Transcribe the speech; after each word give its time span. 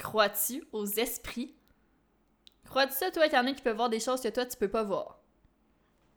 crois-tu 0.00 0.64
aux 0.72 0.86
esprits? 0.86 1.54
Crois-tu 2.68 2.94
ça, 2.94 3.10
toi, 3.10 3.28
qu'il 3.28 3.36
y 3.36 3.40
en 3.40 3.46
a 3.46 3.52
qui 3.52 3.62
peuvent 3.62 3.76
voir 3.76 3.90
des 3.90 4.00
choses 4.00 4.20
que 4.20 4.28
toi, 4.28 4.46
tu 4.46 4.56
peux 4.56 4.68
pas 4.68 4.82
voir? 4.82 5.18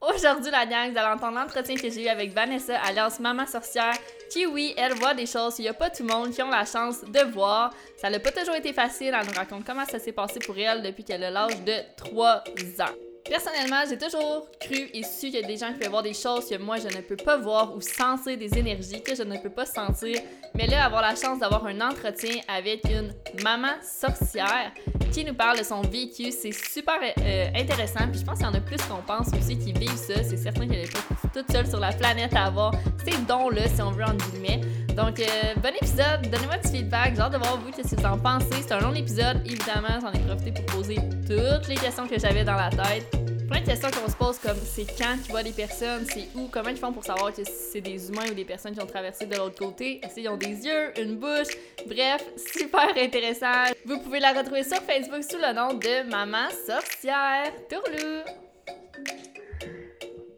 Aujourd'hui, 0.01 0.51
la 0.51 0.65
gang, 0.65 0.91
vous 0.91 0.97
allez 0.97 1.13
entendre 1.13 1.39
l'entretien 1.39 1.75
que 1.75 1.89
j'ai 1.89 2.05
eu 2.05 2.07
avec 2.07 2.33
Vanessa, 2.33 2.79
alias 2.81 3.17
Maman 3.19 3.45
Sorcière, 3.45 3.93
qui, 4.29 4.45
oui, 4.45 4.73
elle 4.77 4.93
voit 4.95 5.13
des 5.13 5.25
choses 5.25 5.55
qu'il 5.55 5.63
n'y 5.63 5.69
a 5.69 5.73
pas 5.73 5.89
tout 5.89 6.03
le 6.03 6.13
monde 6.13 6.31
qui 6.31 6.41
ont 6.41 6.49
la 6.49 6.65
chance 6.65 7.03
de 7.03 7.31
voir. 7.31 7.73
Ça 7.97 8.09
n'a 8.09 8.19
pas 8.19 8.31
toujours 8.31 8.55
été 8.55 8.73
facile. 8.73 9.15
Elle 9.17 9.27
nous 9.27 9.33
raconte 9.33 9.65
comment 9.65 9.85
ça 9.85 9.99
s'est 9.99 10.11
passé 10.11 10.39
pour 10.39 10.57
elle 10.57 10.81
depuis 10.81 11.03
qu'elle 11.03 11.23
a 11.23 11.31
l'âge 11.31 11.61
de 11.63 11.95
3 11.95 12.43
ans. 12.81 13.12
Personnellement, 13.25 13.83
j'ai 13.89 13.97
toujours 13.97 14.47
cru 14.59 14.89
et 14.93 15.03
su 15.03 15.27
qu'il 15.27 15.35
y 15.35 15.43
a 15.43 15.47
des 15.47 15.55
gens 15.55 15.71
qui 15.71 15.79
peuvent 15.79 15.89
voir 15.89 16.03
des 16.03 16.13
choses 16.13 16.49
que 16.49 16.57
moi 16.57 16.75
je 16.77 16.87
ne 16.87 17.01
peux 17.01 17.15
pas 17.15 17.37
voir 17.37 17.73
ou 17.75 17.79
sentir 17.79 18.37
des 18.37 18.57
énergies 18.57 19.01
que 19.01 19.15
je 19.15 19.23
ne 19.23 19.37
peux 19.37 19.49
pas 19.49 19.65
sentir. 19.65 20.19
Mais 20.53 20.67
là, 20.67 20.85
avoir 20.85 21.01
la 21.01 21.15
chance 21.15 21.39
d'avoir 21.39 21.65
un 21.65 21.79
entretien 21.79 22.41
avec 22.47 22.81
une 22.85 23.13
maman 23.41 23.73
sorcière 23.81 24.73
qui 25.13 25.23
nous 25.23 25.33
parle 25.33 25.59
de 25.59 25.63
son 25.63 25.81
vécu, 25.81 26.31
c'est 26.31 26.51
super 26.51 26.99
euh, 27.01 27.47
intéressant. 27.55 28.07
Puis 28.11 28.19
je 28.19 28.25
pense 28.25 28.39
qu'il 28.39 28.47
y 28.47 28.49
en 28.49 28.53
a 28.53 28.59
plus 28.59 28.81
qu'on 28.81 29.01
pense 29.01 29.27
aussi 29.27 29.57
qui 29.57 29.71
vivent 29.71 29.95
ça. 29.95 30.21
C'est 30.23 30.37
certain 30.37 30.67
qu'elle 30.67 30.81
n'est 30.81 30.87
pas 30.87 31.29
toute 31.33 31.51
seule 31.51 31.67
sur 31.67 31.79
la 31.79 31.93
planète 31.93 32.35
à 32.35 32.45
avoir 32.45 32.73
ces 33.05 33.17
dons-là, 33.27 33.67
si 33.67 33.81
on 33.81 33.91
veut 33.91 34.03
en 34.03 34.15
guillemets. 34.15 34.61
Donc, 34.95 35.19
euh, 35.19 35.55
bon 35.55 35.73
épisode, 35.81 36.29
donnez-moi 36.31 36.57
du 36.57 36.69
feedback, 36.69 37.15
j'ai 37.15 37.21
hâte 37.21 37.33
de 37.33 37.37
voir 37.37 37.57
vous 37.57 37.71
qu'est-ce 37.71 37.95
que 37.95 38.01
vous 38.01 38.05
en 38.05 38.17
pensez. 38.19 38.61
C'est 38.61 38.73
un 38.73 38.79
long 38.79 38.93
épisode, 38.93 39.41
évidemment, 39.43 39.99
j'en 39.99 40.11
ai 40.11 40.19
profité 40.19 40.51
pour 40.51 40.65
poser 40.77 40.95
toutes 41.27 41.67
les 41.67 41.75
questions 41.75 42.07
que 42.07 42.19
j'avais 42.19 42.43
dans 42.43 42.55
la 42.55 42.69
tête. 42.69 43.09
Plein 43.49 43.61
de 43.61 43.65
questions 43.65 43.89
qu'on 43.89 44.09
se 44.09 44.15
pose 44.15 44.37
comme 44.37 44.57
c'est 44.63 44.85
quand 44.85 45.17
tu 45.23 45.31
vois 45.31 45.41
des 45.41 45.51
personnes, 45.51 46.05
c'est 46.13 46.27
où, 46.35 46.47
comment 46.51 46.69
ils 46.69 46.77
font 46.77 46.93
pour 46.93 47.03
savoir 47.03 47.33
que 47.33 47.41
c'est 47.43 47.81
des 47.81 48.07
humains 48.09 48.29
ou 48.29 48.35
des 48.35 48.45
personnes 48.45 48.73
qui 48.73 48.81
ont 48.83 48.87
traversé 48.87 49.25
de 49.25 49.35
l'autre 49.35 49.57
côté, 49.57 49.99
est-ce 50.03 50.13
qu'ils 50.13 50.29
ont 50.29 50.37
des 50.37 50.63
yeux, 50.63 50.93
une 51.01 51.15
bouche, 51.15 51.53
bref, 51.87 52.23
super 52.55 52.89
intéressant. 52.95 53.73
Vous 53.85 53.99
pouvez 53.99 54.19
la 54.19 54.33
retrouver 54.33 54.63
sur 54.63 54.77
Facebook 54.77 55.23
sous 55.23 55.37
le 55.37 55.53
nom 55.53 55.73
de 55.73 56.07
Maman 56.07 56.49
Sorcière. 56.67 57.51
Tourlou! 57.67 58.52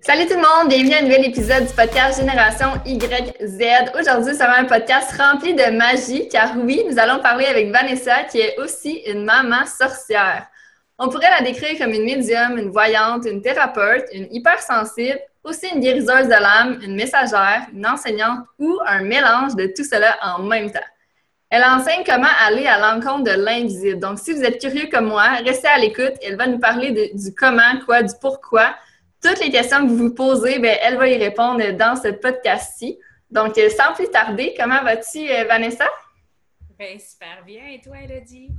Salut 0.06 0.28
tout 0.28 0.36
le 0.36 0.42
monde, 0.42 0.70
bienvenue 0.70 0.94
à 0.94 1.00
un 1.00 1.02
nouvel 1.02 1.26
épisode 1.26 1.66
du 1.66 1.74
podcast 1.74 2.20
Génération 2.20 2.68
YZ. 2.86 3.90
Aujourd'hui, 4.00 4.36
ça 4.36 4.46
va 4.46 4.60
un 4.60 4.66
podcast 4.66 5.20
rempli 5.20 5.56
de 5.56 5.76
magie, 5.76 6.28
car 6.28 6.56
oui, 6.58 6.84
nous 6.88 7.00
allons 7.00 7.24
parler 7.24 7.46
avec 7.46 7.72
Vanessa, 7.72 8.24
qui 8.26 8.40
est 8.40 8.56
aussi 8.60 9.02
une 9.08 9.26
maman 9.26 9.66
sorcière. 9.66 10.46
On 11.00 11.10
pourrait 11.10 11.32
la 11.32 11.44
décrire 11.44 11.80
comme 11.80 11.90
une 11.92 12.06
médium, 12.06 12.56
une 12.60 12.70
voyante, 12.70 13.26
une 13.26 13.42
thérapeute, 13.42 14.06
une 14.14 14.28
hypersensible, 14.30 15.18
aussi 15.44 15.66
une 15.74 15.80
guériseuse 15.80 16.28
de 16.28 16.40
l'âme, 16.40 16.78
une 16.84 16.96
messagère, 16.96 17.66
une 17.74 17.88
enseignante 17.88 18.46
ou 18.60 18.78
un 18.86 19.02
mélange 19.02 19.56
de 19.56 19.74
tout 19.76 19.84
cela 19.84 20.18
en 20.22 20.44
même 20.44 20.70
temps. 20.72 20.80
Elle 21.50 21.64
enseigne 21.64 22.04
comment 22.06 22.28
aller 22.46 22.68
à 22.68 22.78
l'encontre 22.78 23.24
de 23.24 23.44
l'invisible. 23.44 24.00
Donc, 24.00 24.20
si 24.20 24.34
vous 24.34 24.44
êtes 24.44 24.62
curieux 24.62 24.88
comme 24.92 25.08
moi, 25.08 25.30
restez 25.44 25.68
à 25.68 25.80
l'écoute. 25.80 26.14
Elle 26.22 26.36
va 26.36 26.46
nous 26.46 26.60
parler 26.60 27.12
du 27.12 27.34
comment, 27.34 27.80
quoi, 27.88 28.04
du 28.04 28.14
pourquoi, 28.22 28.76
toutes 29.26 29.44
les 29.44 29.50
questions 29.50 29.82
que 29.82 29.88
vous 29.88 29.98
vous 29.98 30.14
posez, 30.14 30.60
bien, 30.60 30.76
elle 30.84 30.98
va 30.98 31.08
y 31.08 31.18
répondre 31.18 31.72
dans 31.72 31.96
ce 31.96 32.10
podcast-ci. 32.10 33.00
Donc, 33.32 33.58
euh, 33.58 33.70
sans 33.70 33.94
plus 33.94 34.08
tarder, 34.10 34.54
comment 34.58 34.84
vas-tu, 34.84 35.30
euh, 35.30 35.46
Vanessa? 35.46 35.88
Bien, 36.78 36.98
super 37.00 37.44
bien. 37.44 37.64
Et 37.72 37.82
toi, 37.82 37.96
Elodie? 38.04 38.52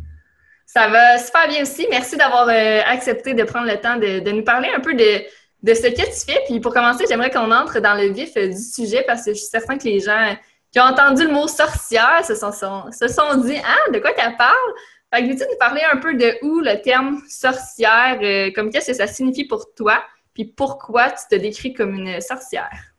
Ça 0.67 0.89
va 0.89 1.19
super 1.19 1.47
bien 1.49 1.63
aussi. 1.63 1.87
Merci 1.89 2.17
d'avoir 2.17 2.49
euh, 2.49 2.81
accepté 2.85 3.35
de 3.35 3.45
prendre 3.45 3.69
le 3.69 3.77
temps 3.81 3.97
de, 3.97 4.29
nous 4.33 4.43
parler 4.43 4.69
un 4.75 4.81
peu 4.81 4.95
de, 4.95 5.23
ce 5.73 5.83
que 5.83 5.95
tu 5.95 6.33
fais. 6.33 6.41
Puis 6.47 6.59
pour 6.59 6.75
commencer, 6.75 7.05
j'aimerais 7.09 7.31
qu'on 7.31 7.53
entre 7.53 7.79
dans 7.79 7.95
le 7.95 8.09
vif 8.09 8.35
du 8.35 8.59
sujet 8.59 9.05
parce 9.07 9.25
que 9.25 9.33
je 9.33 9.39
suis 9.39 9.47
certain 9.47 9.79
que 9.79 9.85
les 9.85 10.01
gens 10.01 10.37
qui 10.73 10.81
ont 10.81 10.85
entendu 10.85 11.27
le 11.27 11.33
mot 11.33 11.47
sorcière 11.47 12.25
se 12.25 12.35
sont, 12.35 12.51
se 12.51 13.07
sont 13.07 13.37
dit 13.37 13.57
Ah, 13.65 13.93
de 13.93 14.01
quoi 14.01 14.11
tu 14.11 14.37
parles? 14.37 14.73
Fait 15.15 15.23
que 15.23 15.29
veux-tu 15.29 15.45
nous 15.49 15.59
parler 15.61 15.83
un 15.93 15.99
peu 15.99 16.15
de 16.15 16.37
où 16.43 16.59
le 16.59 16.83
terme 16.83 17.23
sorcière, 17.29 18.19
comme 18.53 18.71
qu'est-ce 18.71 18.89
que 18.89 18.97
ça 18.97 19.07
signifie 19.07 19.45
pour 19.45 19.73
toi? 19.75 20.03
Puis 20.37 20.45
pourquoi 20.45 21.11
tu 21.13 21.25
te 21.31 21.35
décris 21.35 21.73
comme 21.73 21.95
une 21.95 22.21
sorcière? 22.21 22.95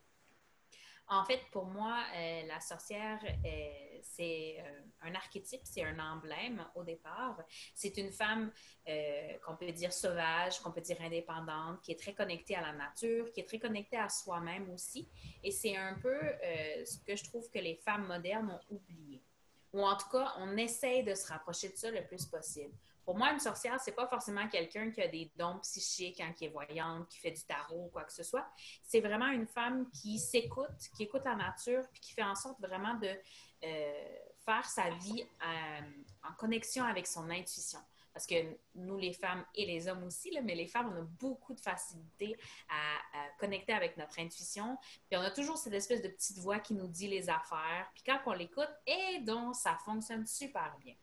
En 1.07 1.23
fait, 1.23 1.39
pour 1.51 1.65
moi, 1.65 2.03
euh, 2.15 2.47
la 2.47 2.59
sorcière, 2.59 3.19
euh, 3.23 3.99
c'est 4.01 4.57
euh, 4.59 4.81
un 5.03 5.13
archétype, 5.13 5.61
c'est 5.63 5.83
un 5.83 5.99
emblème 5.99 6.65
au 6.73 6.83
départ. 6.83 7.37
C'est 7.75 7.95
une 7.97 8.11
femme 8.11 8.51
qu'on 9.45 9.55
peut 9.55 9.71
dire 9.71 9.93
sauvage, 9.93 10.59
qu'on 10.61 10.71
peut 10.71 10.81
dire 10.81 10.99
indépendante, 10.99 11.79
qui 11.83 11.91
est 11.91 11.99
très 11.99 12.15
connectée 12.15 12.55
à 12.55 12.61
la 12.61 12.73
nature, 12.73 13.31
qui 13.31 13.41
est 13.41 13.47
très 13.47 13.59
connectée 13.59 13.97
à 13.97 14.09
soi-même 14.09 14.71
aussi. 14.71 15.07
Et 15.43 15.51
c'est 15.51 15.77
un 15.77 15.93
peu 16.01 16.17
ce 16.85 16.97
que 17.05 17.15
je 17.15 17.23
trouve 17.23 17.47
que 17.51 17.59
les 17.59 17.75
femmes 17.75 18.07
modernes 18.07 18.49
ont 18.49 18.75
oublié. 18.75 19.21
Ou 19.73 19.85
en 19.85 19.95
tout 19.95 20.09
cas, 20.09 20.33
on 20.39 20.57
essaye 20.57 21.03
de 21.03 21.13
se 21.13 21.27
rapprocher 21.27 21.69
de 21.69 21.75
ça 21.75 21.91
le 21.91 22.03
plus 22.07 22.25
possible. 22.25 22.73
Pour 23.07 23.17
moi, 23.17 23.31
une 23.31 23.39
sorcière, 23.39 23.79
c'est 23.79 23.93
pas 23.93 24.05
forcément 24.05 24.49
quelqu'un 24.49 24.91
qui 24.91 25.01
a 25.01 25.07
des 25.07 25.31
dons 25.37 25.59
psychiques, 25.59 26.19
hein, 26.19 26.33
qui 26.35 26.43
est 26.43 26.49
voyante, 26.49 27.07
qui 27.07 27.19
fait 27.19 27.31
du 27.31 27.41
tarot 27.45 27.85
ou 27.85 27.87
quoi 27.87 28.03
que 28.03 28.11
ce 28.11 28.21
soit. 28.21 28.45
C'est 28.83 28.99
vraiment 28.99 29.29
une 29.29 29.47
femme 29.47 29.89
qui 29.91 30.19
s'écoute, 30.19 30.67
qui 30.93 31.03
écoute 31.03 31.21
la 31.23 31.35
nature, 31.35 31.83
puis 31.93 32.01
qui 32.01 32.11
fait 32.11 32.23
en 32.23 32.35
sorte 32.35 32.59
vraiment 32.59 32.95
de 32.95 33.07
euh, 33.63 34.17
faire 34.45 34.65
sa 34.65 34.89
vie 34.89 35.23
euh, 35.23 35.81
en 36.29 36.33
connexion 36.33 36.83
avec 36.83 37.07
son 37.07 37.29
intuition 37.29 37.79
parce 38.17 38.25
que 38.25 38.57
nous, 38.73 38.97
les 38.97 39.13
femmes 39.13 39.45
et 39.53 39.67
les 39.67 39.87
hommes 39.87 40.03
aussi, 40.03 40.35
mais 40.41 40.55
les 40.55 40.65
femmes, 40.65 40.91
on 40.91 41.01
a 41.01 41.05
beaucoup 41.19 41.53
de 41.53 41.59
facilité 41.59 42.35
à, 42.67 43.29
connecter 43.37 43.73
avec 43.73 43.95
notre 43.95 44.19
intuition. 44.19 44.75
Puis 45.07 45.19
on 45.19 45.21
a 45.21 45.29
toujours 45.29 45.55
cette 45.55 45.73
espèce 45.73 46.01
de 46.01 46.07
petite 46.07 46.39
voix 46.39 46.57
qui 46.57 46.73
nous 46.73 46.87
dit 46.87 47.07
les 47.07 47.29
affaires. 47.29 47.91
Puis 47.93 48.01
quand 48.03 48.19
on 48.25 48.33
l'écoute, 48.33 48.71
et 48.87 49.19
donc 49.19 49.55
ça 49.55 49.77
fonctionne 49.85 50.25
super 50.25 50.75
bien. 50.79 50.95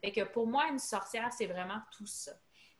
Fait 0.00 0.12
que 0.12 0.20
pour 0.20 0.46
moi, 0.46 0.68
une 0.68 0.78
sorcière, 0.78 1.32
c'est 1.32 1.46
vraiment 1.46 1.80
tout 1.90 2.06
ça. 2.06 2.34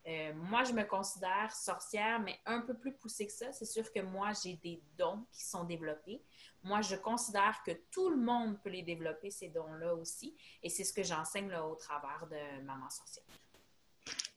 Euh, 0.06 0.32
moi, 0.34 0.62
je 0.62 0.72
me 0.72 0.84
considère 0.84 1.52
sorcière, 1.52 2.20
mais 2.20 2.38
un 2.46 2.60
peu 2.60 2.74
plus 2.74 2.92
poussée 2.92 3.26
que 3.26 3.32
ça. 3.32 3.52
C'est 3.52 3.66
sûr 3.66 3.92
que 3.92 4.00
moi, 4.00 4.30
j'ai 4.40 4.54
des 4.54 4.80
dons 4.96 5.26
qui 5.32 5.44
sont 5.44 5.64
développés. 5.64 6.22
Moi, 6.62 6.80
je 6.80 6.94
considère 6.94 7.60
que 7.66 7.72
tout 7.90 8.08
le 8.08 8.16
monde 8.16 8.62
peut 8.62 8.70
les 8.70 8.82
développer, 8.82 9.30
ces 9.30 9.48
dons-là 9.48 9.96
aussi. 9.96 10.36
Et 10.62 10.68
c'est 10.68 10.84
ce 10.84 10.92
que 10.92 11.02
j'enseigne 11.02 11.52
au 11.54 11.74
travers 11.74 12.28
de 12.30 12.62
Maman 12.62 12.88
Sorcière. 12.88 13.24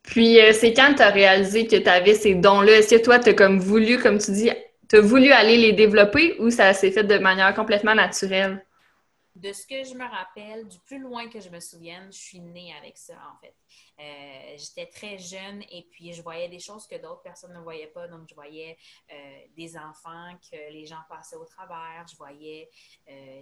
Puis, 0.04 0.40
euh, 0.40 0.52
c'est 0.52 0.74
quand 0.74 0.94
tu 0.96 1.02
as 1.02 1.10
réalisé 1.10 1.66
que 1.66 1.78
tu 1.78 1.90
avais 1.90 2.14
ces 2.14 2.36
dons-là? 2.36 2.74
Est-ce 2.74 2.96
que 2.96 3.02
toi, 3.02 3.20
tu 3.20 3.30
as 3.30 3.34
comme 3.34 3.60
voulu, 3.60 3.98
comme 3.98 4.18
tu 4.18 4.32
dis, 4.32 4.52
tu 4.90 4.98
as 4.98 5.02
voulu 5.02 5.32
aller 5.32 5.58
les 5.58 5.72
développer 5.72 6.36
ou 6.40 6.50
ça 6.50 6.74
s'est 6.74 6.92
fait 6.92 7.06
de 7.06 7.18
manière 7.18 7.56
complètement 7.56 7.96
naturelle? 7.96 8.66
De 9.34 9.52
ce 9.52 9.66
que 9.66 9.84
je 9.84 9.96
me 9.96 10.04
rappelle, 10.04 10.68
du 10.68 10.78
plus 10.80 11.00
loin 11.00 11.28
que 11.28 11.40
je 11.40 11.50
me 11.50 11.60
souvienne, 11.60 12.12
je 12.12 12.18
suis 12.18 12.40
née 12.40 12.72
avec 12.80 12.98
ça, 12.98 13.14
en 13.34 13.40
fait. 13.40 13.56
Euh, 14.00 14.58
j'étais 14.58 14.86
très 14.86 15.18
jeune 15.18 15.64
et 15.72 15.88
puis 15.90 16.14
je 16.14 16.22
voyais 16.22 16.50
des 16.50 16.60
choses 16.60 16.86
que 16.86 17.02
d'autres 17.02 17.24
personnes 17.24 17.54
ne 17.54 17.62
voyaient 17.62 17.88
pas. 17.88 18.08
Donc, 18.08 18.28
je 18.30 18.36
voyais 18.36 18.78
euh, 19.12 19.40
des 19.58 19.76
enfants 19.76 20.38
que 20.52 20.72
les 20.72 20.86
gens 20.86 21.02
passaient 21.10 21.38
au 21.38 21.46
travers. 21.46 22.06
Je 22.12 22.18
voyais 22.18 22.70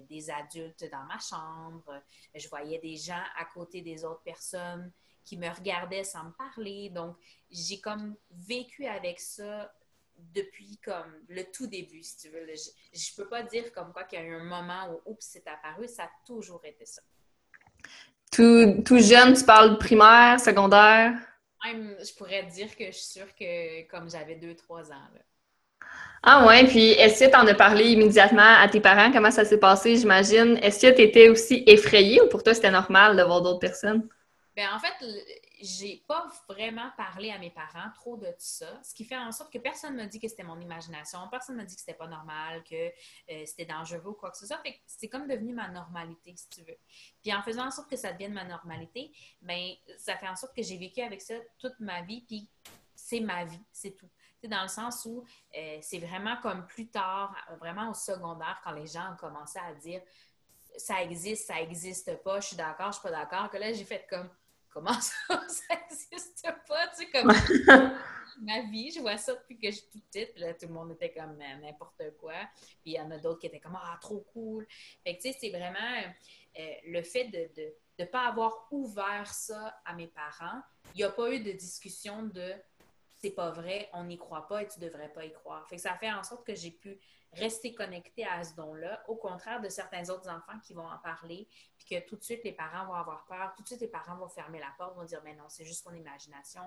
des 0.08 0.30
adultes 0.30 0.86
dans 0.92 1.04
ma 1.06 1.20
chambre. 1.20 2.02
Je 2.36 2.48
voyais 2.48 2.78
des 2.78 2.96
gens 2.96 3.24
à 3.38 3.46
côté 3.46 3.82
des 3.82 4.06
autres 4.06 4.24
personnes 4.24 4.94
qui 5.24 5.38
me 5.38 5.50
regardait 5.50 6.04
sans 6.04 6.26
me 6.26 6.32
parler. 6.32 6.90
Donc, 6.90 7.16
j'ai 7.50 7.80
comme 7.80 8.16
vécu 8.32 8.86
avec 8.86 9.20
ça 9.20 9.72
depuis 10.18 10.78
comme 10.84 11.14
le 11.30 11.44
tout 11.52 11.68
début, 11.68 12.04
si 12.04 12.18
tu 12.18 12.30
veux. 12.30 12.46
Je, 12.46 12.52
ne 12.52 13.24
peux 13.24 13.30
pas 13.30 13.44
dire 13.44 13.72
comme 13.74 13.92
quoi 13.92 14.04
qu'il 14.04 14.20
y 14.20 14.22
a 14.22 14.26
eu 14.26 14.36
un 14.36 14.44
moment 14.44 14.90
où, 14.92 15.12
oups, 15.12 15.26
c'est 15.26 15.48
apparu. 15.48 15.88
Ça 15.88 16.04
a 16.04 16.10
toujours 16.26 16.64
été 16.66 16.86
ça. 16.86 17.02
Tout, 18.32 18.82
tout 18.86 19.00
jeune, 19.00 19.34
tu 19.34 19.44
parles 19.44 19.78
primaire, 19.78 20.40
secondaire? 20.40 21.14
je 21.64 22.14
pourrais 22.16 22.44
dire 22.44 22.76
que 22.76 22.86
je 22.86 22.92
suis 22.92 23.20
sûre 23.20 23.36
que 23.36 23.88
comme 23.88 24.10
j'avais 24.10 24.36
deux, 24.36 24.56
trois 24.56 24.92
ans. 24.92 25.08
Ah 26.24 26.46
ouais, 26.46 26.66
puis 26.66 26.92
est-ce 26.92 27.26
que 27.26 27.30
tu 27.30 27.36
en 27.36 27.48
as 27.48 27.54
parlé 27.56 27.92
immédiatement 27.92 28.58
à 28.60 28.68
tes 28.68 28.80
parents? 28.80 29.12
Comment 29.12 29.32
ça 29.32 29.46
s'est 29.46 29.60
passé, 29.60 29.98
j'imagine? 29.98 30.58
Est-ce 30.62 30.88
que 30.88 30.96
tu 30.96 31.02
étais 31.02 31.30
aussi 31.30 31.64
effrayée 31.68 32.22
ou 32.22 32.28
pour 32.30 32.44
toi 32.44 32.54
c'était 32.54 32.72
normal 32.72 33.18
de 33.18 33.24
voir 33.24 33.42
d'autres 33.42 33.60
personnes? 33.60 34.08
Ben, 34.54 34.70
en 34.74 34.80
fait, 34.80 34.94
j'ai 35.62 36.04
pas 36.08 36.28
vraiment 36.50 36.92
parlé 36.98 37.32
à 37.32 37.40
mes 37.40 37.52
parents 37.52 37.90
trop 37.96 38.18
de 38.18 38.28
ça, 38.38 38.82
ce 38.84 38.94
qui 38.94 39.06
fait 39.06 39.18
en 39.18 39.32
sorte 39.32 39.52
que 39.52 39.58
personne 39.58 39.96
ne 39.96 40.02
m'a 40.02 40.08
dit 40.08 40.20
que 40.20 40.28
c'était 40.28 40.44
mon 40.44 40.60
imagination, 40.60 41.20
personne 41.30 41.56
ne 41.56 41.62
m'a 41.62 41.66
dit 41.66 41.76
que 41.76 41.80
c'était 41.80 41.98
pas 41.98 42.08
normal, 42.08 42.62
que 42.64 42.76
euh, 42.76 43.46
c'était 43.46 43.66
dangereux 43.66 44.10
ou 44.10 44.14
quoi 44.14 44.30
que 44.30 44.38
ce 44.38 44.46
soit. 44.46 44.62
c'est 44.86 45.08
comme 45.08 45.26
devenu 45.26 45.54
ma 45.54 45.70
normalité, 45.70 46.36
si 46.36 46.50
tu 46.50 46.64
veux. 46.64 46.78
Puis 47.22 47.34
en 47.34 47.42
faisant 47.42 47.68
en 47.68 47.72
sorte 47.72 47.90
que 47.90 47.96
ça 47.96 48.12
devienne 48.12 48.34
ma 48.34 48.44
normalité, 48.44 49.14
ben 49.42 49.72
ça 49.98 50.18
fait 50.18 50.28
en 50.28 50.36
sorte 50.36 50.54
que 50.54 50.64
j'ai 50.64 50.78
vécu 50.78 51.02
avec 51.02 51.22
ça 51.22 51.36
toute 51.58 51.80
ma 51.80 52.02
vie, 52.02 52.22
puis 52.22 52.50
c'est 52.94 53.22
ma 53.22 53.46
vie, 53.46 53.64
c'est 53.72 53.96
tout. 53.96 54.10
C'est 54.42 54.50
dans 54.50 54.64
le 54.64 54.68
sens 54.68 55.06
où 55.06 55.24
euh, 55.58 55.78
c'est 55.82 56.00
vraiment 56.00 56.36
comme 56.42 56.66
plus 56.66 56.90
tard, 56.90 57.34
vraiment 57.60 57.90
au 57.92 57.94
secondaire, 57.94 58.60
quand 58.66 58.72
les 58.72 58.88
gens 58.88 59.14
ont 59.14 59.18
commencé 59.18 59.60
à 59.60 59.74
dire 59.76 60.02
ça 60.78 61.02
existe, 61.04 61.48
ça 61.48 61.62
existe 61.62 62.22
pas, 62.24 62.40
je 62.42 62.48
suis 62.48 62.58
d'accord, 62.58 62.88
je 62.88 63.00
suis 63.00 63.04
pas 63.04 63.12
d'accord, 63.12 63.50
que 63.50 63.58
là 63.58 63.72
j'ai 63.72 63.86
fait 63.86 64.06
comme 64.10 64.30
comment 64.72 65.00
ça, 65.00 65.14
ça 65.48 65.76
n'existe 65.76 66.48
pas, 66.68 66.88
tu 66.88 67.06
sais, 67.06 67.10
comme 67.12 67.32
ma 68.42 68.62
vie, 68.62 68.92
je 68.92 69.00
vois 69.00 69.18
ça 69.18 69.34
depuis 69.34 69.58
que 69.58 69.70
je 69.70 69.78
suis 69.78 69.90
toute 69.92 70.04
petite, 70.06 70.38
là, 70.40 70.54
tout 70.54 70.68
le 70.68 70.74
monde 70.74 70.92
était 70.92 71.12
comme 71.12 71.38
n'importe 71.38 72.02
quoi, 72.20 72.34
puis 72.82 72.92
il 72.92 72.94
y 72.94 73.00
en 73.00 73.12
a 73.12 73.18
d'autres 73.18 73.40
qui 73.40 73.48
étaient 73.48 73.60
comme, 73.60 73.78
ah, 73.82 73.98
trop 74.02 74.26
cool. 74.34 74.66
Fait 75.04 75.16
que, 75.16 75.22
tu 75.22 75.32
sais, 75.32 75.38
c'est 75.40 75.50
vraiment 75.50 76.14
euh, 76.60 76.74
le 76.88 77.02
fait 77.04 77.26
de, 77.26 77.50
de 77.62 77.74
ne 78.00 78.06
pas 78.06 78.28
avoir 78.28 78.68
ouvert 78.72 79.32
ça 79.34 79.80
à 79.86 79.94
mes 79.94 80.08
parents, 80.08 80.62
il 80.96 80.98
n'y 80.98 81.04
a 81.04 81.12
pas 81.12 81.32
eu 81.32 81.40
de 81.40 81.52
discussion 81.52 82.24
de 82.24 82.54
c'est 83.22 83.32
pas 83.32 83.52
vrai, 83.52 83.88
on 83.94 84.06
n'y 84.06 84.18
croit 84.18 84.48
pas 84.48 84.64
et 84.64 84.68
tu 84.68 84.80
devrais 84.80 85.10
pas 85.10 85.24
y 85.26 85.32
croire. 85.32 85.68
Fait 85.70 85.76
que 85.76 85.82
ça 85.82 85.94
fait 85.94 86.12
en 86.12 86.24
sorte 86.24 86.46
que 86.46 86.56
j'ai 86.56 86.72
pu 86.72 87.00
rester 87.34 87.74
connectée 87.74 88.26
à 88.26 88.44
ce 88.44 88.56
don-là, 88.56 89.04
au 89.08 89.16
contraire 89.16 89.62
de 89.62 89.70
certains 89.70 90.10
autres 90.10 90.30
enfants 90.30 90.60
qui 90.64 90.74
vont 90.74 90.88
en 90.88 90.98
parler, 90.98 91.48
puis 91.78 91.86
que 91.86 92.08
tout 92.08 92.16
de 92.16 92.24
suite 92.24 92.44
les 92.44 92.52
parents 92.52 92.86
vont 92.86 92.94
avoir 92.94 93.26
peur, 93.26 93.54
tout 93.56 93.64
de 93.64 93.68
suite 93.68 93.82
les 93.82 93.88
parents 93.88 94.18
vont 94.18 94.28
fermer 94.28 94.60
la 94.60 94.74
porte, 94.78 94.96
vont 94.96 95.06
dire 95.06 95.22
mais 95.24 95.36
non, 95.36 95.46
c'est 95.48 95.66
juste 95.66 95.86
ton 95.86 95.94
imagination. 95.94 96.64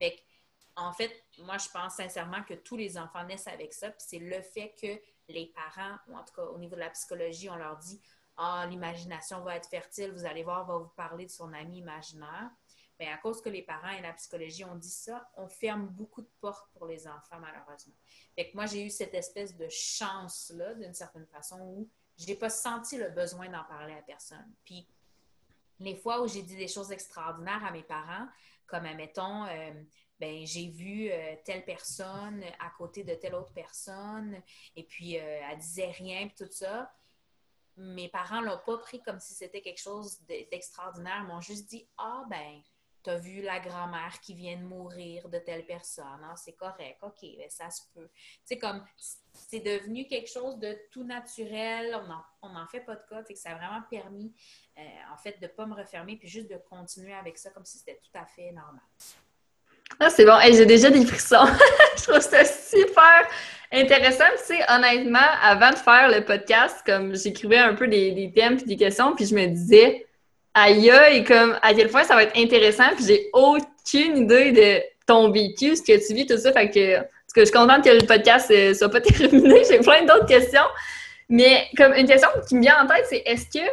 Que, 0.00 0.06
en 0.76 0.92
fait, 0.92 1.12
moi 1.38 1.58
je 1.58 1.68
pense 1.68 1.94
sincèrement 1.94 2.42
que 2.42 2.54
tous 2.54 2.76
les 2.76 2.98
enfants 2.98 3.24
naissent 3.24 3.48
avec 3.48 3.72
ça, 3.72 3.90
puis 3.90 4.04
c'est 4.06 4.18
le 4.18 4.42
fait 4.42 4.74
que 4.80 5.00
les 5.28 5.46
parents, 5.46 5.96
ou 6.08 6.16
en 6.16 6.24
tout 6.24 6.34
cas 6.34 6.42
au 6.42 6.58
niveau 6.58 6.74
de 6.74 6.80
la 6.80 6.90
psychologie, 6.90 7.48
on 7.48 7.56
leur 7.56 7.76
dit 7.76 8.00
ah, 8.36 8.66
l'imagination 8.68 9.42
va 9.42 9.56
être 9.56 9.68
fertile, 9.68 10.12
vous 10.12 10.24
allez 10.24 10.42
voir, 10.42 10.66
va 10.66 10.78
vous 10.78 10.88
parler 10.96 11.26
de 11.26 11.30
son 11.30 11.52
ami 11.52 11.78
imaginaire. 11.78 12.50
Mais 13.00 13.08
à 13.08 13.16
cause 13.16 13.40
que 13.40 13.48
les 13.48 13.62
parents 13.62 13.90
et 13.90 14.02
la 14.02 14.12
psychologie 14.12 14.62
ont 14.62 14.76
dit 14.76 14.90
ça, 14.90 15.26
on 15.36 15.48
ferme 15.48 15.86
beaucoup 15.86 16.20
de 16.20 16.28
portes 16.38 16.70
pour 16.74 16.86
les 16.86 17.08
enfants, 17.08 17.40
malheureusement. 17.40 17.94
Fait 18.36 18.50
moi, 18.52 18.66
j'ai 18.66 18.84
eu 18.84 18.90
cette 18.90 19.14
espèce 19.14 19.56
de 19.56 19.66
chance-là, 19.70 20.74
d'une 20.74 20.92
certaine 20.92 21.26
façon, 21.26 21.58
où 21.62 21.88
je 22.18 22.26
n'ai 22.26 22.36
pas 22.36 22.50
senti 22.50 22.98
le 22.98 23.08
besoin 23.08 23.48
d'en 23.48 23.64
parler 23.64 23.94
à 23.94 24.02
personne. 24.02 24.52
Puis, 24.66 24.86
les 25.78 25.96
fois 25.96 26.20
où 26.20 26.28
j'ai 26.28 26.42
dit 26.42 26.56
des 26.56 26.68
choses 26.68 26.92
extraordinaires 26.92 27.64
à 27.64 27.70
mes 27.70 27.82
parents, 27.82 28.28
comme, 28.66 28.84
admettons, 28.84 29.46
euh, 29.46 29.72
ben, 30.20 30.44
j'ai 30.44 30.68
vu 30.68 31.10
euh, 31.10 31.36
telle 31.42 31.64
personne 31.64 32.44
à 32.58 32.68
côté 32.76 33.02
de 33.02 33.14
telle 33.14 33.34
autre 33.34 33.54
personne, 33.54 34.42
et 34.76 34.84
puis 34.84 35.18
euh, 35.18 35.40
elle 35.50 35.58
disait 35.58 35.90
rien, 35.90 36.28
puis 36.28 36.46
tout 36.46 36.52
ça. 36.52 36.92
Mes 37.78 38.10
parents 38.10 38.42
l'ont 38.42 38.60
pas 38.66 38.76
pris 38.76 39.00
comme 39.02 39.18
si 39.20 39.32
c'était 39.32 39.62
quelque 39.62 39.80
chose 39.80 40.20
d'extraordinaire, 40.26 41.24
m'ont 41.24 41.40
juste 41.40 41.70
dit 41.70 41.88
Ah, 41.96 42.24
ben, 42.28 42.60
tu 43.02 43.10
as 43.10 43.18
vu 43.18 43.42
la 43.42 43.60
grand-mère 43.60 44.20
qui 44.20 44.34
vient 44.34 44.56
de 44.56 44.62
mourir 44.62 45.28
de 45.28 45.38
telle 45.38 45.64
personne, 45.64 46.04
hein, 46.22 46.34
c'est 46.36 46.52
correct, 46.52 46.98
ok, 47.02 47.20
ben, 47.22 47.48
ça 47.48 47.70
se 47.70 47.82
peut. 47.94 48.08
C'est 48.44 48.58
comme, 48.58 48.84
c'est 49.32 49.60
devenu 49.60 50.06
quelque 50.06 50.30
chose 50.30 50.58
de 50.58 50.76
tout 50.90 51.04
naturel, 51.04 51.98
on 52.42 52.48
n'en 52.48 52.66
fait 52.66 52.80
pas 52.80 52.96
de 52.96 53.02
cas, 53.08 53.22
que 53.22 53.34
ça 53.34 53.50
a 53.50 53.54
vraiment 53.54 53.82
permis, 53.90 54.32
euh, 54.78 54.82
en 55.12 55.16
fait, 55.16 55.38
de 55.40 55.46
ne 55.46 55.50
pas 55.50 55.66
me 55.66 55.74
refermer, 55.74 56.16
puis 56.16 56.28
juste 56.28 56.50
de 56.50 56.56
continuer 56.56 57.14
avec 57.14 57.38
ça 57.38 57.50
comme 57.50 57.64
si 57.64 57.78
c'était 57.78 58.00
tout 58.02 58.18
à 58.18 58.26
fait 58.26 58.52
normal. 58.52 58.82
Ah, 59.98 60.08
c'est 60.08 60.24
bon. 60.24 60.38
j'ai 60.42 60.66
déjà 60.66 60.88
des 60.88 61.04
frissons. 61.04 61.46
je 61.96 62.02
trouve 62.04 62.20
ça 62.20 62.44
super 62.44 63.28
intéressant. 63.72 64.24
Tu 64.38 64.54
sais, 64.54 64.60
honnêtement, 64.70 65.18
avant 65.42 65.70
de 65.70 65.76
faire 65.76 66.08
le 66.08 66.24
podcast, 66.24 66.82
comme 66.86 67.14
j'écrivais 67.16 67.58
un 67.58 67.74
peu 67.74 67.88
des, 67.88 68.12
des 68.12 68.32
thèmes 68.32 68.58
et 68.58 68.64
des 68.64 68.76
questions, 68.76 69.14
puis 69.16 69.26
je 69.26 69.34
me 69.34 69.46
disais, 69.46 70.06
aïe 70.54 70.90
et 71.12 71.24
comme 71.24 71.56
à 71.62 71.74
quel 71.74 71.88
point 71.88 72.04
ça 72.04 72.14
va 72.14 72.24
être 72.24 72.36
intéressant, 72.36 72.88
puis 72.96 73.04
j'ai 73.06 73.30
aucune 73.32 74.16
idée 74.18 74.52
de 74.52 74.82
ton 75.06 75.30
vécu, 75.30 75.76
ce 75.76 75.82
que 75.82 76.06
tu 76.06 76.14
vis, 76.14 76.26
tout 76.26 76.38
ça. 76.38 76.52
Fait 76.52 76.70
que, 76.70 76.96
parce 76.96 77.32
que 77.34 77.40
je 77.40 77.44
suis 77.46 77.54
contente 77.54 77.84
que 77.84 77.90
le 77.90 78.06
podcast 78.06 78.50
ne 78.50 78.70
euh, 78.70 78.74
soit 78.74 78.88
pas 78.88 79.00
terminé. 79.00 79.62
j'ai 79.68 79.78
plein 79.78 80.04
d'autres 80.04 80.26
questions. 80.26 80.66
Mais 81.28 81.66
comme 81.76 81.94
une 81.94 82.06
question 82.06 82.28
qui 82.48 82.56
me 82.56 82.62
vient 82.62 82.82
en 82.82 82.86
tête, 82.86 83.06
c'est 83.08 83.22
est-ce 83.24 83.46
que, 83.46 83.64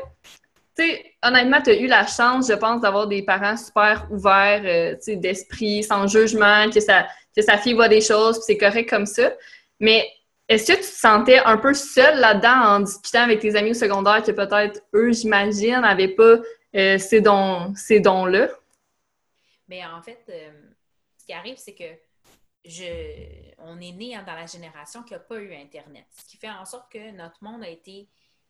tu 0.77 0.83
sais, 0.83 1.05
honnêtement, 1.23 1.61
tu 1.61 1.71
as 1.71 1.79
eu 1.79 1.87
la 1.87 2.05
chance, 2.05 2.47
je 2.47 2.53
pense, 2.53 2.81
d'avoir 2.81 3.07
des 3.07 3.23
parents 3.23 3.57
super 3.57 4.07
ouverts, 4.11 4.61
euh, 4.65 4.93
tu 4.95 5.13
sais, 5.13 5.15
d'esprit, 5.15 5.83
sans 5.83 6.07
jugement, 6.07 6.69
que, 6.69 6.79
que 6.79 7.41
sa 7.41 7.57
fille 7.57 7.73
voit 7.73 7.89
des 7.89 8.01
choses, 8.01 8.37
puis 8.37 8.45
c'est 8.47 8.57
correct 8.57 8.89
comme 8.89 9.05
ça. 9.07 9.31
Mais 9.79 10.07
est-ce 10.49 10.71
que 10.71 10.77
tu 10.77 10.83
te 10.83 10.85
sentais 10.85 11.39
un 11.39 11.57
peu 11.57 11.73
seule 11.73 12.19
là-dedans 12.19 12.75
en 12.75 12.79
discutant 12.79 13.23
avec 13.23 13.39
tes 13.39 13.55
amis 13.55 13.71
au 13.71 13.75
secondaire 13.75 14.23
que 14.23 14.31
peut-être 14.31 14.81
eux, 14.93 15.11
j'imagine, 15.11 15.81
n'avaient 15.81 16.07
pas 16.07 16.37
euh, 16.75 16.97
ces 16.97 17.21
dons-là? 17.21 18.49
Mais 19.67 19.85
en 19.85 20.01
fait, 20.01 20.23
euh, 20.29 20.51
ce 21.17 21.25
qui 21.25 21.33
arrive, 21.33 21.57
c'est 21.57 21.75
que 21.75 21.83
je, 22.65 23.53
on 23.59 23.79
est 23.79 23.91
né 23.91 24.17
dans 24.25 24.33
la 24.33 24.45
génération 24.45 25.03
qui 25.03 25.13
n'a 25.13 25.19
pas 25.19 25.37
eu 25.37 25.53
Internet. 25.53 26.05
Ce 26.11 26.25
qui 26.25 26.37
fait 26.37 26.49
en 26.49 26.65
sorte 26.65 26.91
que 26.91 27.11
notre 27.11 27.43
monde 27.43 27.63
a 27.63 27.69
été 27.69 28.07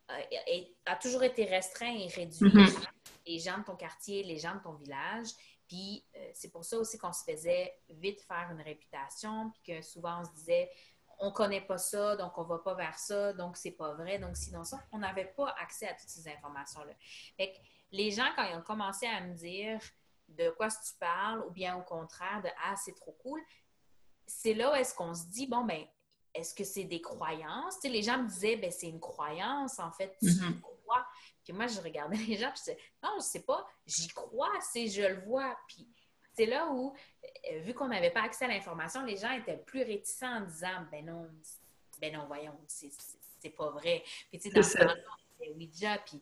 euh, 0.09 0.61
a, 0.85 0.95
toujours 0.95 1.23
été 1.23 1.45
restreint 1.45 1.93
et 1.93 2.07
réduit. 2.07 2.49
Mm-hmm. 2.49 2.87
Les 3.25 3.39
gens 3.39 3.57
de 3.57 3.63
ton 3.63 3.75
quartier, 3.75 4.23
les 4.23 4.37
gens 4.37 4.55
de 4.55 4.61
ton 4.61 4.73
village. 4.73 5.27
Puis 5.67 6.05
c'est 6.33 6.49
pour 6.49 6.63
ça 6.63 6.77
aussi 6.77 6.97
qu'on 6.97 7.11
se 7.11 7.25
faisait 7.29 7.77
vite 7.89 8.21
faire 8.21 8.47
une 8.51 8.61
réputation, 8.61 9.51
puis 9.51 9.73
que 9.73 9.81
souvent 9.81 10.21
on 10.21 10.23
se 10.23 10.31
disait 10.31 10.71
on 11.19 11.31
connaît 11.31 11.61
pas 11.61 11.77
ça, 11.77 12.15
donc 12.15 12.37
on 12.37 12.43
va 12.43 12.59
pas 12.59 12.75
vers 12.75 12.97
ça, 12.97 13.33
donc 13.33 13.57
c'est 13.57 13.71
pas 13.71 13.93
vrai, 13.93 14.19
donc 14.19 14.37
sinon 14.37 14.63
ça, 14.63 14.79
on 14.91 14.99
n'avait 14.99 15.25
pas 15.25 15.53
accès 15.59 15.87
à 15.87 15.93
toutes 15.93 16.09
ces 16.09 16.27
informations-là. 16.29 16.93
Fait 17.35 17.53
que 17.53 17.57
les 17.91 18.11
gens, 18.11 18.27
quand 18.35 18.43
ils 18.43 18.55
ont 18.55 18.61
commencé 18.61 19.05
à 19.05 19.21
me 19.21 19.33
dire 19.33 19.79
de 20.27 20.49
quoi 20.51 20.67
tu 20.69 20.93
parles, 20.99 21.43
ou 21.47 21.51
bien 21.51 21.77
au 21.77 21.83
contraire 21.83 22.41
de 22.43 22.49
Ah, 22.63 22.75
c'est 22.75 22.95
trop 22.95 23.13
cool, 23.23 23.41
c'est 24.25 24.53
là 24.53 24.71
où 24.71 24.75
est-ce 24.75 24.93
qu'on 24.93 25.13
se 25.13 25.25
dit, 25.27 25.47
bon, 25.47 25.63
ben, 25.63 25.85
est-ce 26.33 26.53
que 26.53 26.63
c'est 26.63 26.83
des 26.83 27.01
croyances? 27.01 27.81
les 27.83 28.03
gens 28.03 28.21
me 28.21 28.27
disaient, 28.27 28.57
ben, 28.57 28.71
c'est 28.71 28.89
une 28.89 28.99
croyance, 28.99 29.79
en 29.79 29.91
fait, 29.91 30.15
tu 30.19 30.27
mm-hmm. 30.27 30.61
crois. 30.61 31.07
Puis 31.43 31.53
moi, 31.53 31.67
je 31.67 31.79
regardais 31.79 32.17
les 32.27 32.37
gens, 32.37 32.51
puis 32.51 32.61
je 32.65 32.71
disais, 32.71 32.77
non, 33.01 33.11
je 33.17 33.23
sais 33.23 33.43
pas, 33.43 33.65
j'y 33.85 34.09
crois, 34.09 34.51
c'est, 34.59 34.87
je 34.87 35.01
le 35.01 35.21
vois. 35.25 35.57
Puis 35.67 35.87
c'est 36.33 36.45
là 36.45 36.67
où, 36.69 36.93
euh, 37.51 37.59
vu 37.59 37.73
qu'on 37.73 37.87
n'avait 37.87 38.11
pas 38.11 38.21
accès 38.21 38.45
à 38.45 38.49
l'information, 38.49 39.03
les 39.03 39.17
gens 39.17 39.31
étaient 39.31 39.57
plus 39.57 39.81
réticents 39.81 40.37
en 40.37 40.41
disant, 40.41 40.85
ben 40.91 41.05
non, 41.05 41.29
ben 41.99 42.13
non, 42.13 42.25
voyons, 42.27 42.59
c'est, 42.67 42.91
pas 43.55 43.71
vrai. 43.71 44.03
Puis 44.29 44.39
tu 44.39 44.51
sais, 44.51 44.85
dans 44.85 44.87
temps 44.87 44.93
Ouija, 45.55 45.97
puis 45.99 46.19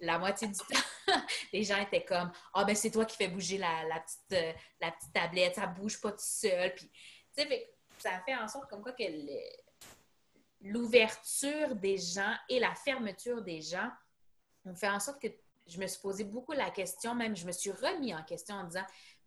la 0.00 0.18
moitié 0.18 0.48
du 0.48 0.54
temps, 1.06 1.12
les 1.52 1.62
gens 1.62 1.78
étaient 1.78 2.04
comme 2.04 2.30
Ah, 2.54 2.64
ben 2.64 2.74
c'est 2.74 2.90
toi 2.90 3.04
qui 3.04 3.16
fais 3.16 3.28
bouger 3.28 3.58
la, 3.58 4.00
petite, 4.00 4.32
euh, 4.32 4.52
la 4.80 4.92
petite 4.92 5.12
tablette, 5.12 5.54
ça 5.54 5.66
bouge 5.66 6.00
pas 6.00 6.12
tout 6.12 6.18
seul. 6.20 6.74
Puis, 6.74 6.90
tu 7.36 7.42
sais, 7.42 7.74
ça 7.98 8.20
fait 8.24 8.34
en 8.34 8.48
sorte 8.48 8.68
comme 8.68 8.82
quoi 8.82 8.92
que 8.92 9.04
l'ouverture 10.60 11.74
des 11.76 11.98
gens 11.98 12.34
et 12.48 12.58
la 12.58 12.74
fermeture 12.74 13.42
des 13.42 13.60
gens 13.60 13.90
ont 14.64 14.74
fait 14.74 14.88
en 14.88 15.00
sorte 15.00 15.20
que 15.20 15.28
je 15.66 15.78
me 15.78 15.86
suis 15.86 16.00
posé 16.00 16.24
beaucoup 16.24 16.52
la 16.52 16.70
question, 16.70 17.14
même 17.14 17.36
je 17.36 17.46
me 17.46 17.52
suis 17.52 17.72
remis 17.72 18.14
en 18.14 18.22
question 18.22 18.54
en 18.56 18.64
disant 18.64 18.84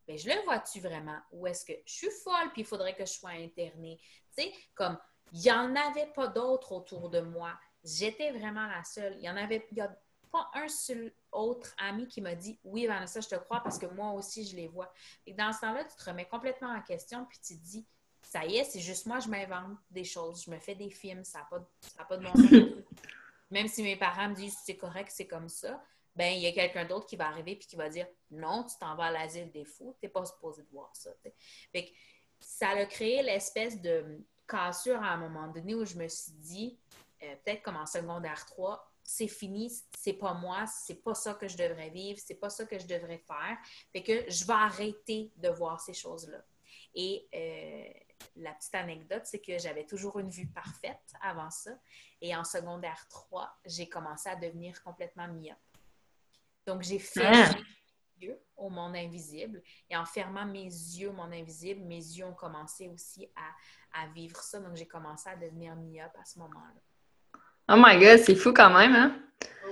ben, 0.07 0.17
je 0.17 0.27
le 0.27 0.43
vois-tu 0.43 0.79
vraiment? 0.79 1.19
Ou 1.31 1.45
est-ce 1.47 1.65
que 1.65 1.73
je 1.85 1.93
suis 1.93 2.11
folle 2.23 2.51
puis 2.53 2.61
il 2.61 2.65
faudrait 2.65 2.95
que 2.95 3.05
je 3.05 3.11
sois 3.11 3.31
internée? 3.31 3.99
Tu 4.35 4.43
sais, 4.43 4.53
comme 4.73 4.97
il 5.31 5.41
n'y 5.41 5.51
en 5.51 5.75
avait 5.75 6.07
pas 6.07 6.27
d'autres 6.27 6.71
autour 6.71 7.09
de 7.09 7.21
moi. 7.21 7.53
J'étais 7.83 8.31
vraiment 8.31 8.65
la 8.65 8.83
seule. 8.83 9.15
Il 9.17 9.23
y 9.23 9.29
en 9.29 9.37
avait, 9.37 9.67
y 9.71 9.81
a 9.81 9.95
pas 10.31 10.49
un 10.53 10.67
seul 10.67 11.13
autre 11.31 11.73
ami 11.77 12.07
qui 12.07 12.21
m'a 12.21 12.35
dit 12.35 12.59
Oui, 12.63 12.85
Vanessa, 12.85 13.21
je 13.21 13.27
te 13.27 13.35
crois 13.35 13.61
parce 13.61 13.77
que 13.77 13.85
moi 13.87 14.11
aussi, 14.11 14.45
je 14.45 14.55
les 14.55 14.67
vois. 14.67 14.91
Et 15.25 15.33
dans 15.33 15.51
ce 15.53 15.61
temps-là, 15.61 15.83
tu 15.83 15.95
te 15.95 16.09
remets 16.09 16.27
complètement 16.27 16.69
en 16.69 16.81
question 16.81 17.25
puis 17.25 17.39
tu 17.39 17.57
te 17.57 17.63
dis 17.63 17.85
Ça 18.21 18.45
y 18.45 18.57
est, 18.57 18.63
c'est 18.63 18.79
juste 18.79 19.05
moi, 19.05 19.19
je 19.19 19.27
m'invente 19.29 19.77
des 19.91 20.03
choses, 20.03 20.43
je 20.45 20.51
me 20.51 20.59
fais 20.59 20.75
des 20.75 20.89
films, 20.89 21.23
ça 21.23 21.39
n'a 21.39 21.45
pas, 21.45 22.05
pas 22.05 22.17
de 22.17 22.23
bon 22.23 22.33
Même 23.51 23.67
si 23.67 23.81
mes 23.81 23.95
parents 23.95 24.29
me 24.29 24.35
disent 24.35 24.57
C'est 24.63 24.77
correct, 24.77 25.11
c'est 25.13 25.27
comme 25.27 25.49
ça, 25.49 25.83
ben 26.15 26.33
il 26.33 26.41
y 26.41 26.47
a 26.47 26.51
quelqu'un 26.51 26.85
d'autre 26.85 27.05
qui 27.05 27.15
va 27.15 27.27
arriver 27.27 27.55
puis 27.55 27.67
qui 27.67 27.75
va 27.75 27.89
dire 27.89 28.07
Non, 28.31 28.63
tu 28.63 28.77
t'en 28.79 28.95
vas 28.95 29.05
à 29.05 29.11
l'asile 29.11 29.51
des 29.51 29.65
fous, 29.65 29.95
tu 29.99 30.05
n'es 30.05 30.09
pas 30.09 30.25
supposé 30.25 30.63
de 30.63 30.69
voir 30.69 30.91
ça. 30.95 31.11
Fait 31.71 31.93
ça 32.39 32.69
a 32.69 32.85
créé 32.85 33.21
l'espèce 33.21 33.81
de 33.81 34.21
cassure 34.47 35.01
à 35.01 35.09
un 35.09 35.17
moment 35.17 35.47
donné 35.47 35.75
où 35.75 35.85
je 35.85 35.95
me 35.95 36.07
suis 36.07 36.31
dit, 36.33 36.79
euh, 37.23 37.35
peut-être 37.43 37.61
comme 37.61 37.75
en 37.75 37.85
secondaire 37.85 38.45
3, 38.45 38.88
c'est 39.09 39.27
fini, 39.27 39.71
c'est 39.97 40.13
pas 40.13 40.35
moi, 40.35 40.67
c'est 40.67 41.03
pas 41.03 41.15
ça 41.15 41.33
que 41.33 41.47
je 41.47 41.57
devrais 41.57 41.89
vivre, 41.89 42.19
c'est 42.23 42.35
pas 42.35 42.51
ça 42.51 42.65
que 42.65 42.77
je 42.77 42.85
devrais 42.85 43.17
faire. 43.17 43.57
Fait 43.91 44.03
que 44.03 44.29
je 44.29 44.45
vais 44.45 44.53
arrêter 44.53 45.31
de 45.35 45.49
voir 45.49 45.81
ces 45.81 45.95
choses-là. 45.95 46.37
Et 46.93 47.27
euh, 47.33 47.91
la 48.35 48.53
petite 48.53 48.75
anecdote, 48.75 49.23
c'est 49.25 49.39
que 49.39 49.57
j'avais 49.57 49.85
toujours 49.87 50.19
une 50.19 50.29
vue 50.29 50.45
parfaite 50.45 51.11
avant 51.21 51.49
ça. 51.49 51.71
Et 52.21 52.35
en 52.35 52.43
secondaire 52.43 53.03
3, 53.09 53.51
j'ai 53.65 53.89
commencé 53.89 54.29
à 54.29 54.35
devenir 54.35 54.81
complètement 54.83 55.27
myope. 55.27 55.57
Donc, 56.67 56.83
j'ai 56.83 56.99
fermé 56.99 57.45
ah. 57.49 57.55
mes 57.55 58.27
yeux 58.27 58.39
au 58.57 58.69
monde 58.69 58.95
invisible. 58.95 59.63
Et 59.89 59.97
en 59.97 60.05
fermant 60.05 60.45
mes 60.45 60.65
yeux 60.65 61.09
au 61.09 61.13
monde 61.13 61.33
invisible, 61.33 61.81
mes 61.81 61.95
yeux 61.95 62.25
ont 62.25 62.35
commencé 62.35 62.87
aussi 62.87 63.27
à, 63.35 64.03
à 64.03 64.07
vivre 64.09 64.39
ça. 64.39 64.59
Donc, 64.59 64.75
j'ai 64.75 64.87
commencé 64.87 65.27
à 65.29 65.35
devenir 65.35 65.75
myope 65.75 66.15
à 66.15 66.25
ce 66.25 66.37
moment-là. 66.37 66.79
Oh 67.71 67.75
my 67.77 67.99
god, 67.99 68.19
c'est 68.19 68.33
fou 68.35 68.51
quand 68.51 68.71
même, 68.71 68.95
hein? 68.95 69.11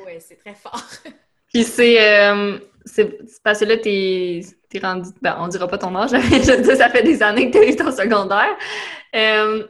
Oui, 0.05 0.13
c'est 0.19 0.35
très 0.35 0.53
fort. 0.53 0.83
Puis 1.53 1.65
euh, 1.79 2.59
c'est 2.85 3.17
parce 3.43 3.59
que 3.59 3.65
là, 3.65 3.77
t'es 3.77 4.41
es 4.71 4.79
rendu. 4.79 5.09
Ben, 5.19 5.37
on 5.39 5.47
dira 5.47 5.67
pas 5.67 5.79
ton 5.79 5.95
âge, 5.95 6.11
je 6.13 6.75
ça 6.75 6.89
fait 6.89 7.01
des 7.01 7.23
années 7.23 7.49
que 7.49 7.57
tu 7.57 7.71
eu 7.71 7.75
ton 7.75 7.91
secondaire. 7.91 8.55
Euh, 9.15 9.65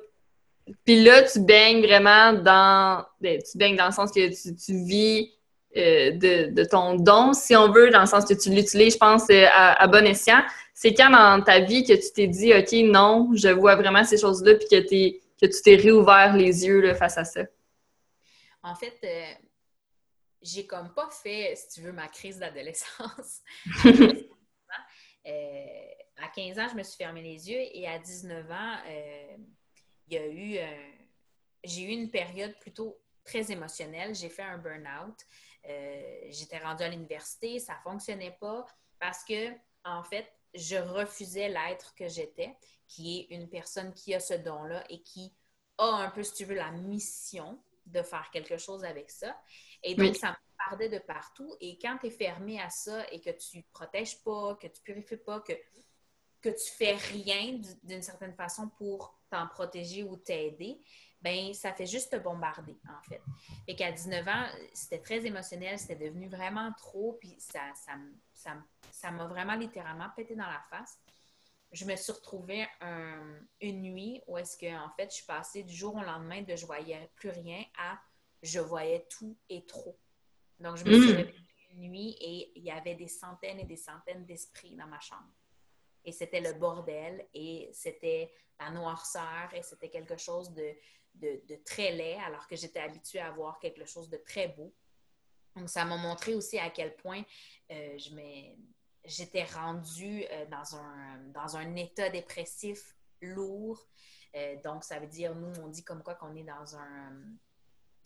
puis 0.85 1.01
là, 1.03 1.23
tu 1.23 1.39
baignes 1.39 1.81
vraiment 1.81 2.33
dans. 2.33 3.05
Ben, 3.21 3.39
tu 3.49 3.57
baignes 3.57 3.77
dans 3.77 3.85
le 3.85 3.93
sens 3.93 4.11
que 4.11 4.27
tu, 4.27 4.73
vis 4.85 5.31
euh, 5.77 6.11
de, 6.11 6.63
ton 6.65 6.95
don, 6.95 7.31
si 7.31 7.55
on 7.55 7.71
veut, 7.71 7.91
dans 7.91 8.01
le 8.01 8.07
sens 8.07 8.25
que 8.25 8.33
tu 8.33 8.49
l'utilises, 8.49 8.95
je 8.95 8.97
pense, 8.97 9.29
à, 9.29 9.81
à, 9.81 9.87
bon 9.87 10.05
escient. 10.05 10.41
C'est 10.73 10.93
quand 10.93 11.09
dans 11.09 11.41
ta 11.41 11.61
vie 11.61 11.85
que 11.85 11.93
tu 11.93 12.11
t'es 12.13 12.27
dit, 12.27 12.53
OK, 12.53 12.73
non, 12.91 13.29
je 13.33 13.47
vois 13.47 13.75
vraiment 13.75 14.03
ces 14.03 14.17
choses-là, 14.17 14.55
puis 14.55 14.67
que, 14.69 14.81
que 14.81 15.51
tu 15.51 15.61
t'es 15.63 15.75
réouvert 15.75 16.35
les 16.35 16.65
yeux 16.65 16.81
là, 16.81 16.93
face 16.93 17.17
à 17.17 17.23
ça? 17.23 17.41
En 18.63 18.75
fait, 18.75 18.99
euh, 19.03 19.45
j'ai 20.41 20.67
comme 20.67 20.93
pas 20.93 21.09
fait, 21.09 21.55
si 21.55 21.75
tu 21.75 21.81
veux, 21.81 21.91
ma 21.91 22.07
crise 22.07 22.39
d'adolescence. 22.39 23.41
Euh, 25.25 25.93
à 26.15 26.29
15 26.29 26.57
ans, 26.57 26.67
je 26.69 26.75
me 26.75 26.83
suis 26.83 26.95
fermé 26.95 27.21
les 27.21 27.49
yeux 27.49 27.59
et 27.59 27.85
à 27.85 27.99
19 27.99 28.49
ans, 28.49 28.77
euh, 28.87 29.37
il 30.07 30.13
y 30.13 30.17
a 30.17 30.25
eu, 30.25 30.57
j'ai 31.65 31.81
eu 31.81 31.89
une 31.89 32.09
période 32.09 32.57
plutôt 32.59 32.97
très 33.25 33.51
émotionnelle. 33.51 34.15
J'ai 34.15 34.29
fait 34.29 34.43
un 34.43 34.57
burn-out. 34.57 35.19
J'étais 36.29 36.59
rendue 36.59 36.83
à 36.83 36.87
l'université, 36.87 37.59
ça 37.59 37.75
fonctionnait 37.83 38.37
pas 38.39 38.65
parce 39.01 39.25
que, 39.25 39.51
en 39.83 40.01
fait, 40.01 40.31
je 40.53 40.77
refusais 40.77 41.49
l'être 41.49 41.93
que 41.95 42.07
j'étais, 42.07 42.55
qui 42.87 43.19
est 43.19 43.35
une 43.35 43.49
personne 43.49 43.93
qui 43.93 44.13
a 44.13 44.21
ce 44.21 44.35
don-là 44.35 44.85
et 44.89 45.01
qui 45.01 45.35
a 45.77 45.85
un 45.85 46.09
peu, 46.09 46.23
si 46.23 46.33
tu 46.33 46.45
veux, 46.45 46.55
la 46.55 46.71
mission 46.71 47.61
de 47.87 48.01
faire 48.01 48.29
quelque 48.31 48.57
chose 48.57 48.83
avec 48.83 49.09
ça. 49.09 49.35
Et 49.83 49.95
donc, 49.95 50.15
ça 50.15 50.31
me 50.31 50.65
pardait 50.69 50.89
de 50.89 50.99
partout. 50.99 51.55
Et 51.61 51.77
quand 51.79 51.97
tu 51.99 52.07
es 52.07 52.09
fermé 52.09 52.61
à 52.61 52.69
ça 52.69 53.05
et 53.11 53.21
que 53.21 53.29
tu 53.29 53.63
protèges 53.71 54.21
pas, 54.23 54.55
que 54.55 54.67
tu 54.67 54.81
purifies 54.81 55.17
pas, 55.17 55.39
que, 55.41 55.53
que 56.41 56.49
tu 56.49 56.71
fais 56.77 56.95
rien 56.95 57.59
d'une 57.83 58.01
certaine 58.01 58.33
façon 58.33 58.69
pour 58.77 59.19
t'en 59.29 59.47
protéger 59.47 60.03
ou 60.03 60.17
t'aider, 60.17 60.81
ben 61.21 61.53
ça 61.53 61.73
fait 61.73 61.85
juste 61.85 62.11
te 62.11 62.17
bombarder, 62.17 62.77
en 62.87 63.01
fait. 63.01 63.21
Et 63.67 63.75
qu'à 63.75 63.91
19 63.91 64.27
ans, 64.27 64.47
c'était 64.73 64.99
très 64.99 65.25
émotionnel, 65.25 65.79
c'était 65.79 66.07
devenu 66.07 66.29
vraiment 66.29 66.71
trop, 66.73 67.17
puis 67.19 67.35
ça, 67.39 67.61
ça, 67.73 67.93
ça, 68.33 68.55
ça 68.91 69.11
m'a 69.11 69.25
vraiment 69.25 69.55
littéralement 69.55 70.09
pété 70.15 70.35
dans 70.35 70.47
la 70.47 70.61
face. 70.69 70.99
Je 71.71 71.85
me 71.85 71.95
suis 71.95 72.13
retrouvée 72.13 72.65
une 73.61 73.81
nuit 73.81 74.21
où 74.27 74.37
est-ce 74.37 74.57
que, 74.57 74.73
en 74.73 74.89
fait, 74.91 75.09
je 75.09 75.15
suis 75.17 75.25
passée 75.25 75.63
du 75.63 75.73
jour 75.73 75.95
au 75.95 76.01
lendemain 76.01 76.41
de 76.41 76.55
je 76.55 76.65
voyais 76.65 77.09
plus 77.15 77.29
rien 77.29 77.63
à 77.77 77.99
je 78.41 78.59
voyais 78.59 79.05
tout 79.09 79.35
et 79.49 79.65
trop. 79.65 79.97
Donc, 80.59 80.77
je 80.77 80.85
me 80.85 80.91
suis 80.91 81.13
mm. 81.13 81.15
réveillée 81.15 81.47
une 81.71 81.81
nuit 81.89 82.17
et 82.19 82.51
il 82.55 82.63
y 82.63 82.71
avait 82.71 82.95
des 82.95 83.07
centaines 83.07 83.59
et 83.59 83.65
des 83.65 83.77
centaines 83.77 84.25
d'esprits 84.25 84.75
dans 84.75 84.87
ma 84.87 84.99
chambre. 84.99 85.31
Et 86.05 86.11
c'était 86.11 86.39
le 86.39 86.53
bordel 86.53 87.27
et 87.33 87.69
c'était 87.73 88.33
la 88.59 88.71
noirceur 88.71 89.53
et 89.53 89.61
c'était 89.61 89.89
quelque 89.89 90.17
chose 90.17 90.53
de, 90.53 90.73
de, 91.15 91.55
très 91.65 91.91
laid 91.91 92.17
alors 92.25 92.47
que 92.47 92.55
j'étais 92.55 92.79
habituée 92.79 93.19
à 93.19 93.31
voir 93.31 93.59
quelque 93.59 93.85
chose 93.85 94.09
de 94.09 94.17
très 94.17 94.47
beau. 94.47 94.73
Donc, 95.55 95.69
ça 95.69 95.85
m'a 95.85 95.97
montré 95.97 96.35
aussi 96.35 96.57
à 96.59 96.69
quel 96.69 96.95
point 96.95 97.23
euh, 97.71 97.97
je 97.97 98.13
j'étais 99.07 99.45
rendue 99.45 100.25
euh, 100.31 100.45
dans, 100.47 100.75
un, 100.75 101.17
dans 101.33 101.57
un 101.57 101.75
état 101.75 102.09
dépressif 102.09 102.95
lourd. 103.21 103.87
Euh, 104.35 104.55
donc, 104.63 104.83
ça 104.83 104.99
veut 104.99 105.07
dire, 105.07 105.33
nous, 105.33 105.51
on 105.61 105.67
dit 105.67 105.83
comme 105.83 106.03
quoi 106.03 106.15
qu'on 106.15 106.35
est 106.35 106.43
dans 106.43 106.75
un 106.75 107.13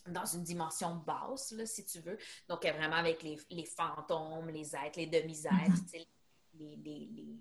dans 0.08 0.26
une 0.26 0.42
dimension 0.42 0.96
basse, 0.96 1.52
là, 1.52 1.64
si 1.68 1.86
tu 1.86 2.00
veux. 2.00 2.18
Donc, 2.50 2.66
vraiment 2.66 2.96
avec 2.96 3.22
les, 3.22 3.40
les 3.52 3.66
fantômes, 3.66 4.50
les 4.50 4.76
êtres, 4.76 4.98
les 4.98 5.06
demi-êtres, 5.06 5.52
mm-hmm. 5.54 6.08
les, 6.56 6.76
les, 6.78 7.38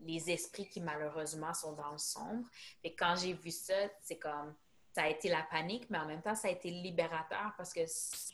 les, 0.00 0.30
esprits 0.30 0.68
qui, 0.68 0.80
malheureusement, 0.80 1.54
sont 1.54 1.74
dans 1.74 1.92
le 1.92 1.98
sombre. 1.98 2.48
Et 2.82 2.96
quand 2.96 3.14
j'ai 3.14 3.32
vu 3.32 3.52
ça, 3.52 3.76
c'est 4.00 4.18
comme 4.18 4.52
ça 4.92 5.02
a 5.02 5.08
été 5.08 5.28
la 5.28 5.44
panique, 5.44 5.88
mais 5.88 5.98
en 5.98 6.06
même 6.06 6.20
temps, 6.20 6.34
ça 6.34 6.48
a 6.48 6.50
été 6.50 6.68
libérateur 6.68 7.52
parce 7.56 7.72
que 7.72 7.82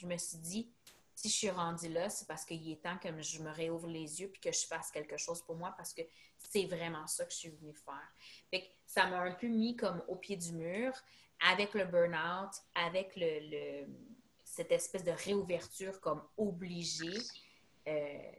je 0.01 0.07
me 0.07 0.17
suis 0.17 0.39
dit, 0.39 0.73
si 1.17 1.31
je 1.31 1.35
suis 1.35 1.51
rendue 1.51 1.89
là, 1.89 2.11
c'est 2.11 2.29
parce 2.29 2.45
qu'il 2.45 2.71
est 2.71 2.83
temps 2.83 2.99
que 2.99 3.09
je 3.23 3.43
me 3.43 3.51
réouvre 3.51 3.89
les 3.89 4.21
yeux 4.21 4.29
puis 4.29 4.41
que 4.41 4.53
je 4.53 4.67
fasse 4.67 4.91
quelque 4.91 5.17
chose 5.17 5.43
pour 5.43 5.57
moi 5.57 5.73
parce 5.75 5.95
que 5.95 6.03
c'est 6.39 6.67
vraiment 6.67 7.07
ça 7.07 7.25
que 7.25 7.33
je 7.33 7.39
suis 7.39 7.49
venue 7.49 7.73
faire. 7.73 8.13
Fait 8.51 8.71
ça 8.87 9.07
m'a 9.07 9.21
un 9.21 9.33
peu 9.33 9.47
mis 9.47 9.77
comme 9.77 10.03
au 10.09 10.17
pied 10.17 10.37
du 10.37 10.53
mur 10.53 10.93
avec 11.49 11.73
le 11.73 11.87
burn-out, 11.87 12.51
avec 12.75 13.15
le, 13.17 13.87
cette 14.45 14.71
espèce 14.71 15.05
de 15.05 15.13
réouverture 15.13 15.99
comme 16.01 16.23
obligée. 16.37 17.19
Euh, 17.89 18.33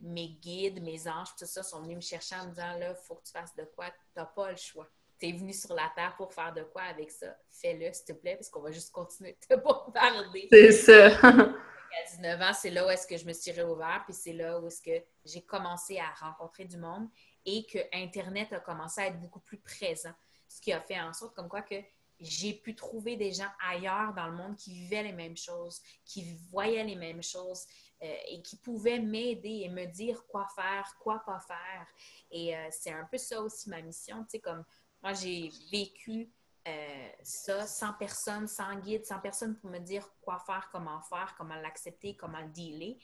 mes 0.00 0.28
guides, 0.28 0.82
mes 0.82 1.06
anges, 1.06 1.36
tout 1.38 1.46
ça 1.46 1.62
sont 1.62 1.82
venus 1.82 1.96
me 1.96 2.02
chercher 2.02 2.34
en 2.34 2.46
me 2.46 2.50
disant 2.50 2.78
là, 2.78 2.90
il 2.90 3.06
faut 3.06 3.14
que 3.14 3.24
tu 3.24 3.32
fasses 3.32 3.54
de 3.54 3.64
quoi, 3.64 3.86
tu 3.86 3.96
n'as 4.16 4.26
pas 4.26 4.50
le 4.50 4.56
choix 4.56 4.88
tu 5.20 5.28
es 5.28 5.32
venu 5.32 5.52
sur 5.52 5.72
la 5.74 5.92
Terre 5.94 6.14
pour 6.16 6.32
faire 6.32 6.52
de 6.52 6.62
quoi 6.64 6.82
avec 6.82 7.10
ça? 7.10 7.36
Fais-le, 7.48 7.92
s'il 7.92 8.06
te 8.06 8.12
plaît, 8.12 8.34
parce 8.34 8.48
qu'on 8.48 8.60
va 8.60 8.72
juste 8.72 8.90
continuer 8.90 9.36
de 9.40 9.56
te 9.56 9.60
bombarder. 9.62 10.48
C'est 10.50 10.72
ça. 10.72 11.10
à 12.02 12.10
19 12.16 12.40
ans, 12.42 12.52
c'est 12.52 12.70
là 12.70 12.86
où 12.86 12.90
est-ce 12.90 13.06
que 13.06 13.16
je 13.16 13.24
me 13.26 13.32
suis 13.32 13.52
réouvert, 13.52 14.02
puis 14.04 14.14
c'est 14.14 14.32
là 14.32 14.60
où 14.60 14.66
est-ce 14.66 14.82
que 14.82 15.04
j'ai 15.24 15.42
commencé 15.42 15.98
à 15.98 16.10
rencontrer 16.26 16.64
du 16.64 16.76
monde 16.76 17.08
et 17.44 17.66
que 17.66 17.78
Internet 17.92 18.52
a 18.52 18.60
commencé 18.60 19.00
à 19.00 19.06
être 19.06 19.20
beaucoup 19.20 19.40
plus 19.40 19.58
présent. 19.58 20.12
Ce 20.48 20.60
qui 20.60 20.72
a 20.72 20.80
fait 20.80 21.00
en 21.00 21.12
sorte 21.12 21.34
comme 21.34 21.48
quoi 21.48 21.62
que 21.62 21.76
j'ai 22.20 22.54
pu 22.54 22.74
trouver 22.74 23.16
des 23.16 23.32
gens 23.32 23.50
ailleurs 23.68 24.14
dans 24.14 24.28
le 24.28 24.36
monde 24.36 24.56
qui 24.56 24.72
vivaient 24.72 25.02
les 25.02 25.12
mêmes 25.12 25.36
choses, 25.36 25.82
qui 26.04 26.36
voyaient 26.50 26.84
les 26.84 26.96
mêmes 26.96 27.22
choses 27.22 27.66
euh, 28.02 28.14
et 28.28 28.40
qui 28.42 28.56
pouvaient 28.56 29.00
m'aider 29.00 29.62
et 29.64 29.68
me 29.68 29.84
dire 29.86 30.24
quoi 30.26 30.46
faire, 30.54 30.96
quoi 31.00 31.22
pas 31.26 31.40
faire. 31.40 31.86
Et 32.30 32.56
euh, 32.56 32.68
c'est 32.70 32.92
un 32.92 33.04
peu 33.10 33.18
ça 33.18 33.40
aussi 33.42 33.68
ma 33.68 33.82
mission, 33.82 34.22
tu 34.24 34.30
sais, 34.30 34.38
comme 34.38 34.64
moi, 35.02 35.12
j'ai 35.12 35.50
vécu 35.70 36.30
euh, 36.66 37.08
ça 37.22 37.66
sans 37.66 37.92
personne, 37.92 38.48
sans 38.48 38.74
guide, 38.76 39.04
sans 39.04 39.20
personne 39.20 39.56
pour 39.56 39.70
me 39.70 39.78
dire 39.78 40.08
quoi 40.22 40.38
faire, 40.38 40.68
comment 40.72 41.00
faire, 41.02 41.34
comment 41.36 41.56
l'accepter, 41.56 42.16
comment 42.16 42.40
le 42.40 42.48
dealer. 42.48 42.96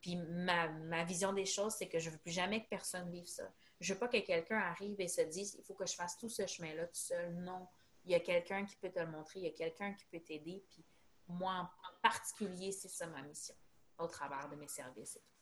Puis 0.00 0.16
ma, 0.16 1.04
vision 1.04 1.32
des 1.32 1.46
choses, 1.46 1.74
c'est 1.74 1.88
que 1.88 1.98
je 1.98 2.08
ne 2.08 2.14
veux 2.14 2.20
plus 2.20 2.32
jamais 2.32 2.62
que 2.62 2.68
personne 2.68 3.10
vive 3.10 3.26
ça. 3.26 3.50
Je 3.80 3.90
ne 3.90 3.94
veux 3.94 4.00
pas 4.00 4.08
que 4.08 4.18
quelqu'un 4.18 4.58
arrive 4.58 5.00
et 5.00 5.08
se 5.08 5.22
dise 5.22 5.54
il 5.58 5.64
faut 5.64 5.74
que 5.74 5.86
je 5.86 5.94
fasse 5.94 6.16
tout 6.18 6.28
ce 6.28 6.46
chemin-là 6.46 6.86
tout 6.86 6.94
seul. 6.94 7.34
Non. 7.36 7.66
Il 8.04 8.12
y 8.12 8.14
a 8.14 8.20
quelqu'un 8.20 8.64
qui 8.64 8.76
peut 8.76 8.90
te 8.90 9.00
le 9.00 9.08
montrer, 9.08 9.40
il 9.40 9.46
y 9.46 9.48
a 9.48 9.52
quelqu'un 9.52 9.94
qui 9.94 10.04
peut 10.06 10.20
t'aider. 10.20 10.64
Puis 10.70 10.84
moi, 11.26 11.70
en 11.82 12.00
particulier, 12.02 12.70
c'est 12.70 12.88
ça 12.88 13.06
ma 13.06 13.22
mission 13.22 13.54
au 13.98 14.06
travers 14.06 14.48
de 14.48 14.56
mes 14.56 14.68
services 14.68 15.16
et 15.16 15.20
tout. 15.20 15.35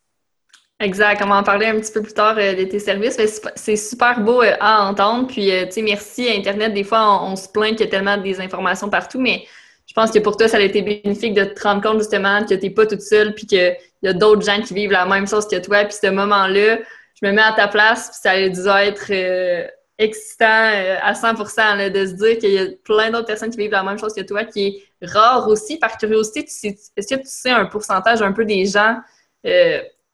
Exact. 0.81 1.23
On 1.25 1.29
va 1.29 1.37
en 1.37 1.43
parler 1.45 1.67
un 1.67 1.79
petit 1.79 1.93
peu 1.93 2.03
plus 2.03 2.15
tard 2.15 2.37
euh, 2.37 2.55
de 2.55 2.65
tes 2.65 2.81
services. 2.81 3.17
C'est 3.55 3.77
super 3.77 4.21
beau 4.21 4.43
euh, 4.43 4.57
à 4.61 4.85
entendre. 4.89 5.29
Puis, 5.29 5.53
euh, 5.53 5.67
tu 5.67 5.73
sais, 5.73 5.83
merci 5.83 6.29
Internet. 6.29 6.75
Des 6.75 6.83
fois, 6.83 7.23
on, 7.23 7.37
se 7.37 7.49
plaint 7.49 7.77
qu'il 7.77 7.87
y 7.87 7.89
a 7.89 7.91
tellement 7.91 8.17
des 8.17 8.41
informations 8.41 8.91
partout, 8.91 9.21
mais 9.21 9.45
je 9.87 9.95
pense 9.95 10.11
que 10.11 10.19
pour 10.19 10.37
toi, 10.37 10.49
ça 10.49 10.57
a 10.57 10.61
été 10.61 10.83
bénéfique 10.83 11.35
de 11.35 11.45
te 11.45 11.63
rendre 11.63 11.81
compte 11.81 11.99
justement 11.99 12.45
que 12.45 12.55
tu 12.55 12.61
n'es 12.61 12.71
pas 12.71 12.87
toute 12.87 13.03
seule, 13.03 13.35
puis 13.35 13.47
qu'il 13.47 13.77
y 14.03 14.09
a 14.09 14.13
d'autres 14.13 14.43
gens 14.43 14.61
qui 14.63 14.75
vivent 14.75 14.91
la 14.91 15.07
même 15.07 15.29
chose 15.29 15.47
que 15.47 15.61
toi. 15.61 15.85
Puis, 15.85 15.97
ce 16.03 16.09
moment-là, 16.09 16.79
je 17.23 17.27
me 17.27 17.33
mets 17.33 17.43
à 17.43 17.53
ta 17.53 17.69
place, 17.69 18.11
puis 18.11 18.19
ça 18.21 18.33
a 18.33 18.49
dû 18.49 18.89
être 18.89 19.71
excitant 19.97 20.71
à 21.03 21.13
100% 21.13 21.93
de 21.93 22.07
se 22.07 22.13
dire 22.15 22.39
qu'il 22.39 22.51
y 22.51 22.59
a 22.59 22.67
plein 22.83 23.11
d'autres 23.11 23.27
personnes 23.27 23.51
qui 23.51 23.59
vivent 23.59 23.71
la 23.71 23.85
même 23.85 23.99
chose 23.99 24.13
que 24.13 24.23
toi, 24.23 24.45
qui 24.45 24.67
est 24.67 25.07
rare 25.07 25.47
aussi. 25.49 25.79
Par 25.79 25.97
curiosité, 25.99 26.41
est-ce 26.41 27.15
que 27.15 27.21
tu 27.21 27.27
sais 27.27 27.51
un 27.51 27.67
pourcentage 27.67 28.23
un 28.23 28.33
peu 28.33 28.45
des 28.45 28.67
gens 28.67 28.97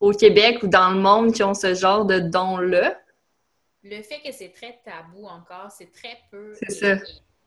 au 0.00 0.12
Québec 0.12 0.62
ou 0.62 0.66
dans 0.66 0.90
le 0.90 1.00
monde 1.00 1.33
qui 1.33 1.42
ont 1.42 1.54
ce 1.54 1.75
genre 1.75 2.04
de 2.04 2.19
don-là? 2.19 2.99
Le 3.83 4.02
fait 4.02 4.21
que 4.21 4.33
c'est 4.33 4.50
très 4.50 4.80
tabou 4.85 5.26
encore, 5.26 5.71
c'est 5.71 5.92
très 5.92 6.19
peu. 6.30 6.54
C'est 6.54 6.71
ça. 6.71 6.97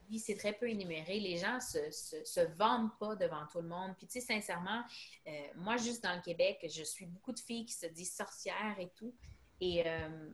Oui, 0.10 0.19
c'est 0.19 0.36
très 0.36 0.53
peu 0.53 0.69
énuméré. 0.69 1.19
Les 1.19 1.38
gens 1.38 1.60
se, 1.60 1.79
se, 1.91 2.39
vendent 2.57 2.95
pas 3.00 3.15
devant 3.15 3.45
tout 3.51 3.62
le 3.62 3.67
monde. 3.67 3.93
Puis, 3.98 4.07
tu 4.07 4.19
sais, 4.19 4.25
sincèrement, 4.33 4.83
euh, 5.27 5.31
moi, 5.55 5.77
juste 5.77 6.03
dans 6.03 6.13
le 6.13 6.22
Québec, 6.22 6.60
je 6.63 6.83
suis 6.83 7.05
beaucoup 7.05 7.31
de 7.31 7.39
filles 7.39 7.65
qui 7.65 7.74
se 7.74 7.86
disent 7.88 8.13
sorcières 8.13 8.75
et 8.79 8.91
tout. 8.95 9.13
Et 9.62 9.83
euh, 9.86 10.29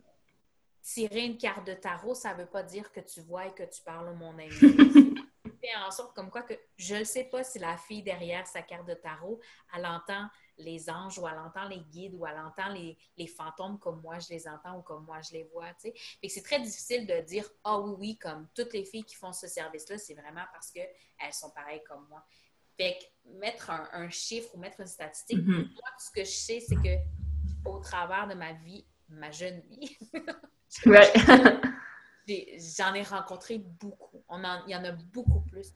tirer 0.81 1.25
une 1.25 1.37
carte 1.37 1.67
de 1.67 1.73
tarot, 1.73 2.15
ça 2.15 2.33
veut 2.33 2.47
pas 2.47 2.63
dire 2.63 2.91
que 2.91 2.99
tu 2.99 3.21
vois 3.21 3.47
et 3.47 3.53
que 3.53 3.63
tu 3.63 3.81
parles 3.83 4.09
au 4.09 4.15
monde 4.15 4.39
invisible. 4.39 5.21
fait 5.69 5.77
en 5.77 5.91
sorte 5.91 6.15
comme 6.15 6.29
quoi 6.29 6.41
que 6.41 6.53
je 6.77 6.95
ne 6.95 7.03
sais 7.03 7.25
pas 7.25 7.43
si 7.43 7.59
la 7.59 7.77
fille 7.77 8.03
derrière 8.03 8.45
sa 8.47 8.61
carte 8.61 8.87
de 8.87 8.93
tarot, 8.93 9.39
elle 9.75 9.85
entend 9.85 10.27
les 10.57 10.89
anges 10.89 11.17
ou 11.19 11.27
elle 11.27 11.37
entend 11.37 11.67
les 11.67 11.79
guides 11.79 12.15
ou 12.15 12.25
elle 12.25 12.37
entend 12.37 12.69
les, 12.69 12.97
les 13.17 13.27
fantômes 13.27 13.79
comme 13.79 14.01
moi 14.01 14.19
je 14.19 14.29
les 14.29 14.47
entends 14.47 14.77
ou 14.77 14.81
comme 14.81 15.05
moi 15.05 15.21
je 15.21 15.33
les 15.33 15.43
vois. 15.43 15.73
Tu 15.81 15.91
sais. 15.91 16.29
c'est 16.29 16.43
très 16.43 16.59
difficile 16.59 17.05
de 17.07 17.21
dire 17.21 17.45
Ah 17.63 17.77
oh, 17.77 17.85
oui, 17.87 17.95
oui, 17.99 18.17
comme 18.17 18.47
toutes 18.55 18.73
les 18.73 18.85
filles 18.85 19.05
qui 19.05 19.15
font 19.15 19.33
ce 19.33 19.47
service-là, 19.47 19.97
c'est 19.97 20.15
vraiment 20.15 20.45
parce 20.51 20.71
qu'elles 20.71 21.33
sont 21.33 21.51
pareilles 21.51 21.83
comme 21.87 22.07
moi. 22.09 22.25
Fait 22.77 22.97
que 22.97 23.29
mettre 23.37 23.69
un, 23.71 24.09
chiffre 24.09 24.55
ou 24.55 24.57
mettre 24.57 24.79
une 24.79 24.87
statistique, 24.87 25.39
mm-hmm. 25.39 25.73
moi, 25.73 25.89
ce 25.97 26.11
que 26.11 26.23
je 26.23 26.31
sais, 26.31 26.59
c'est 26.61 26.75
que 26.75 27.69
au 27.69 27.79
travers 27.79 28.27
de 28.27 28.33
ma 28.35 28.53
vie, 28.53 28.85
ma 29.09 29.31
jeune 29.31 29.61
vie, 29.61 29.97
j'en 32.77 32.93
ai 32.93 33.03
rencontré 33.03 33.57
beaucoup. 33.57 34.23
On 34.27 34.43
il 34.67 34.71
y 34.71 34.75
en 34.75 34.83
a 34.83 34.91
beaucoup 34.91 35.41
plus 35.41 35.73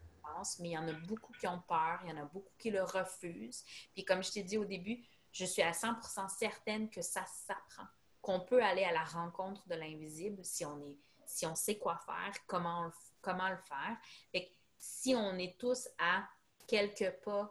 mais 0.60 0.70
il 0.70 0.72
y 0.72 0.78
en 0.78 0.88
a 0.88 0.94
beaucoup 0.94 1.34
qui 1.34 1.48
ont 1.48 1.62
peur, 1.68 2.00
il 2.04 2.10
y 2.10 2.14
en 2.14 2.18
a 2.18 2.26
beaucoup 2.26 2.54
qui 2.58 2.72
le 2.72 2.84
refusent. 2.84 3.64
Puis 3.94 4.06
comme 4.06 4.24
je 4.24 4.32
t'ai 4.32 4.44
dit 4.44 4.58
au 4.58 4.66
début, 4.66 5.04
je 5.32 5.46
suis 5.46 5.62
à 5.62 5.72
100% 5.72 6.30
certaine 6.30 6.90
que 6.90 7.02
ça 7.02 7.26
s'apprend, 7.26 7.88
qu'on 8.22 8.40
peut 8.42 8.64
aller 8.64 8.84
à 8.84 8.92
la 8.92 9.04
rencontre 9.04 9.68
de 9.68 9.76
l'invisible 9.76 10.44
si 10.44 10.66
on 10.66 10.80
est 10.82 10.98
si 11.26 11.46
on 11.46 11.56
sait 11.56 11.78
quoi 11.78 11.98
faire, 12.06 12.34
comment, 12.46 12.92
comment 13.22 13.50
le 13.50 13.58
faire. 13.58 13.98
Et 14.34 14.52
si 14.78 15.16
on 15.16 15.38
est 15.38 15.58
tous 15.58 15.88
à 15.98 16.28
quelques 16.68 17.12
pas 17.24 17.50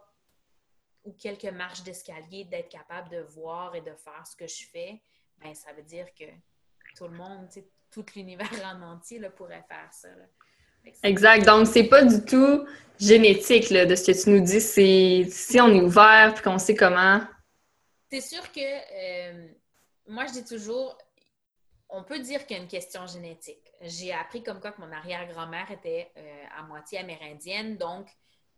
ou 1.03 1.11
quelques 1.13 1.45
marches 1.45 1.81
d'escalier 1.81 2.45
d'être 2.45 2.69
capable 2.69 3.09
de 3.09 3.21
voir 3.21 3.75
et 3.75 3.81
de 3.81 3.93
faire 3.95 4.25
ce 4.25 4.35
que 4.35 4.47
je 4.47 4.67
fais, 4.67 5.01
ben 5.39 5.53
ça 5.55 5.73
veut 5.73 5.83
dire 5.83 6.13
que 6.13 6.25
tout 6.95 7.07
le 7.07 7.17
monde, 7.17 7.49
tout 7.93 8.05
l'univers 8.15 8.49
en 8.65 8.81
entier 8.81 9.19
là, 9.19 9.29
pourrait 9.29 9.63
faire 9.67 9.89
ça. 9.91 10.09
Exact. 11.03 11.45
Donc, 11.45 11.67
c'est 11.67 11.85
pas 11.85 12.03
du 12.03 12.23
tout 12.25 12.65
génétique 12.99 13.69
là, 13.69 13.85
de 13.85 13.95
ce 13.95 14.11
que 14.11 14.23
tu 14.23 14.29
nous 14.29 14.41
dis. 14.41 14.59
C'est 14.59 15.27
si 15.29 15.61
on 15.61 15.69
est 15.69 15.81
ouvert 15.81 16.33
puis 16.33 16.43
qu'on 16.43 16.57
sait 16.57 16.75
comment. 16.75 17.21
C'est 18.11 18.21
sûr 18.21 18.51
que 18.51 18.59
euh, 18.59 19.47
moi, 20.07 20.25
je 20.25 20.33
dis 20.33 20.45
toujours, 20.45 20.97
on 21.89 22.03
peut 22.03 22.19
dire 22.19 22.45
qu'il 22.45 22.57
y 22.57 22.59
a 22.59 22.63
une 22.63 22.69
question 22.69 23.05
génétique. 23.07 23.71
J'ai 23.81 24.13
appris 24.13 24.43
comme 24.43 24.59
quoi 24.59 24.71
que 24.71 24.81
mon 24.81 24.91
arrière-grand-mère 24.91 25.71
était 25.71 26.11
euh, 26.17 26.43
à 26.57 26.63
moitié 26.63 26.99
amérindienne, 26.99 27.77
donc 27.77 28.07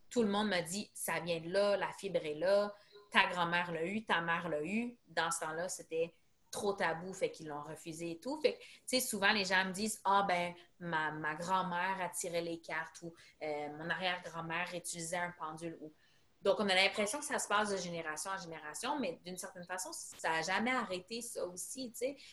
tout 0.10 0.24
le 0.24 0.30
monde 0.30 0.50
m'a 0.50 0.62
dit 0.62 0.90
ça 0.94 1.20
vient 1.20 1.40
de 1.40 1.50
là, 1.50 1.78
la 1.78 1.92
fibre 2.00 2.24
est 2.24 2.36
là, 2.36 2.74
ta 3.12 3.28
grand-mère 3.28 3.72
l'a 3.72 3.86
eu, 3.86 4.06
ta 4.06 4.22
mère 4.22 4.50
l'a 4.50 4.64
eu. 4.64 4.98
Dans 5.08 5.32
ce 5.32 5.42
temps-là, 5.42 5.70
c'était 5.70 6.14
trop 6.56 6.74
tabou, 6.74 7.14
fait 7.14 7.32
qu'ils 7.32 7.48
l'ont 7.48 7.62
refusé 7.62 8.12
et 8.12 8.20
tout. 8.20 8.40
Fait 8.40 8.58
que, 8.90 9.00
souvent, 9.02 9.32
les 9.34 9.46
gens 9.46 9.66
me 9.66 9.74
disent 9.74 10.00
Ah, 10.06 10.26
ben, 10.28 10.54
ma, 10.80 11.12
ma 11.12 11.36
grand-mère 11.36 11.98
a 12.02 12.10
tiré 12.10 12.42
les 12.42 12.60
cartes 12.60 13.02
ou 13.02 13.14
euh, 13.44 13.70
mon 13.78 13.90
arrière-grand-mère 13.90 14.74
utilisait 14.74 15.18
un 15.18 15.32
pendule. 15.38 15.78
Ou... 15.82 15.94
Donc, 16.42 16.60
on 16.60 16.70
a 16.70 16.76
l'impression 16.76 17.20
que 17.20 17.26
ça 17.26 17.40
se 17.40 17.48
passe 17.48 17.72
de 17.72 17.78
génération 17.78 18.32
en 18.32 18.38
génération, 18.38 18.98
mais 19.00 19.20
d'une 19.26 19.38
certaine 19.38 19.66
façon, 19.66 19.90
ça 19.92 20.30
n'a 20.30 20.42
jamais 20.44 20.72
arrêté 20.72 21.22
ça 21.22 21.46
aussi, 21.46 21.92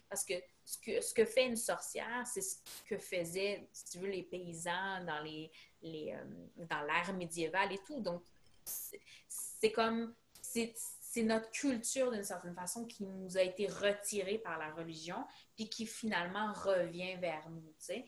parce 0.09 0.25
que 0.25 0.35
ce, 0.64 0.79
que 0.79 1.00
ce 1.00 1.12
que 1.14 1.25
fait 1.25 1.47
une 1.47 1.57
sorcière, 1.57 2.25
c'est 2.26 2.43
ce 2.43 2.57
que 2.87 2.99
faisaient, 2.99 3.69
si 3.73 3.85
tu 3.87 3.99
veux, 3.99 4.09
les 4.09 4.23
paysans 4.23 5.05
dans 5.05 5.21
les, 5.25 5.50
les 5.83 6.14
euh, 6.14 6.67
dans 6.67 6.83
l'ère 6.83 7.12
médiévale 7.14 7.73
et 7.73 7.81
tout. 7.87 8.00
Donc, 8.00 8.23
c'est 8.64 9.73
comme, 9.73 10.14
c'est 10.41 10.75
c'est 11.12 11.23
notre 11.23 11.50
culture 11.50 12.11
d'une 12.11 12.25
certaine 12.25 12.54
façon 12.54 12.87
qui 12.87 13.04
nous 13.04 13.37
a 13.37 13.42
été 13.42 13.66
retirée 13.66 14.40
par 14.42 14.59
la 14.59 14.71
religion, 14.71 15.16
puis 15.54 15.69
qui 15.69 15.85
finalement 15.85 16.54
revient 16.54 17.16
vers 17.21 17.42
nous, 17.50 17.61
tu 17.78 17.85
sais. 17.85 18.04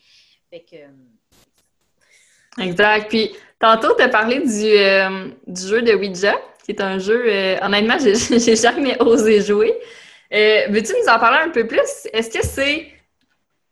Fait 0.49 0.61
que... 0.61 0.75
Euh, 0.75 2.63
exact. 2.63 3.09
Puis, 3.09 3.31
tantôt, 3.59 3.93
tu 3.95 4.01
as 4.01 4.09
parlé 4.09 4.39
du, 4.39 4.65
euh, 4.65 5.29
du, 5.45 5.67
jeu 5.67 5.83
de 5.83 5.93
Ouija, 5.93 6.33
qui 6.63 6.71
est 6.71 6.81
un 6.81 6.97
jeu, 6.97 7.25
euh, 7.27 7.59
honnêtement, 7.61 7.97
j'ai 7.99 8.55
jamais 8.55 8.99
osé 8.99 9.39
jouer. 9.41 9.77
Veux-tu 10.31 10.93
nous 10.93 11.07
en 11.07 11.19
parler 11.19 11.47
un 11.47 11.51
peu 11.51 11.67
plus? 11.67 12.07
Est-ce 12.11 12.31
que 12.31 12.43
c'est 12.43 12.91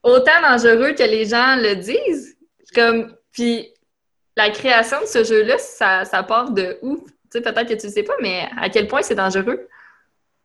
autant 0.03 0.41
dangereux 0.43 0.93
que 0.93 1.03
les 1.03 1.25
gens 1.25 1.55
le 1.55 1.73
disent? 1.77 2.37
Comme, 2.75 3.17
puis, 3.31 3.73
la 4.37 4.51
création 4.51 5.01
de 5.01 5.07
ce 5.07 5.23
jeu-là, 5.23 5.57
ça, 5.57 6.05
ça 6.05 6.21
part 6.21 6.51
de 6.51 6.77
où? 6.83 7.03
Peut-être 7.41 7.67
que 7.67 7.73
tu 7.73 7.87
ne 7.87 7.91
sais 7.91 8.03
pas, 8.03 8.15
mais 8.21 8.49
à 8.57 8.69
quel 8.69 8.87
point 8.87 9.01
c'est 9.01 9.15
dangereux? 9.15 9.67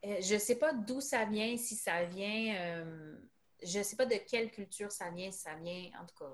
Euh, 0.05 0.15
je 0.21 0.35
ne 0.35 0.39
sais 0.39 0.55
pas 0.55 0.73
d'où 0.73 1.01
ça 1.01 1.25
vient, 1.25 1.57
si 1.57 1.75
ça 1.75 2.03
vient. 2.03 2.55
Euh, 2.59 3.15
je 3.63 3.79
ne 3.79 3.83
sais 3.83 3.95
pas 3.95 4.05
de 4.05 4.15
quelle 4.29 4.51
culture 4.51 4.91
ça 4.91 5.09
vient, 5.09 5.31
si 5.31 5.39
ça 5.39 5.55
vient, 5.55 5.89
en 6.01 6.05
tout 6.05 6.15
cas, 6.17 6.33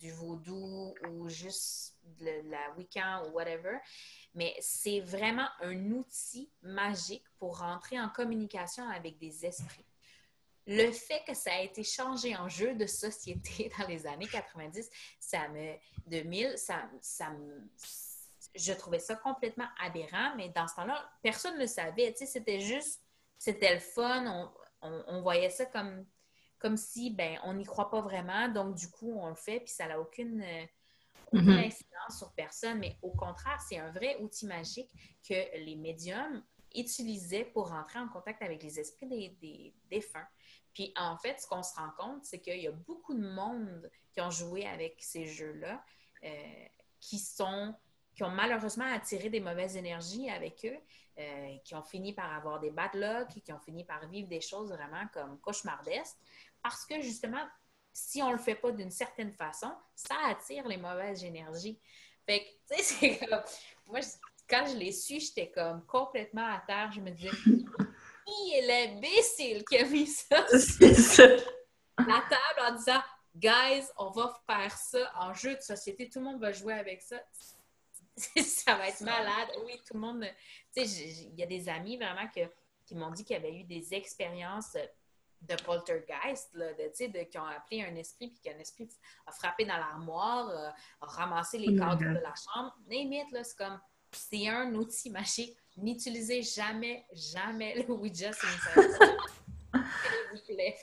du 0.00 0.10
vaudou 0.10 0.94
ou 1.08 1.28
juste 1.28 1.96
de 2.18 2.50
la 2.50 2.74
Wiccan 2.76 3.26
ou 3.26 3.32
whatever. 3.32 3.78
Mais 4.34 4.54
c'est 4.60 5.00
vraiment 5.00 5.48
un 5.60 5.90
outil 5.92 6.50
magique 6.62 7.24
pour 7.38 7.58
rentrer 7.58 8.00
en 8.00 8.08
communication 8.08 8.88
avec 8.88 9.18
des 9.18 9.46
esprits. 9.46 9.84
Le 10.66 10.90
fait 10.92 11.22
que 11.26 11.34
ça 11.34 11.52
a 11.52 11.60
été 11.60 11.82
changé 11.82 12.36
en 12.36 12.48
jeu 12.48 12.74
de 12.74 12.86
société 12.86 13.70
dans 13.78 13.86
les 13.86 14.06
années 14.06 14.26
90, 14.26 14.88
ça 15.18 15.48
me 15.48 15.74
2000, 16.06 16.56
ça, 16.56 16.88
ça 17.00 17.30
me 17.30 17.68
je 18.54 18.72
trouvais 18.72 18.98
ça 18.98 19.16
complètement 19.16 19.68
aberrant, 19.80 20.34
mais 20.36 20.48
dans 20.50 20.66
ce 20.66 20.74
temps-là, 20.76 21.10
personne 21.22 21.54
ne 21.54 21.60
le 21.60 21.66
savait. 21.66 22.14
C'était 22.16 22.60
juste, 22.60 23.02
c'était 23.38 23.74
le 23.74 23.80
fun. 23.80 24.52
On, 24.82 25.20
voyait 25.20 25.50
ça 25.50 25.66
comme, 25.66 26.06
comme 26.58 26.76
si, 26.76 27.10
ben, 27.10 27.38
on 27.44 27.54
n'y 27.54 27.64
croit 27.64 27.90
pas 27.90 28.00
vraiment. 28.00 28.48
Donc, 28.48 28.74
du 28.74 28.90
coup, 28.90 29.12
on 29.18 29.28
le 29.28 29.34
fait, 29.34 29.60
puis 29.60 29.72
ça 29.72 29.86
n'a 29.86 30.00
aucune, 30.00 30.42
euh, 30.42 30.66
aucune 31.32 31.50
mm-hmm. 31.50 31.66
incidence 31.66 32.18
sur 32.18 32.32
personne. 32.32 32.78
Mais 32.78 32.96
au 33.02 33.12
contraire, 33.12 33.60
c'est 33.68 33.78
un 33.78 33.90
vrai 33.90 34.16
outil 34.20 34.46
magique 34.46 34.90
que 35.28 35.56
les 35.58 35.76
médiums 35.76 36.42
utilisaient 36.74 37.44
pour 37.44 37.68
rentrer 37.68 37.98
en 37.98 38.08
contact 38.08 38.42
avec 38.42 38.62
les 38.62 38.78
esprits 38.78 39.06
des, 39.40 39.74
défunts. 39.90 40.26
Puis, 40.72 40.92
en 40.96 41.16
fait, 41.16 41.40
ce 41.40 41.46
qu'on 41.46 41.62
se 41.62 41.74
rend 41.74 41.90
compte, 41.98 42.24
c'est 42.24 42.40
qu'il 42.40 42.60
y 42.60 42.68
a 42.68 42.72
beaucoup 42.72 43.14
de 43.14 43.28
monde 43.28 43.90
qui 44.12 44.20
ont 44.20 44.30
joué 44.30 44.66
avec 44.66 44.96
ces 45.00 45.26
jeux-là, 45.26 45.84
euh, 46.24 46.66
qui 47.00 47.18
sont 47.18 47.74
qui 48.20 48.24
ont 48.24 48.28
malheureusement 48.28 48.84
attiré 48.84 49.30
des 49.30 49.40
mauvaises 49.40 49.78
énergies 49.78 50.28
avec 50.28 50.66
eux, 50.66 50.76
euh, 51.18 51.56
qui 51.64 51.74
ont 51.74 51.82
fini 51.82 52.12
par 52.12 52.30
avoir 52.34 52.60
des 52.60 52.70
bad 52.70 52.90
luck, 52.92 53.28
qui 53.42 53.50
ont 53.50 53.58
fini 53.58 53.82
par 53.82 54.06
vivre 54.08 54.28
des 54.28 54.42
choses 54.42 54.70
vraiment 54.70 55.06
comme 55.14 55.40
cauchemardesques, 55.40 56.18
parce 56.62 56.84
que 56.84 57.00
justement, 57.00 57.42
si 57.94 58.22
on 58.22 58.26
ne 58.26 58.32
le 58.32 58.38
fait 58.38 58.56
pas 58.56 58.72
d'une 58.72 58.90
certaine 58.90 59.32
façon, 59.32 59.72
ça 59.94 60.16
attire 60.26 60.68
les 60.68 60.76
mauvaises 60.76 61.24
énergies. 61.24 61.78
Fait 62.26 62.40
que, 62.40 62.74
tu 62.74 62.82
sais, 62.82 63.16
c'est 63.18 63.26
comme. 63.26 63.40
Moi, 63.86 64.00
quand 64.46 64.66
je 64.66 64.76
l'ai 64.76 64.92
su, 64.92 65.18
j'étais 65.18 65.50
comme 65.50 65.82
complètement 65.86 66.46
à 66.46 66.62
terre. 66.66 66.92
Je 66.92 67.00
me 67.00 67.08
disais, 67.08 67.30
qui 67.30 68.52
est 68.52 68.66
l'imbécile 68.66 69.64
qui 69.64 69.78
a 69.78 69.86
mis 69.86 70.06
ça 70.06 70.46
sur 70.58 71.26
la 71.96 72.20
table 72.28 72.68
en 72.68 72.74
disant, 72.74 73.00
guys, 73.34 73.86
on 73.96 74.10
va 74.10 74.38
faire 74.46 74.76
ça 74.76 75.10
en 75.20 75.32
jeu 75.32 75.56
de 75.56 75.62
société, 75.62 76.10
tout 76.10 76.18
le 76.18 76.26
monde 76.26 76.40
va 76.42 76.52
jouer 76.52 76.74
avec 76.74 77.00
ça. 77.00 77.16
ça 78.42 78.76
va 78.76 78.88
être 78.88 79.00
malade. 79.00 79.48
Oui, 79.64 79.80
tout 79.86 79.94
le 79.94 80.00
monde. 80.00 80.26
Tu 80.74 80.86
sais, 80.86 81.08
il 81.32 81.38
y 81.38 81.42
a 81.42 81.46
des 81.46 81.68
amis 81.68 81.96
vraiment 81.96 82.28
qui 82.84 82.94
m'ont 82.94 83.10
dit 83.10 83.24
qu'ils 83.24 83.36
avaient 83.36 83.54
eu 83.54 83.64
des 83.64 83.94
expériences 83.94 84.76
de 85.42 85.54
poltergeist, 85.62 86.50
là, 86.54 86.66
de, 86.74 87.06
de, 87.06 87.24
qui 87.24 87.38
ont 87.38 87.44
appelé 87.44 87.82
un 87.82 87.96
esprit, 87.96 88.28
puis 88.28 88.40
qu'un 88.40 88.58
esprit 88.58 88.88
a 89.26 89.32
frappé 89.32 89.64
dans 89.64 89.76
l'armoire, 89.76 90.50
euh, 90.50 90.68
a 91.00 91.06
ramassé 91.06 91.58
les 91.58 91.76
cadres 91.76 91.98
de 91.98 92.20
la 92.20 92.34
chambre. 92.34 92.76
Limite, 92.88 93.30
là, 93.32 93.42
c'est 93.42 93.56
comme, 93.56 93.80
c'est 94.12 94.48
un 94.48 94.74
outil 94.74 95.10
magique. 95.10 95.56
N'utilisez 95.76 96.42
jamais, 96.42 97.06
jamais 97.12 97.74
le 97.74 97.90
Ouija 97.94 98.32
si 98.32 98.46
vous 98.46 98.82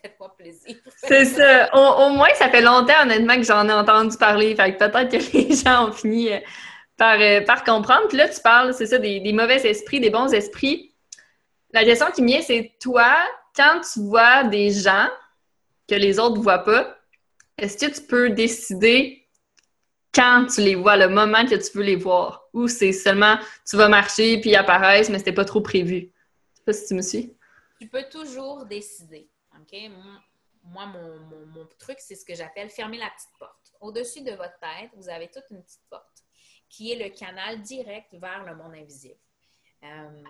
Faites-moi 0.01 0.35
plaisir. 0.35 0.77
C'est 0.97 1.25
ça. 1.25 1.69
Au, 1.73 2.09
moins, 2.09 2.33
ça 2.35 2.49
fait 2.49 2.61
longtemps, 2.61 3.01
honnêtement, 3.03 3.35
que 3.35 3.43
j'en 3.43 3.67
ai 3.67 3.73
entendu 3.73 4.17
parler. 4.17 4.55
Fait 4.55 4.73
que 4.73 4.79
peut-être 4.79 5.11
que 5.11 5.37
les 5.37 5.55
gens 5.55 5.89
ont 5.89 5.91
fini 5.91 6.29
euh, 7.01 7.41
par, 7.41 7.63
comprendre. 7.63 8.07
Puis 8.07 8.17
là, 8.17 8.27
tu 8.27 8.41
parles, 8.41 8.73
c'est 8.73 8.87
ça, 8.87 8.97
des, 8.97 9.33
mauvais 9.33 9.65
esprits, 9.67 9.99
des 9.99 10.09
bons 10.09 10.33
esprits. 10.33 10.95
La 11.71 11.83
question 11.83 12.07
qui 12.11 12.21
me 12.21 12.27
vient, 12.27 12.41
c'est 12.41 12.75
toi, 12.81 13.15
quand 13.55 13.81
tu 13.81 13.99
vois 13.99 14.43
des 14.45 14.71
gens 14.71 15.07
que 15.87 15.95
les 15.95 16.19
autres 16.19 16.37
ne 16.37 16.41
voient 16.41 16.63
pas, 16.63 16.97
est-ce 17.57 17.85
que 17.85 17.91
tu 17.91 18.01
peux 18.01 18.29
décider 18.29 19.27
quand 20.13 20.47
tu 20.47 20.61
les 20.61 20.75
vois, 20.75 20.97
le 20.97 21.09
moment 21.09 21.45
que 21.45 21.55
tu 21.55 21.77
veux 21.77 21.83
les 21.83 21.95
voir? 21.95 22.47
Ou 22.53 22.67
c'est 22.67 22.93
seulement 22.93 23.37
tu 23.69 23.77
vas 23.77 23.89
marcher 23.89 24.39
puis 24.41 24.51
ils 24.51 24.55
apparaissent, 24.55 25.09
mais 25.09 25.19
c'était 25.19 25.33
pas 25.33 25.45
trop 25.45 25.61
prévu? 25.61 26.11
Je 26.53 26.57
sais 26.57 26.63
pas 26.65 26.73
si 26.73 26.87
tu 26.87 26.93
me 26.95 27.01
suis. 27.01 27.37
Tu 27.79 27.87
peux 27.87 28.03
toujours 28.09 28.65
décider. 28.65 29.29
OK? 29.55 29.77
Moi, 30.63 30.85
mon, 30.87 31.19
mon 31.53 31.67
truc, 31.77 31.97
c'est 31.99 32.15
ce 32.15 32.25
que 32.25 32.33
j'appelle 32.33 32.69
fermer 32.69 32.97
la 32.97 33.09
petite 33.15 33.29
porte. 33.39 33.73
Au-dessus 33.79 34.21
de 34.21 34.31
votre 34.31 34.57
tête, 34.59 34.89
vous 34.95 35.09
avez 35.09 35.27
toute 35.27 35.45
une 35.51 35.61
petite 35.61 35.85
porte 35.89 36.26
qui 36.69 36.91
est 36.91 36.95
le 36.95 37.09
canal 37.09 37.61
direct 37.61 38.13
vers 38.13 38.43
le 38.43 38.55
monde 38.55 38.75
invisible. 38.75 39.19
Euh, 39.83 40.23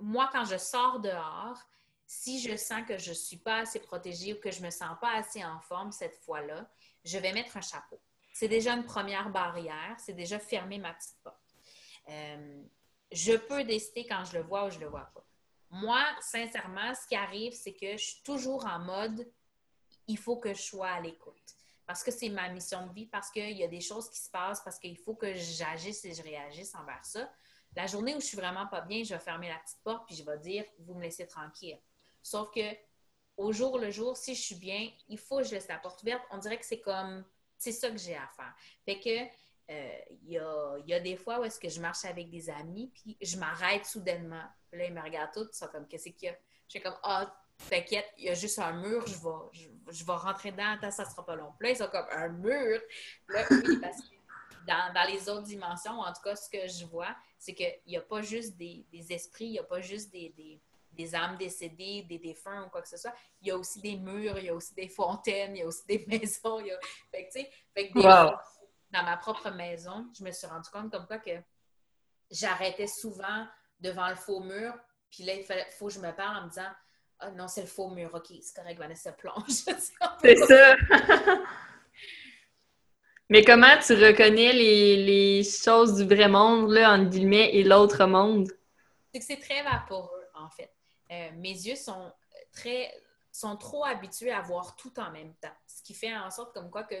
moi, 0.00 0.28
quand 0.32 0.44
je 0.44 0.56
sors 0.56 1.00
dehors, 1.00 1.58
si 2.06 2.40
je 2.40 2.56
sens 2.56 2.82
que 2.86 2.98
je 2.98 3.10
ne 3.10 3.14
suis 3.14 3.36
pas 3.36 3.58
assez 3.58 3.78
protégée 3.78 4.34
ou 4.34 4.40
que 4.40 4.50
je 4.50 4.60
ne 4.60 4.66
me 4.66 4.70
sens 4.70 4.96
pas 5.00 5.14
assez 5.14 5.44
en 5.44 5.60
forme 5.60 5.92
cette 5.92 6.16
fois-là, 6.16 6.68
je 7.04 7.18
vais 7.18 7.32
mettre 7.32 7.56
un 7.56 7.60
chapeau. 7.60 8.00
C'est 8.32 8.48
déjà 8.48 8.74
une 8.74 8.84
première 8.84 9.30
barrière, 9.30 9.96
c'est 9.98 10.12
déjà 10.12 10.38
fermer 10.38 10.78
ma 10.78 10.92
petite 10.94 11.18
porte. 11.22 11.36
Euh, 12.08 12.62
je 13.12 13.34
peux 13.36 13.64
décider 13.64 14.06
quand 14.06 14.24
je 14.24 14.38
le 14.38 14.42
vois 14.42 14.66
ou 14.66 14.70
je 14.70 14.78
ne 14.78 14.84
le 14.84 14.90
vois 14.90 15.10
pas. 15.14 15.24
Moi, 15.70 16.04
sincèrement, 16.20 16.94
ce 16.94 17.06
qui 17.06 17.14
arrive, 17.14 17.52
c'est 17.52 17.74
que 17.74 17.92
je 17.92 18.04
suis 18.04 18.22
toujours 18.22 18.66
en 18.66 18.80
mode 18.80 19.30
il 20.08 20.18
faut 20.18 20.36
que 20.36 20.52
je 20.52 20.60
sois 20.60 20.88
à 20.88 21.00
l'écoute 21.00 21.54
parce 21.90 22.04
que 22.04 22.12
c'est 22.12 22.28
ma 22.28 22.48
mission 22.50 22.86
de 22.86 22.92
vie, 22.92 23.06
parce 23.06 23.32
qu'il 23.32 23.50
y 23.50 23.64
a 23.64 23.66
des 23.66 23.80
choses 23.80 24.08
qui 24.08 24.20
se 24.20 24.30
passent, 24.30 24.60
parce 24.60 24.78
qu'il 24.78 24.96
faut 24.96 25.16
que 25.16 25.34
j'agisse 25.34 26.04
et 26.04 26.14
je 26.14 26.22
réagisse 26.22 26.72
envers 26.76 27.04
ça. 27.04 27.28
La 27.74 27.88
journée 27.88 28.14
où 28.14 28.20
je 28.20 28.26
suis 28.26 28.36
vraiment 28.36 28.68
pas 28.68 28.80
bien, 28.80 29.02
je 29.02 29.12
vais 29.12 29.18
fermer 29.18 29.48
la 29.48 29.58
petite 29.58 29.82
porte 29.82 30.06
puis 30.06 30.14
je 30.14 30.24
vais 30.24 30.38
dire 30.38 30.64
vous 30.78 30.94
me 30.94 31.02
laissez 31.02 31.26
tranquille. 31.26 31.80
Sauf 32.22 32.52
que 32.52 32.60
au 33.36 33.50
jour 33.50 33.76
le 33.76 33.90
jour, 33.90 34.16
si 34.16 34.36
je 34.36 34.40
suis 34.40 34.54
bien, 34.54 34.88
il 35.08 35.18
faut 35.18 35.38
que 35.38 35.42
je 35.42 35.50
laisse 35.50 35.66
la 35.66 35.78
porte 35.78 36.00
ouverte. 36.04 36.22
On 36.30 36.38
dirait 36.38 36.60
que 36.60 36.64
c'est 36.64 36.78
comme 36.78 37.24
c'est 37.58 37.72
ça 37.72 37.90
que 37.90 37.98
j'ai 37.98 38.14
à 38.14 38.28
faire. 38.28 38.54
Fait 38.84 39.00
que 39.00 39.72
euh, 39.72 39.98
il 40.22 40.30
y, 40.86 40.94
a, 40.94 41.00
des 41.00 41.16
fois 41.16 41.40
où 41.40 41.44
est-ce 41.44 41.58
que 41.58 41.68
je 41.68 41.80
marche 41.80 42.04
avec 42.04 42.30
des 42.30 42.50
amis 42.50 42.92
puis 42.94 43.18
je 43.20 43.36
m'arrête 43.36 43.84
soudainement. 43.84 44.44
là, 44.70 44.84
ils 44.84 44.94
me 44.94 45.02
regardent 45.02 45.32
tous, 45.32 45.48
ils 45.52 45.56
sont 45.56 45.66
comme 45.66 45.88
qu'est-ce 45.88 46.10
qu'il 46.10 46.28
y 46.28 46.28
a? 46.28 46.36
Je 46.68 46.78
suis 46.78 46.80
comme 46.82 46.96
ah 47.02 47.39
T'inquiète, 47.68 48.06
il 48.18 48.24
y 48.24 48.28
a 48.28 48.34
juste 48.34 48.58
un 48.58 48.72
mur, 48.72 49.06
je 49.06 49.14
vais, 49.14 49.68
je, 49.90 50.04
vais 50.04 50.12
rentrer 50.12 50.52
dedans, 50.52 50.72
attends, 50.72 50.90
ça 50.90 51.04
sera 51.04 51.24
pas 51.24 51.36
long. 51.36 51.52
Puis 51.58 51.68
là, 51.68 51.74
ils 51.74 51.76
sont 51.76 51.88
comme 51.88 52.06
un 52.10 52.28
mur. 52.28 52.80
Là, 53.28 53.44
oui, 53.50 53.78
parce 53.80 54.00
que 54.00 54.14
dans, 54.66 54.92
dans, 54.92 55.08
les 55.08 55.28
autres 55.28 55.46
dimensions, 55.46 56.00
en 56.00 56.12
tout 56.12 56.22
cas, 56.22 56.36
ce 56.36 56.48
que 56.48 56.66
je 56.66 56.86
vois, 56.86 57.14
c'est 57.38 57.54
qu'il 57.54 57.80
n'y 57.86 57.96
a 57.96 58.02
pas 58.02 58.22
juste 58.22 58.56
des, 58.56 58.86
des 58.92 59.12
esprits, 59.12 59.46
il 59.46 59.52
n'y 59.52 59.58
a 59.58 59.64
pas 59.64 59.80
juste 59.80 60.10
des, 60.10 60.30
des, 60.36 60.60
des 60.92 61.14
âmes 61.14 61.36
décédées, 61.36 62.02
des 62.02 62.18
défunts 62.18 62.66
ou 62.66 62.70
quoi 62.70 62.82
que 62.82 62.88
ce 62.88 62.96
soit, 62.96 63.14
il 63.40 63.48
y 63.48 63.50
a 63.50 63.56
aussi 63.56 63.80
des 63.80 63.96
murs, 63.96 64.38
il 64.38 64.44
y 64.44 64.48
a 64.48 64.54
aussi 64.54 64.74
des 64.74 64.88
fontaines, 64.88 65.56
il 65.56 65.60
y 65.60 65.62
a 65.62 65.66
aussi 65.66 65.84
des 65.88 66.04
maisons. 66.06 66.60
Il 66.60 66.66
y 66.66 66.72
a... 66.72 66.78
Fait 67.10 67.26
que, 67.26 67.32
tu 67.32 67.40
sais, 67.40 67.50
fait 67.74 67.90
que 67.90 67.98
dans 67.98 69.04
ma 69.04 69.16
propre 69.16 69.50
maison, 69.50 70.10
je 70.18 70.24
me 70.24 70.32
suis 70.32 70.46
rendu 70.46 70.68
compte 70.70 70.90
comme 70.90 71.06
quoi 71.06 71.18
que 71.18 71.30
j'arrêtais 72.30 72.88
souvent 72.88 73.46
devant 73.78 74.08
le 74.08 74.16
faux 74.16 74.40
mur, 74.40 74.74
puis 75.10 75.24
là, 75.24 75.34
il 75.34 75.44
fallait, 75.44 75.68
faut 75.70 75.88
que 75.88 75.94
je 75.94 76.00
me 76.00 76.12
parle 76.12 76.36
en 76.36 76.44
me 76.44 76.48
disant 76.48 76.70
Ah 77.20 77.30
non, 77.32 77.48
c'est 77.48 77.60
le 77.62 77.66
faux 77.66 77.88
mur, 77.90 78.10
ok, 78.14 78.26
c'est 78.40 78.56
correct, 78.56 78.78
Vanessa 78.78 79.12
plonge. 79.12 79.44
c'est 80.22 80.36
ça. 80.36 80.76
Mais 83.28 83.44
comment 83.44 83.78
tu 83.86 83.92
reconnais 83.92 84.52
les, 84.52 84.96
les, 84.96 85.44
choses 85.44 85.94
du 85.96 86.04
vrai 86.04 86.28
monde, 86.28 86.70
là, 86.70 86.94
entre 86.94 87.10
guillemets, 87.10 87.54
et 87.54 87.62
l'autre 87.62 88.06
monde? 88.06 88.50
C'est 89.12 89.20
que 89.20 89.24
c'est 89.24 89.40
très 89.40 89.62
vaporeux, 89.62 90.26
en 90.34 90.50
fait. 90.50 90.72
Euh, 91.12 91.30
mes 91.36 91.52
yeux 91.52 91.76
sont 91.76 92.12
très 92.52 92.92
sont 93.32 93.56
trop 93.56 93.84
habitués 93.84 94.32
à 94.32 94.40
voir 94.40 94.74
tout 94.76 94.98
en 94.98 95.10
même 95.10 95.34
temps. 95.36 95.54
Ce 95.66 95.82
qui 95.82 95.94
fait 95.94 96.16
en 96.16 96.30
sorte 96.30 96.52
comme 96.52 96.70
quoi 96.70 96.82
que 96.82 96.96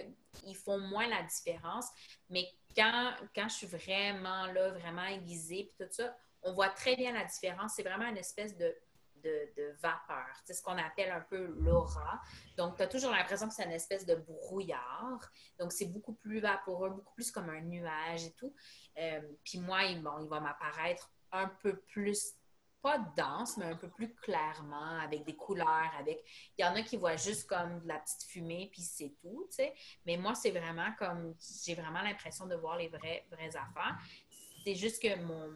ils 0.46 0.56
font 0.56 0.78
moins 0.78 1.08
la 1.08 1.22
différence. 1.24 1.86
Mais 2.28 2.46
quand, 2.76 3.12
quand 3.34 3.48
je 3.48 3.54
suis 3.54 3.66
vraiment 3.66 4.46
là, 4.46 4.70
vraiment 4.70 5.06
aiguisée, 5.06 5.64
puis 5.64 5.86
tout 5.86 5.92
ça, 5.92 6.16
on 6.42 6.52
voit 6.52 6.68
très 6.68 6.96
bien 6.96 7.12
la 7.12 7.24
différence. 7.24 7.72
C'est 7.74 7.82
vraiment 7.82 8.06
une 8.06 8.16
espèce 8.16 8.56
de, 8.56 8.74
de, 9.22 9.76
vapeur. 9.82 10.26
C'est 10.44 10.54
ce 10.54 10.62
qu'on 10.62 10.76
appelle 10.78 11.10
un 11.10 11.20
peu 11.20 11.46
l'aura. 11.58 12.20
Donc, 12.56 12.76
tu 12.76 12.82
as 12.82 12.86
toujours 12.86 13.12
l'impression 13.12 13.48
que 13.48 13.54
c'est 13.54 13.64
une 13.64 13.72
espèce 13.72 14.06
de 14.06 14.14
brouillard. 14.14 15.30
Donc, 15.58 15.72
c'est 15.72 15.86
beaucoup 15.86 16.14
plus 16.14 16.40
vaporeux, 16.40 16.90
beaucoup 16.90 17.14
plus 17.14 17.30
comme 17.30 17.48
un 17.50 17.60
nuage 17.60 18.24
et 18.24 18.32
tout. 18.32 18.54
Euh, 18.98 19.20
puis 19.44 19.58
moi, 19.58 19.84
il, 19.84 20.02
bon, 20.02 20.18
il 20.22 20.28
va 20.28 20.40
m'apparaître 20.40 21.10
un 21.32 21.48
peu 21.48 21.76
plus 21.76 22.34
pas 22.82 22.98
dense, 23.16 23.56
mais 23.56 23.66
un 23.66 23.76
peu 23.76 23.90
plus 23.90 24.14
clairement, 24.14 24.98
avec 25.00 25.24
des 25.24 25.36
couleurs, 25.36 25.92
avec... 25.98 26.24
Il 26.56 26.62
y 26.62 26.64
en 26.64 26.74
a 26.74 26.82
qui 26.82 26.96
voient 26.96 27.16
juste 27.16 27.46
comme 27.46 27.80
de 27.80 27.88
la 27.88 27.98
petite 27.98 28.22
fumée, 28.22 28.70
puis 28.72 28.80
c'est 28.80 29.14
tout, 29.20 29.46
tu 29.50 29.56
sais. 29.56 29.74
Mais 30.06 30.16
moi, 30.16 30.34
c'est 30.34 30.50
vraiment 30.50 30.90
comme... 30.98 31.34
J'ai 31.64 31.74
vraiment 31.74 32.00
l'impression 32.00 32.46
de 32.46 32.54
voir 32.54 32.78
les 32.78 32.88
vraies, 32.88 33.26
vraies 33.30 33.54
affaires. 33.54 33.98
C'est 34.64 34.74
juste 34.74 35.02
que 35.02 35.14
mon, 35.16 35.52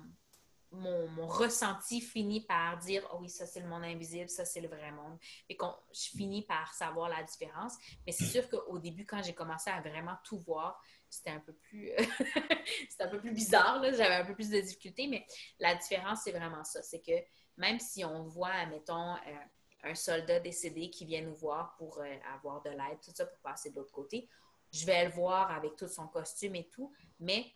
mon, 0.74 1.26
ressenti 1.26 2.00
finit 2.00 2.42
par 2.42 2.78
dire 2.78 3.08
oh 3.12 3.18
oui, 3.20 3.28
ça 3.28 3.46
c'est 3.46 3.60
le 3.60 3.66
monde 3.66 3.84
invisible, 3.84 4.28
ça 4.28 4.44
c'est 4.44 4.60
le 4.60 4.68
vrai 4.68 4.90
monde. 4.92 5.18
Et 5.48 5.56
qu'on 5.56 5.74
je 5.92 6.10
finis 6.16 6.42
par 6.42 6.74
savoir 6.74 7.08
la 7.08 7.22
différence. 7.22 7.74
Mais 8.06 8.12
c'est 8.12 8.24
sûr 8.24 8.48
qu'au 8.48 8.78
début, 8.78 9.04
quand 9.06 9.22
j'ai 9.22 9.34
commencé 9.34 9.70
à 9.70 9.80
vraiment 9.80 10.16
tout 10.24 10.38
voir, 10.38 10.80
c'était 11.08 11.30
un 11.30 11.40
peu 11.40 11.52
plus 11.52 11.90
c'était 12.88 13.04
un 13.04 13.08
peu 13.08 13.20
plus 13.20 13.32
bizarre. 13.32 13.82
J'avais 13.82 14.16
un 14.16 14.24
peu 14.24 14.34
plus 14.34 14.50
de 14.50 14.60
difficultés, 14.60 15.06
mais 15.06 15.26
la 15.58 15.74
différence, 15.74 16.20
c'est 16.24 16.32
vraiment 16.32 16.64
ça. 16.64 16.82
C'est 16.82 17.00
que 17.00 17.12
même 17.56 17.78
si 17.78 18.04
on 18.04 18.24
voit, 18.24 18.66
mettons, 18.66 19.14
euh, 19.14 19.44
un 19.84 19.94
soldat 19.94 20.40
décédé 20.40 20.90
qui 20.90 21.04
vient 21.04 21.22
nous 21.22 21.34
voir 21.34 21.74
pour 21.76 21.98
euh, 21.98 22.16
avoir 22.34 22.62
de 22.62 22.70
l'aide, 22.70 22.98
tout 23.04 23.12
ça 23.14 23.26
pour 23.26 23.38
passer 23.38 23.70
de 23.70 23.76
l'autre 23.76 23.92
côté, 23.92 24.28
je 24.72 24.86
vais 24.86 25.04
le 25.04 25.10
voir 25.12 25.52
avec 25.52 25.76
tout 25.76 25.88
son 25.88 26.08
costume 26.08 26.56
et 26.56 26.68
tout, 26.68 26.92
mais 27.20 27.46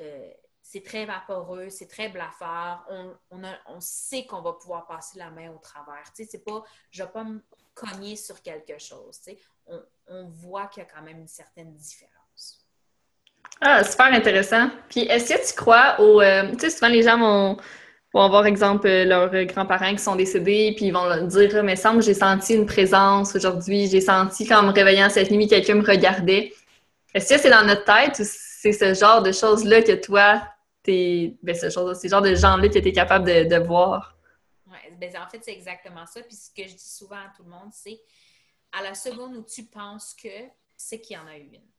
euh, 0.00 0.32
c'est 0.62 0.84
très 0.84 1.04
vaporeux, 1.04 1.68
c'est 1.68 1.88
très 1.88 2.08
blafard. 2.08 2.86
On, 2.88 3.14
on, 3.30 3.80
sait 3.80 4.24
qu'on 4.24 4.40
va 4.40 4.52
pouvoir 4.52 4.86
passer 4.86 5.18
la 5.18 5.30
main 5.30 5.50
au 5.50 5.58
travers. 5.58 6.04
Tu 6.14 6.22
sais, 6.22 6.28
c'est 6.30 6.44
pas, 6.44 6.62
je 6.90 7.02
vais 7.02 7.10
pas 7.10 7.24
me 7.24 7.42
cogner 7.74 8.16
sur 8.16 8.40
quelque 8.42 8.78
chose. 8.78 9.20
On, 9.66 9.82
on, 10.08 10.28
voit 10.28 10.66
qu'il 10.68 10.82
y 10.82 10.86
a 10.86 10.88
quand 10.88 11.02
même 11.02 11.18
une 11.18 11.28
certaine 11.28 11.74
différence. 11.74 12.64
Ah, 13.60 13.84
super 13.84 14.06
intéressant. 14.06 14.70
Puis, 14.88 15.00
est-ce 15.00 15.34
que 15.34 15.48
tu 15.48 15.54
crois 15.54 16.00
au. 16.00 16.20
Euh, 16.20 16.50
tu 16.52 16.60
sais, 16.60 16.70
souvent 16.70 16.88
les 16.88 17.02
gens 17.02 17.18
vont, 17.18 17.56
vont 18.14 18.22
avoir, 18.22 18.46
exemple, 18.46 18.86
euh, 18.86 19.04
leurs 19.04 19.44
grands-parents 19.46 19.92
qui 19.92 20.02
sont 20.02 20.16
décédés, 20.16 20.72
puis 20.76 20.86
ils 20.86 20.92
vont 20.92 21.26
dire 21.26 21.62
Mais 21.64 21.76
semble, 21.76 22.02
j'ai 22.02 22.14
senti 22.14 22.54
une 22.54 22.66
présence 22.66 23.34
aujourd'hui, 23.34 23.88
j'ai 23.88 24.00
senti 24.00 24.46
qu'en 24.46 24.62
me 24.62 24.72
réveillant 24.72 25.10
cette 25.10 25.30
nuit, 25.30 25.48
quelqu'un 25.48 25.74
me 25.74 25.86
regardait. 25.86 26.52
Est-ce 27.14 27.34
que 27.34 27.40
c'est 27.40 27.50
dans 27.50 27.66
notre 27.66 27.84
tête 27.84 28.18
ou 28.20 28.24
c'est 28.24 28.72
ce 28.72 28.94
genre 28.94 29.22
de 29.22 29.32
choses-là 29.32 29.82
que 29.82 29.92
toi, 29.92 30.40
t'es, 30.82 31.36
ben, 31.42 31.54
ce 31.54 31.70
genre, 31.70 31.94
ces 31.94 32.08
genres 32.08 32.22
de 32.22 32.34
gens-là 32.34 32.68
que 32.68 32.78
tu 32.78 32.88
es 32.88 32.92
capable 32.92 33.26
de, 33.26 33.58
voir. 33.58 34.16
Oui, 34.66 34.78
ben, 34.98 35.10
en 35.18 35.28
fait, 35.28 35.42
c'est 35.42 35.52
exactement 35.52 36.06
ça. 36.06 36.20
Puis 36.22 36.36
ce 36.36 36.50
que 36.50 36.68
je 36.68 36.74
dis 36.74 36.88
souvent 36.88 37.16
à 37.16 37.32
tout 37.36 37.42
le 37.44 37.50
monde, 37.50 37.70
c'est 37.72 38.00
à 38.72 38.82
la 38.82 38.94
seconde 38.94 39.36
où 39.36 39.44
tu 39.44 39.64
penses 39.64 40.14
que, 40.14 40.28
c'est 40.76 41.00
qu'il 41.00 41.16
y 41.16 41.18
en 41.18 41.26
a 41.26 41.36
eu 41.36 41.42
une. 41.42 41.70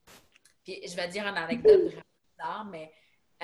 Puis 0.64 0.80
je 0.88 0.96
vais 0.96 1.08
dire 1.10 1.28
une 1.28 1.38
anecdote 1.38 1.92
vraiment 2.38 2.66
mais 2.66 2.92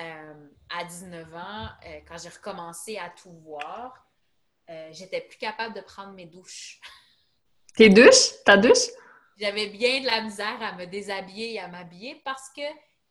euh, 0.00 0.48
à 0.70 0.84
19 0.84 1.34
ans, 1.34 1.68
euh, 1.86 2.00
quand 2.06 2.16
j'ai 2.22 2.28
recommencé 2.28 2.96
à 2.96 3.10
tout 3.10 3.32
voir, 3.42 3.94
euh, 4.68 4.88
j'étais 4.92 5.20
plus 5.20 5.38
capable 5.38 5.74
de 5.74 5.80
prendre 5.80 6.12
mes 6.12 6.26
douches. 6.26 6.80
Tes 7.76 7.88
douches? 7.88 8.42
Ta 8.44 8.56
douche? 8.56 8.88
J'avais 9.38 9.68
bien 9.68 10.00
de 10.00 10.06
la 10.06 10.22
misère 10.22 10.60
à 10.60 10.72
me 10.76 10.86
déshabiller 10.86 11.54
et 11.54 11.60
à 11.60 11.68
m'habiller 11.68 12.20
parce 12.24 12.50
que 12.50 12.60
y 12.60 12.64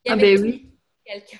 ah, 0.08 0.12
avait 0.12 0.34
ah 0.34 0.36
ben 0.36 0.42
oui. 0.42 0.78
quelqu'un 1.04 1.38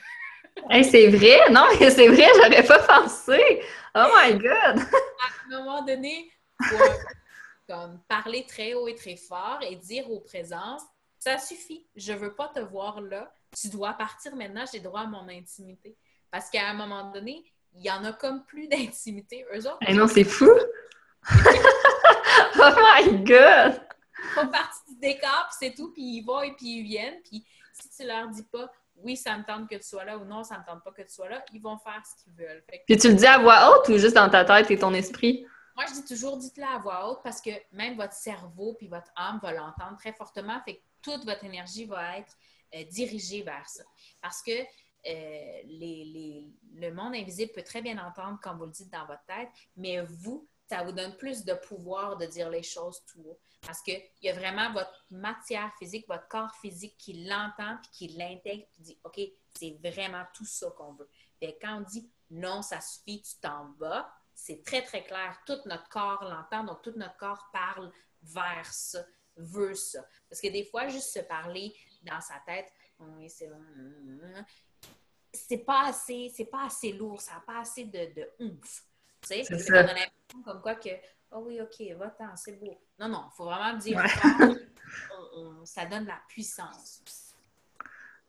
c'est 0.82 1.08
vrai? 1.08 1.50
Non, 1.50 1.66
mais 1.78 1.90
c'est 1.90 2.08
vrai, 2.08 2.28
j'aurais 2.36 2.64
pas 2.64 2.78
pensé. 2.80 3.62
Oh 3.94 4.06
my 4.16 4.34
God! 4.34 4.44
à 4.44 5.54
un 5.54 5.58
moment 5.58 5.82
donné, 5.84 6.30
comme, 7.68 8.00
parler 8.08 8.46
très 8.46 8.74
haut 8.74 8.88
et 8.88 8.94
très 8.94 9.16
fort 9.16 9.58
et 9.62 9.76
dire 9.76 10.10
aux 10.10 10.20
présences, 10.20 10.82
ça 11.18 11.38
suffit, 11.38 11.86
je 11.96 12.12
veux 12.12 12.34
pas 12.34 12.48
te 12.48 12.60
voir 12.60 13.00
là, 13.00 13.32
tu 13.60 13.68
dois 13.68 13.92
partir 13.94 14.34
maintenant, 14.36 14.64
j'ai 14.72 14.80
droit 14.80 15.00
à 15.00 15.06
mon 15.06 15.28
intimité. 15.28 15.96
Parce 16.30 16.48
qu'à 16.48 16.68
un 16.68 16.74
moment 16.74 17.10
donné, 17.10 17.44
il 17.74 17.84
y 17.84 17.90
en 17.90 18.04
a 18.04 18.12
comme 18.12 18.44
plus 18.44 18.68
d'intimité. 18.68 19.44
Eux 19.54 19.66
autres. 19.66 19.78
Eh 19.86 19.94
non, 19.94 20.06
c'est 20.06 20.24
fou! 20.24 20.50
oh 21.30 22.70
my 22.78 23.24
God! 23.24 23.80
Ils 24.22 24.30
font 24.34 24.48
partie 24.48 24.80
du 24.88 25.00
décor, 25.00 25.48
puis 25.48 25.56
c'est 25.58 25.74
tout, 25.74 25.92
puis 25.92 26.02
ils 26.02 26.22
vont 26.22 26.42
et 26.42 26.52
puis 26.54 26.78
ils 26.78 26.84
viennent. 26.84 27.20
Puis 27.24 27.44
si 27.72 27.90
tu 27.90 28.06
leur 28.06 28.28
dis 28.28 28.44
pas, 28.44 28.70
oui, 29.02 29.16
ça 29.16 29.36
me 29.36 29.44
tente 29.44 29.68
que 29.68 29.76
tu 29.76 29.82
sois 29.82 30.04
là 30.04 30.18
ou 30.18 30.24
non, 30.24 30.44
ça 30.44 30.58
me 30.58 30.64
tente 30.64 30.82
pas 30.84 30.92
que 30.92 31.02
tu 31.02 31.12
sois 31.12 31.28
là, 31.28 31.44
ils 31.52 31.60
vont 31.60 31.78
faire 31.78 32.02
ce 32.04 32.22
qu'ils 32.22 32.32
veulent. 32.34 32.64
Puis 32.86 32.96
tu 32.96 33.08
le 33.08 33.14
dis 33.14 33.26
à 33.26 33.38
voix 33.38 33.70
haute 33.70 33.88
ou 33.88 33.98
juste 33.98 34.14
dans 34.14 34.28
ta 34.28 34.44
tête 34.44 34.70
et 34.70 34.78
ton 34.78 34.94
esprit? 34.94 35.46
Moi, 35.76 35.84
je 35.88 35.94
dis 35.94 36.04
toujours 36.04 36.36
dites-le 36.36 36.64
à 36.64 36.78
voix 36.78 37.10
haute 37.10 37.20
parce 37.22 37.40
que 37.40 37.50
même 37.72 37.96
votre 37.96 38.12
cerveau 38.12 38.74
puis 38.74 38.88
votre 38.88 39.10
âme 39.16 39.38
va 39.42 39.52
l'entendre 39.52 39.96
très 39.98 40.12
fortement. 40.12 40.60
Fait 40.64 40.76
que 40.76 40.80
toute 41.02 41.24
votre 41.24 41.44
énergie 41.44 41.86
va 41.86 42.18
être 42.18 42.36
euh, 42.74 42.84
dirigée 42.84 43.42
vers 43.42 43.68
ça. 43.68 43.84
Parce 44.20 44.42
que 44.42 44.52
euh, 44.52 45.62
le 45.64 46.90
monde 46.90 47.14
invisible 47.14 47.52
peut 47.54 47.62
très 47.62 47.80
bien 47.80 47.96
entendre 47.98 48.38
quand 48.42 48.56
vous 48.56 48.66
le 48.66 48.72
dites 48.72 48.92
dans 48.92 49.06
votre 49.06 49.24
tête, 49.24 49.48
mais 49.76 50.02
vous, 50.02 50.46
ça 50.70 50.84
vous 50.84 50.92
donne 50.92 51.16
plus 51.16 51.44
de 51.44 51.52
pouvoir 51.54 52.16
de 52.16 52.26
dire 52.26 52.48
les 52.48 52.62
choses 52.62 53.04
tout 53.06 53.20
haut. 53.26 53.40
Parce 53.66 53.82
qu'il 53.82 54.00
y 54.22 54.28
a 54.28 54.32
vraiment 54.32 54.72
votre 54.72 55.04
matière 55.10 55.72
physique, 55.78 56.06
votre 56.06 56.28
corps 56.28 56.54
physique 56.62 56.96
qui 56.96 57.24
l'entend, 57.24 57.76
puis 57.82 57.90
qui 57.92 58.08
l'intègre, 58.16 58.66
puis 58.72 58.82
dit 58.82 59.00
OK, 59.02 59.20
c'est 59.52 59.76
vraiment 59.82 60.24
tout 60.32 60.44
ça 60.44 60.70
qu'on 60.76 60.92
veut. 60.92 61.08
Quand 61.60 61.78
on 61.78 61.80
dit 61.80 62.08
non, 62.30 62.62
ça 62.62 62.80
suffit, 62.80 63.20
tu 63.20 63.34
t'en 63.40 63.72
vas, 63.78 64.08
c'est 64.32 64.62
très, 64.64 64.82
très 64.82 65.04
clair. 65.04 65.42
Tout 65.44 65.58
notre 65.66 65.88
corps 65.88 66.22
l'entend, 66.22 66.62
donc 66.62 66.82
tout 66.82 66.92
notre 66.94 67.16
corps 67.16 67.50
parle 67.52 67.90
vers 68.22 68.72
ça, 68.72 69.04
veut 69.36 69.74
ça. 69.74 70.06
Parce 70.28 70.40
que 70.40 70.48
des 70.48 70.64
fois, 70.64 70.86
juste 70.86 71.12
se 71.12 71.20
parler 71.20 71.74
dans 72.02 72.20
sa 72.20 72.38
tête, 72.46 72.72
oui, 73.00 73.28
c'est 73.28 73.50
c'est 75.32 75.58
pas 75.58 75.86
assez, 75.86 76.32
c'est 76.34 76.44
pas 76.44 76.66
assez 76.66 76.92
lourd, 76.92 77.20
ça 77.20 77.34
n'a 77.34 77.40
pas 77.40 77.60
assez 77.60 77.84
de, 77.84 78.14
de 78.14 78.30
oomph. 78.40 78.84
Tu 79.22 79.44
sais, 79.44 79.44
on 79.50 79.74
a 79.74 79.82
l'impression 79.82 80.42
comme 80.44 80.60
quoi 80.62 80.74
que 80.74 80.90
oh 81.32 81.44
oui, 81.46 81.60
OK, 81.60 81.96
va-t'en, 81.96 82.34
c'est 82.36 82.58
beau. 82.58 82.76
Non, 82.98 83.08
non, 83.08 83.24
il 83.32 83.36
faut 83.36 83.44
vraiment 83.44 83.76
dire 83.78 84.02
ça 85.64 85.86
donne 85.86 86.04
de 86.04 86.08
la 86.08 86.20
puissance. 86.28 87.02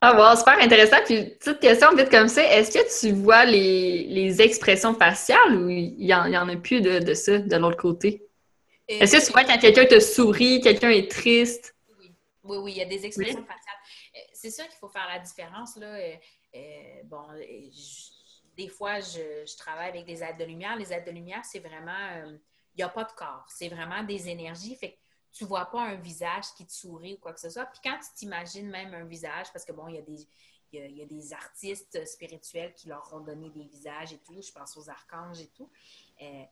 Ah, 0.04 0.16
wow, 0.18 0.36
super 0.36 0.60
intéressant. 0.60 0.98
Puis, 1.06 1.36
petite 1.40 1.60
question 1.60 1.94
vite 1.96 2.10
comme 2.10 2.28
ça, 2.28 2.44
est-ce 2.44 2.72
que 2.72 3.00
tu 3.00 3.14
vois 3.14 3.46
les, 3.46 4.06
les 4.06 4.42
expressions 4.42 4.96
faciales 4.96 5.56
ou 5.56 5.70
il 5.70 5.96
n'y 5.98 6.14
en, 6.14 6.34
en, 6.34 6.50
a 6.50 6.56
plus 6.56 6.82
de, 6.82 7.00
de 7.00 7.14
ça 7.14 7.38
de 7.38 7.56
l'autre 7.56 7.78
côté? 7.78 8.28
Est-ce 8.88 9.18
que 9.18 9.26
tu 9.26 9.32
vois 9.32 9.44
quand 9.44 9.60
quelqu'un 9.60 9.86
te 9.86 10.00
sourit, 10.00 10.60
quelqu'un 10.60 10.90
est 10.90 11.10
triste? 11.10 11.76
Oui, 12.00 12.12
oui, 12.44 12.58
oui, 12.58 12.72
il 12.74 12.78
y 12.80 12.82
a 12.82 12.86
des 12.86 13.06
expressions 13.06 13.44
faciales. 13.44 13.76
Euh, 14.16 14.20
c'est 14.34 14.50
sûr 14.50 14.66
qu'il 14.66 14.78
faut 14.80 14.90
faire 14.90 15.08
la 15.08 15.20
différence. 15.20 15.78
Là. 15.78 15.88
Euh, 15.88 16.14
euh, 16.56 16.60
bon, 17.06 17.22
des 18.58 18.68
fois, 18.68 19.00
je, 19.00 19.58
travaille 19.58 19.90
avec 19.90 20.06
des 20.06 20.24
aides 20.24 20.38
de 20.38 20.46
lumière. 20.46 20.76
Les 20.76 20.92
aides 20.92 21.06
de 21.06 21.12
lumière, 21.12 21.44
c'est 21.46 21.60
vraiment 21.60 22.24
il 22.74 22.78
n'y 22.78 22.84
a 22.84 22.90
pas 22.90 23.04
de 23.04 23.12
corps. 23.12 23.46
C'est 23.50 23.70
vraiment 23.70 24.04
des 24.04 24.30
énergies. 24.30 24.76
Fait 24.76 24.94
que 24.94 24.98
tu 25.34 25.44
ne 25.44 25.50
vois 25.50 25.66
pas 25.66 25.82
un 25.82 25.96
visage 25.96 26.46
qui 26.56 26.66
te 26.66 26.72
sourit 26.72 27.16
ou 27.16 27.18
quoi 27.18 27.34
que 27.34 27.40
ce 27.40 27.50
soit. 27.50 27.66
Puis 27.66 27.80
quand 27.84 27.98
tu 27.98 28.08
t'imagines 28.16 28.70
même 28.70 28.94
un 28.94 29.06
visage, 29.06 29.52
parce 29.52 29.66
que 29.66 29.72
bon, 29.72 29.88
il 29.88 29.96
y 29.96 30.00
a 30.00 30.02
des. 30.02 30.28
Des 30.74 31.34
artistes 31.34 32.06
spirituels 32.06 32.74
qui 32.74 32.88
leur 32.88 33.14
ont 33.14 33.20
donné 33.20 33.50
des 33.50 33.66
visages 33.66 34.14
et 34.14 34.20
tout. 34.20 34.42
Je 34.42 34.54
pense 34.54 34.78
aux 34.78 34.90
archanges 34.90 35.42
et 35.42 35.50
tout. 35.50 35.70
Euh, 36.22 36.44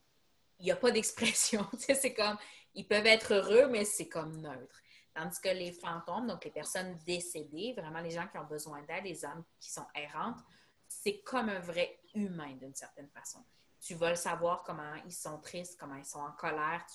il 0.60 0.66
n'y 0.66 0.72
a 0.72 0.76
pas 0.76 0.92
d'expression. 0.92 1.66
c'est 1.80 2.14
comme, 2.14 2.38
ils 2.74 2.86
peuvent 2.86 3.06
être 3.06 3.34
heureux, 3.34 3.70
mais 3.70 3.86
c'est 3.86 4.10
comme 4.10 4.42
neutre. 4.42 4.82
Tandis 5.14 5.40
que 5.40 5.48
les 5.48 5.72
fantômes, 5.72 6.28
donc 6.28 6.44
les 6.44 6.52
personnes 6.52 6.98
décédées, 7.06 7.74
vraiment 7.78 8.02
les 8.02 8.12
gens 8.12 8.28
qui 8.28 8.38
ont 8.38 8.44
besoin 8.44 8.82
d'aide, 8.84 9.06
les 9.06 9.24
âmes 9.24 9.46
qui 9.58 9.72
sont 9.72 9.88
errantes, 9.96 10.40
c'est 10.90 11.20
comme 11.20 11.50
un 11.50 11.60
vrai 11.60 12.00
humain 12.16 12.56
d'une 12.56 12.76
certaine 12.76 13.08
façon. 13.10 13.40
tu 13.80 13.94
vas 13.94 14.10
le 14.10 14.16
savoir 14.16 14.64
comment 14.64 14.96
ils 15.06 15.14
sont 15.14 15.38
tristes, 15.38 15.80
comment 15.80 15.96
ils 15.96 16.06
sont 16.06 16.20
en 16.20 16.32
colère. 16.34 16.86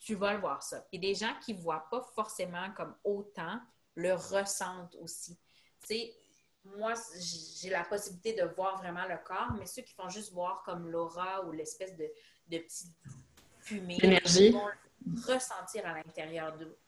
Tu, 0.00 0.14
vas 0.14 0.32
le 0.32 0.40
voir 0.40 0.62
ça. 0.62 0.86
Et 0.92 0.98
des 0.98 1.14
gens 1.14 1.34
qui 1.44 1.52
ne 1.52 1.60
voient 1.60 1.86
pas 1.90 2.00
forcément 2.14 2.70
comme 2.70 2.94
autant 3.04 3.60
le 3.96 4.14
ressentent 4.14 4.96
aussi. 4.96 5.38
Tu 5.80 5.86
sais, 5.88 6.14
moi, 6.64 6.94
j'ai 7.18 7.68
la 7.68 7.84
possibilité 7.84 8.32
de 8.32 8.44
voir 8.54 8.78
vraiment 8.78 9.06
le 9.06 9.18
corps, 9.18 9.52
mais 9.58 9.66
ceux 9.66 9.82
qui 9.82 9.92
font 9.92 10.08
juste 10.08 10.32
voir 10.32 10.62
comme 10.62 10.88
l'aura 10.88 11.44
ou 11.44 11.52
l'espèce 11.52 11.94
de, 11.96 12.10
de 12.48 12.58
petite 12.58 12.96
fumée, 13.58 13.98
Énergie. 14.02 14.50
vont 14.50 14.70
ressentir 15.26 15.86
à 15.86 15.94
l'intérieur 15.94 16.56
d'eux. 16.56 16.78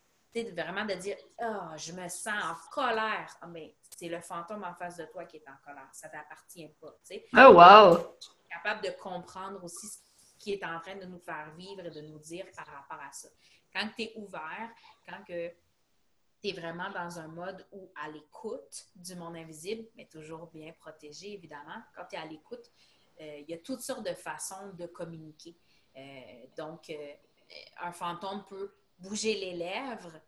Vraiment 0.43 0.85
de 0.85 0.93
dire 0.95 1.17
Ah, 1.39 1.73
je 1.77 1.91
me 1.93 2.07
sens 2.07 2.43
en 2.43 2.55
colère. 2.71 3.35
Ah, 3.41 3.47
mais 3.47 3.75
c'est 3.97 4.09
le 4.09 4.21
fantôme 4.21 4.63
en 4.63 4.73
face 4.75 4.97
de 4.97 5.05
toi 5.05 5.25
qui 5.25 5.37
est 5.37 5.45
en 5.47 5.57
colère. 5.65 5.89
Ça 5.91 6.09
t'appartient 6.09 6.67
pas. 6.79 6.95
sais. 7.03 7.25
Oh, 7.33 7.53
wow! 7.53 8.17
capable 8.49 8.83
de 8.83 8.91
comprendre 9.01 9.63
aussi 9.63 9.87
ce 9.87 9.99
qui 10.39 10.53
est 10.53 10.65
en 10.65 10.79
train 10.79 10.95
de 10.95 11.05
nous 11.05 11.19
faire 11.19 11.51
vivre 11.55 11.85
et 11.85 11.91
de 11.91 12.01
nous 12.01 12.19
dire 12.19 12.45
par 12.55 12.65
rapport 12.65 12.99
à 13.05 13.11
ça. 13.11 13.27
Quand 13.73 13.89
tu 13.95 14.03
es 14.03 14.13
ouvert, 14.15 14.69
quand 15.07 15.23
que 15.25 15.49
tu 16.41 16.49
es 16.49 16.53
vraiment 16.53 16.89
dans 16.91 17.19
un 17.19 17.27
mode 17.27 17.65
où 17.71 17.91
à 17.95 18.09
l'écoute 18.09 18.87
du 18.95 19.15
monde 19.15 19.35
invisible, 19.35 19.87
mais 19.95 20.05
toujours 20.05 20.47
bien 20.47 20.71
protégé, 20.73 21.33
évidemment, 21.33 21.81
quand 21.95 22.05
tu 22.09 22.15
es 22.15 22.19
à 22.19 22.25
l'écoute, 22.25 22.71
euh, 23.19 23.39
il 23.39 23.49
y 23.49 23.53
a 23.53 23.57
toutes 23.57 23.81
sortes 23.81 24.05
de 24.05 24.13
façons 24.13 24.73
de 24.73 24.87
communiquer. 24.87 25.57
Euh, 25.95 26.45
donc, 26.55 26.89
euh, 26.89 27.13
un 27.81 27.91
fantôme 27.91 28.45
peut 28.45 28.71
bouger 28.99 29.33
les 29.35 29.53
lèvres 29.53 30.19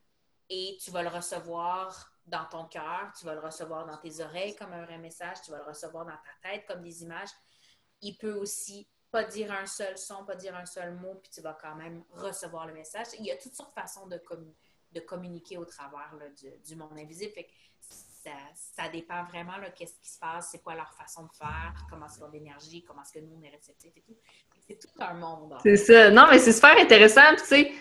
et 0.50 0.78
tu 0.82 0.92
vas 0.92 1.04
le 1.04 1.10
recevoir 1.10 2.12
dans 2.26 2.46
ton 2.46 2.66
cœur, 2.66 3.12
tu 3.18 3.26
vas 3.26 3.34
le 3.34 3.40
recevoir 3.40 3.86
dans 3.86 3.98
tes 3.98 4.22
oreilles 4.22 4.56
comme 4.56 4.74
un 4.74 4.86
vrai 4.86 4.98
message, 4.98 5.42
tu 5.44 5.52
vas 5.52 5.58
le 5.58 5.64
recevoir 5.64 6.06
dans 6.06 6.12
ta 6.12 6.50
tête 6.50 6.66
comme 6.68 6.82
des 6.82 7.04
images. 7.04 7.30
Il 8.02 8.18
peut 8.18 8.34
aussi 8.34 8.88
pas 9.12 9.24
dire 9.24 9.52
un 9.52 9.66
seul 9.66 9.98
son, 9.98 10.26
pas 10.26 10.36
dire 10.36 10.56
un 10.56 10.66
seul 10.66 10.94
mot, 10.94 11.16
puis 11.16 11.32
tu 11.32 11.42
vas 11.42 11.58
quand 11.60 11.76
même 11.76 12.04
recevoir 12.12 12.68
le 12.68 12.74
message. 12.74 13.08
Il 13.18 13.26
y 13.26 13.32
a 13.32 13.38
toutes 13.38 13.56
sortes 13.56 13.76
de 13.76 13.82
façons 13.82 14.08
de, 14.08 14.22
de 14.92 15.00
communiquer 15.00 15.58
au 15.58 15.66
travers 15.66 16.14
du, 16.66 16.76
monde 16.76 16.98
invisible. 16.98 17.34
Fait 17.34 17.46
que 17.46 17.52
ça, 17.90 18.90
dépend 18.90 19.24
vraiment 19.26 19.58
de 19.58 19.72
qu'est-ce 19.76 20.00
qui 20.00 20.10
se 20.10 20.20
passe, 20.20 20.50
c'est 20.52 20.60
quoi 20.60 20.76
leur 20.76 20.94
façon 20.94 21.24
de 21.24 21.32
faire, 21.34 21.74
comment 21.90 22.08
c'est 22.08 22.20
leur 22.20 22.34
énergie, 22.34 22.84
comment 22.84 23.02
est-ce 23.02 23.14
que 23.14 23.20
nous, 23.20 23.38
on 23.40 23.44
est 23.44 23.50
réceptifs 23.50 23.96
et 23.96 24.02
tout. 24.02 24.18
C'est 24.68 24.78
tout 24.78 24.90
un 25.00 25.14
monde. 25.16 25.56
C'est 25.64 25.78
ça. 25.78 26.12
Non, 26.12 26.28
mais 26.30 26.38
c'est 26.38 26.54
super 26.54 26.78
intéressant. 26.78 27.36
Tu 27.38 27.46
sais, 27.46 27.72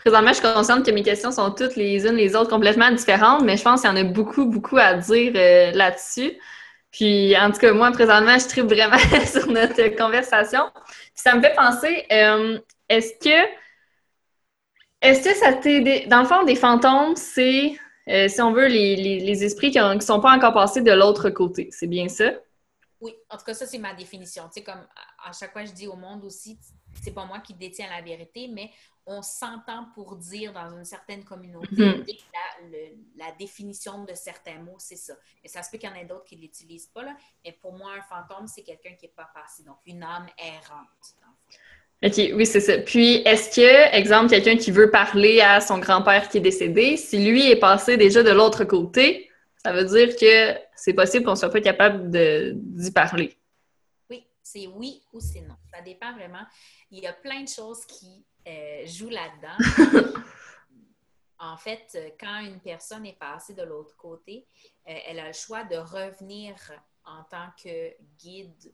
présentement, 0.00 0.28
je 0.28 0.34
suis 0.34 0.42
consciente 0.42 0.84
que 0.84 0.90
mes 0.90 1.02
questions 1.02 1.32
sont 1.32 1.50
toutes 1.50 1.76
les 1.76 2.06
unes 2.06 2.16
les 2.16 2.36
autres 2.36 2.50
complètement 2.50 2.90
différentes, 2.90 3.42
mais 3.42 3.56
je 3.56 3.62
pense 3.62 3.80
qu'il 3.82 3.90
y 3.90 3.92
en 3.92 3.96
a 3.96 4.04
beaucoup, 4.04 4.46
beaucoup 4.46 4.76
à 4.76 4.94
dire 4.94 5.32
euh, 5.34 5.72
là-dessus. 5.72 6.38
Puis, 6.90 7.36
en 7.36 7.50
tout 7.50 7.58
cas, 7.58 7.72
moi, 7.72 7.90
présentement, 7.90 8.38
je 8.38 8.48
tripe 8.48 8.66
vraiment 8.66 8.98
sur 9.26 9.46
notre 9.48 9.96
conversation. 9.96 10.62
ça 11.14 11.34
me 11.34 11.42
fait 11.42 11.54
penser, 11.54 12.06
euh, 12.10 12.58
est-ce 12.88 13.12
que, 13.22 13.48
est-ce 15.02 15.28
que 15.28 15.34
ça 15.34 15.52
t'est, 15.52 16.06
dans 16.06 16.20
le 16.20 16.26
fond, 16.26 16.44
des 16.44 16.56
fantômes, 16.56 17.16
c'est, 17.16 17.74
euh, 18.08 18.28
si 18.28 18.40
on 18.40 18.52
veut, 18.52 18.66
les, 18.66 19.44
esprits 19.44 19.70
qui 19.70 19.78
ne 19.78 20.00
sont 20.00 20.20
pas 20.20 20.34
encore 20.34 20.54
passés 20.54 20.82
de 20.82 20.92
l'autre 20.92 21.30
côté. 21.30 21.68
C'est 21.70 21.86
bien 21.86 22.08
ça? 22.08 22.32
Oui, 23.00 23.14
en 23.28 23.36
tout 23.36 23.44
cas, 23.44 23.54
ça, 23.54 23.66
c'est 23.66 23.78
ma 23.78 23.92
définition. 23.92 24.44
Tu 24.44 24.60
sais, 24.60 24.62
comme 24.62 24.86
à 25.22 25.32
chaque 25.32 25.52
fois, 25.52 25.64
je 25.64 25.72
dis 25.72 25.86
au 25.86 25.96
monde 25.96 26.24
aussi, 26.24 26.58
c'est 27.02 27.12
pas 27.12 27.24
moi 27.24 27.40
qui 27.40 27.52
détiens 27.52 27.88
la 27.94 28.00
vérité, 28.00 28.48
mais 28.48 28.70
on 29.06 29.22
s'entend 29.22 29.86
pour 29.94 30.16
dire 30.16 30.52
dans 30.52 30.76
une 30.76 30.84
certaine 30.84 31.24
communauté 31.24 31.76
mhm. 31.76 32.04
la, 33.16 33.32
définition 33.38 34.04
de 34.04 34.14
certains 34.14 34.58
mots, 34.58 34.76
c'est 34.78 34.96
ça. 34.96 35.14
Et 35.44 35.48
ça 35.48 35.62
se 35.62 35.70
peut 35.70 35.78
qu'il 35.78 35.88
y 35.88 35.92
en 35.92 35.94
ait 35.94 36.04
d'autres 36.04 36.24
qui 36.24 36.36
ne 36.36 36.42
l'utilisent 36.42 36.88
pas, 36.88 37.04
là, 37.04 37.16
mais 37.44 37.56
pour 37.60 37.72
moi, 37.72 37.92
un 37.96 38.02
fantôme, 38.02 38.48
c'est 38.48 38.62
quelqu'un 38.62 38.94
qui 38.98 39.06
n'est 39.06 39.12
pas 39.14 39.30
passé, 39.32 39.62
donc 39.62 39.76
une 39.86 40.02
âme 40.02 40.26
errante. 40.38 41.14
OK, 42.02 42.34
oui, 42.34 42.44
c'est 42.44 42.60
ça. 42.60 42.78
Puis, 42.78 43.22
est-ce 43.24 43.54
que, 43.54 43.96
exemple, 43.96 44.28
quelqu'un 44.28 44.56
qui 44.56 44.70
veut 44.70 44.90
parler 44.90 45.40
à 45.40 45.60
son 45.60 45.78
grand-père 45.78 46.28
qui 46.28 46.38
est 46.38 46.42
décédé, 46.42 46.96
si 46.96 47.24
lui 47.24 47.50
est 47.50 47.58
passé 47.58 47.96
déjà 47.96 48.22
de 48.22 48.30
l'autre 48.30 48.64
côté, 48.64 49.30
ça 49.56 49.72
veut 49.72 49.84
dire 49.84 50.14
que 50.16 50.58
c'est 50.74 50.92
possible 50.92 51.24
qu'on 51.24 51.32
ne 51.32 51.36
soit 51.36 51.50
pas 51.50 51.60
capable 51.60 52.10
d'y 52.10 52.90
parler? 52.90 53.36
Oui, 54.10 54.26
c'est 54.42 54.66
oui 54.66 55.00
ou 55.12 55.20
c'est 55.20 55.40
non. 55.40 55.56
Ça 55.72 55.80
dépend 55.80 56.12
vraiment. 56.12 56.44
Il 56.90 57.02
y 57.02 57.06
a 57.06 57.12
plein 57.12 57.42
de 57.42 57.48
choses 57.48 57.86
qui 57.86 58.24
euh, 58.46 58.86
joue 58.86 59.08
là-dedans. 59.08 59.56
en 61.38 61.56
fait, 61.56 61.92
euh, 61.96 62.10
quand 62.18 62.40
une 62.40 62.60
personne 62.60 63.04
est 63.04 63.18
passée 63.18 63.54
de 63.54 63.62
l'autre 63.62 63.96
côté, 63.96 64.46
euh, 64.88 64.94
elle 65.06 65.18
a 65.18 65.26
le 65.26 65.32
choix 65.32 65.64
de 65.64 65.76
revenir 65.76 66.54
en 67.04 67.24
tant 67.24 67.48
que 67.60 67.92
guide, 68.18 68.72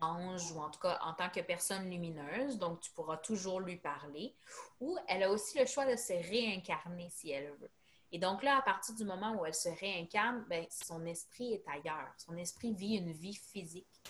ange 0.00 0.50
ou 0.52 0.60
en 0.60 0.70
tout 0.70 0.80
cas 0.80 0.98
en 1.02 1.14
tant 1.14 1.30
que 1.30 1.40
personne 1.40 1.88
lumineuse, 1.88 2.58
donc 2.58 2.80
tu 2.80 2.90
pourras 2.92 3.16
toujours 3.18 3.60
lui 3.60 3.76
parler, 3.76 4.34
ou 4.80 4.96
elle 5.08 5.22
a 5.24 5.30
aussi 5.30 5.58
le 5.58 5.66
choix 5.66 5.86
de 5.86 5.96
se 5.96 6.12
réincarner 6.12 7.08
si 7.10 7.30
elle 7.30 7.52
veut. 7.60 7.70
Et 8.10 8.18
donc 8.18 8.42
là, 8.42 8.58
à 8.58 8.62
partir 8.62 8.94
du 8.94 9.04
moment 9.04 9.40
où 9.40 9.46
elle 9.46 9.54
se 9.54 9.68
réincarne, 9.68 10.44
ben, 10.48 10.66
son 10.70 11.06
esprit 11.06 11.54
est 11.54 11.64
ailleurs. 11.68 12.12
Son 12.18 12.36
esprit 12.36 12.72
vit 12.72 12.96
une 12.96 13.12
vie 13.12 13.34
physique, 13.34 14.02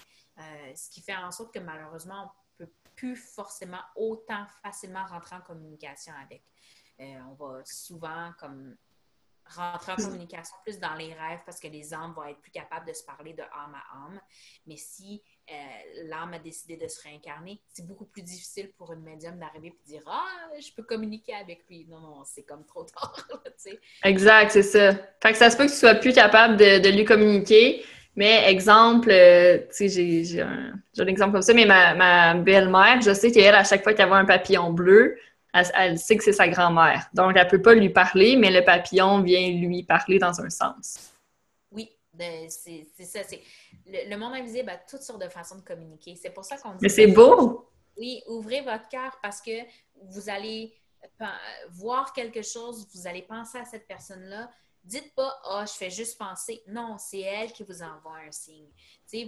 ce 0.74 0.90
qui 0.90 1.00
fait 1.02 1.14
en 1.14 1.30
sorte 1.30 1.54
que 1.54 1.60
malheureusement, 1.60 2.32
plus 3.02 3.16
forcément 3.16 3.82
autant 3.96 4.46
facilement 4.62 5.04
rentrer 5.06 5.34
en 5.34 5.40
communication 5.40 6.12
avec. 6.24 6.44
Euh, 7.00 7.18
on 7.28 7.34
va 7.34 7.60
souvent 7.64 8.30
comme 8.38 8.76
rentrer 9.44 9.90
en 9.90 9.96
communication 9.96 10.54
plus 10.62 10.78
dans 10.78 10.94
les 10.94 11.12
rêves 11.12 11.40
parce 11.44 11.58
que 11.58 11.66
les 11.66 11.92
âmes 11.92 12.12
vont 12.14 12.22
être 12.22 12.40
plus 12.40 12.52
capables 12.52 12.86
de 12.86 12.92
se 12.92 13.02
parler 13.02 13.32
de 13.32 13.42
âme 13.42 13.74
à 13.74 14.06
âme. 14.06 14.20
Mais 14.68 14.76
si 14.76 15.20
euh, 15.50 15.54
l'âme 16.04 16.34
a 16.34 16.38
décidé 16.38 16.76
de 16.76 16.86
se 16.86 17.02
réincarner, 17.02 17.60
c'est 17.72 17.84
beaucoup 17.84 18.04
plus 18.04 18.22
difficile 18.22 18.70
pour 18.78 18.92
une 18.92 19.02
médium 19.02 19.36
d'arriver 19.36 19.68
et 19.68 19.70
de 19.70 19.84
dire 19.84 20.02
Ah, 20.06 20.48
je 20.60 20.72
peux 20.72 20.84
communiquer 20.84 21.34
avec 21.34 21.66
lui. 21.68 21.84
Non, 21.88 21.98
non, 21.98 22.22
c'est 22.24 22.44
comme 22.44 22.64
trop 22.64 22.84
tard. 22.84 23.28
exact, 24.04 24.52
c'est 24.52 24.62
ça. 24.62 24.94
Fait 25.20 25.32
que 25.32 25.38
ça 25.38 25.50
se 25.50 25.56
peut 25.56 25.66
que 25.66 25.72
tu 25.72 25.76
sois 25.76 25.96
plus 25.96 26.12
capable 26.12 26.56
de, 26.56 26.78
de 26.78 26.88
lui 26.88 27.04
communiquer. 27.04 27.84
Mais 28.14 28.50
exemple, 28.50 29.10
euh, 29.10 29.58
tu 29.74 29.88
sais, 29.88 30.24
j'ai 30.24 30.42
un, 30.42 30.74
un, 30.98 31.06
exemple 31.06 31.32
comme 31.32 31.42
ça, 31.42 31.54
mais 31.54 31.64
ma, 31.64 31.94
ma 31.94 32.34
belle-mère, 32.34 33.00
je 33.00 33.14
sais 33.14 33.32
qu'elle, 33.32 33.54
à 33.54 33.64
chaque 33.64 33.82
fois 33.82 33.94
qu'elle 33.94 34.08
voit 34.08 34.18
un 34.18 34.26
papillon 34.26 34.70
bleu, 34.70 35.16
elle, 35.52 35.98
sait 35.98 36.16
que 36.16 36.24
c'est 36.24 36.32
sa 36.32 36.48
grand-mère. 36.48 37.08
Donc, 37.14 37.36
elle 37.36 37.48
peut 37.48 37.60
pas 37.60 37.74
lui 37.74 37.90
parler, 37.90 38.36
mais 38.36 38.50
le 38.50 38.64
papillon 38.64 39.20
vient 39.22 39.50
lui 39.50 39.82
parler 39.82 40.18
dans 40.18 40.40
un 40.40 40.50
sens. 40.50 41.12
Oui, 41.70 41.90
c'est 42.48 42.86
ça. 43.04 43.20
Le, 43.86 44.10
le, 44.10 44.16
monde 44.16 44.34
invisible 44.34 44.70
a 44.70 44.76
toutes 44.76 45.02
sortes 45.02 45.22
de 45.22 45.28
façons 45.28 45.56
de 45.56 45.62
communiquer. 45.62 46.16
C'est 46.16 46.30
pour 46.30 46.44
ça 46.44 46.56
qu'on 46.56 46.70
dit... 46.70 46.78
Mais 46.80 46.88
c'est 46.88 47.06
beau! 47.06 47.68
Oui, 47.98 48.22
ouvrez 48.26 48.62
votre 48.62 48.88
cœur 48.88 49.18
parce 49.22 49.42
que 49.42 49.50
vous 50.10 50.30
allez 50.30 50.72
voir 51.70 52.12
quelque 52.12 52.42
chose, 52.42 52.86
vous 52.94 53.06
allez 53.06 53.22
penser 53.22 53.58
à 53.58 53.64
cette 53.64 53.86
personne-là, 53.86 54.50
Dites 54.84 55.14
pas, 55.14 55.40
ah, 55.44 55.64
je 55.64 55.72
fais 55.74 55.90
juste 55.90 56.18
penser. 56.18 56.62
Non, 56.66 56.96
c'est 56.98 57.20
elle 57.20 57.52
qui 57.52 57.62
vous 57.62 57.82
envoie 57.82 58.16
un 58.16 58.32
signe. 58.32 58.68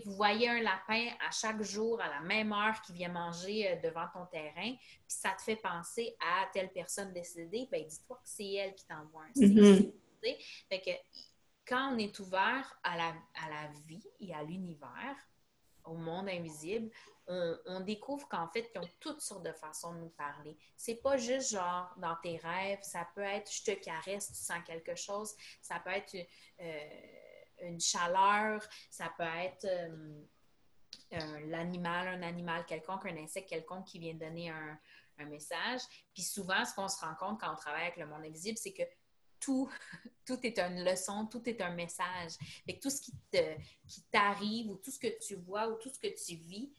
vous 0.05 0.14
voyez 0.14 0.49
un 0.49 0.62
lapin 0.62 1.11
à 1.27 1.31
chaque 1.31 1.62
jour, 1.62 2.01
à 2.01 2.09
la 2.09 2.21
même 2.21 2.53
heure, 2.53 2.81
qui 2.83 2.93
vient 2.93 3.11
manger 3.11 3.71
euh, 3.71 3.77
devant 3.81 4.07
ton 4.12 4.27
terrain, 4.27 4.73
puis 4.73 5.03
ça 5.07 5.31
te 5.31 5.43
fait 5.43 5.57
penser 5.57 6.17
à 6.21 6.47
telle 6.53 6.73
personne 6.73 7.12
décédée, 7.12 7.69
ben 7.71 7.87
dis-toi 7.87 8.17
que 8.17 8.29
c'est 8.29 8.53
elle 8.53 8.75
qui 8.75 8.87
t'envoie 8.87 9.23
un 9.23 9.35
signe. 9.35 9.61
Mm-hmm. 9.61 9.93
Fait 10.69 10.81
que 10.81 10.90
quand 11.67 11.95
on 11.95 11.99
est 11.99 12.19
ouvert 12.19 12.79
à 12.83 12.97
la, 12.97 13.09
à 13.35 13.51
la 13.51 13.71
vie 13.87 14.05
et 14.21 14.35
à 14.35 14.43
l'univers, 14.43 15.17
au 15.85 15.95
monde 15.95 16.29
invisible, 16.29 16.90
on, 17.27 17.81
découvre 17.81 18.29
qu'en 18.29 18.49
fait, 18.49 18.71
ils 18.75 18.79
ont 18.79 18.89
toutes 19.01 19.21
sortes 19.21 19.45
de 19.45 19.53
façons 19.53 19.95
de 19.95 20.01
nous 20.01 20.11
parler. 20.11 20.57
C'est 20.77 20.97
pas 20.97 21.17
juste 21.17 21.53
genre 21.53 21.93
dans 21.97 22.17
tes 22.23 22.37
rêves, 22.37 22.81
ça 22.83 23.09
peut 23.15 23.23
être 23.23 23.51
je 23.51 23.63
te 23.65 23.71
caresse, 23.73 24.29
tu 24.29 24.35
sens 24.35 24.63
quelque 24.67 24.95
chose, 24.95 25.35
ça 25.61 25.81
peut 25.81 25.91
être 25.91 26.15
euh, 26.61 26.91
une 27.63 27.81
chaleur, 27.81 28.63
ça 28.91 29.13
peut 29.17 29.25
être 29.25 29.65
euh, 29.65 31.41
l'animal, 31.47 32.09
un 32.09 32.23
animal 32.23 32.67
quelconque, 32.67 33.07
un 33.07 33.17
insecte 33.17 33.49
quelconque 33.49 33.87
qui 33.87 33.99
vient 33.99 34.15
donner 34.15 34.51
un, 34.51 34.79
message. 35.27 35.81
Puis 36.13 36.25
souvent, 36.25 36.65
ce 36.65 36.75
qu'on 36.75 36.89
se 36.89 36.99
rend 37.01 37.15
compte 37.15 37.41
quand 37.41 37.53
on 37.53 37.57
travaille 37.57 37.85
avec 37.85 37.99
le 37.99 38.07
monde 38.07 38.25
invisible, 38.25 38.59
c'est 38.59 38.73
que 38.73 38.83
tout, 39.39 39.71
tout 40.27 40.45
est 40.45 40.59
une 40.59 40.85
leçon, 40.85 41.27
tout 41.27 41.49
est 41.49 41.61
un 41.61 41.71
message. 41.71 42.33
Fait 42.67 42.77
que 42.77 42.81
tout 42.81 42.91
ce 42.91 43.01
qui 43.01 43.13
t'arrive 44.11 44.71
ou 44.71 44.77
tout 44.77 44.91
ce 44.91 44.99
que 44.99 45.19
tu 45.25 45.37
vois 45.37 45.69
ou 45.69 45.77
tout 45.77 45.89
ce 45.89 46.01
que 46.01 46.09
tu 46.09 46.35
vis, 46.35 46.73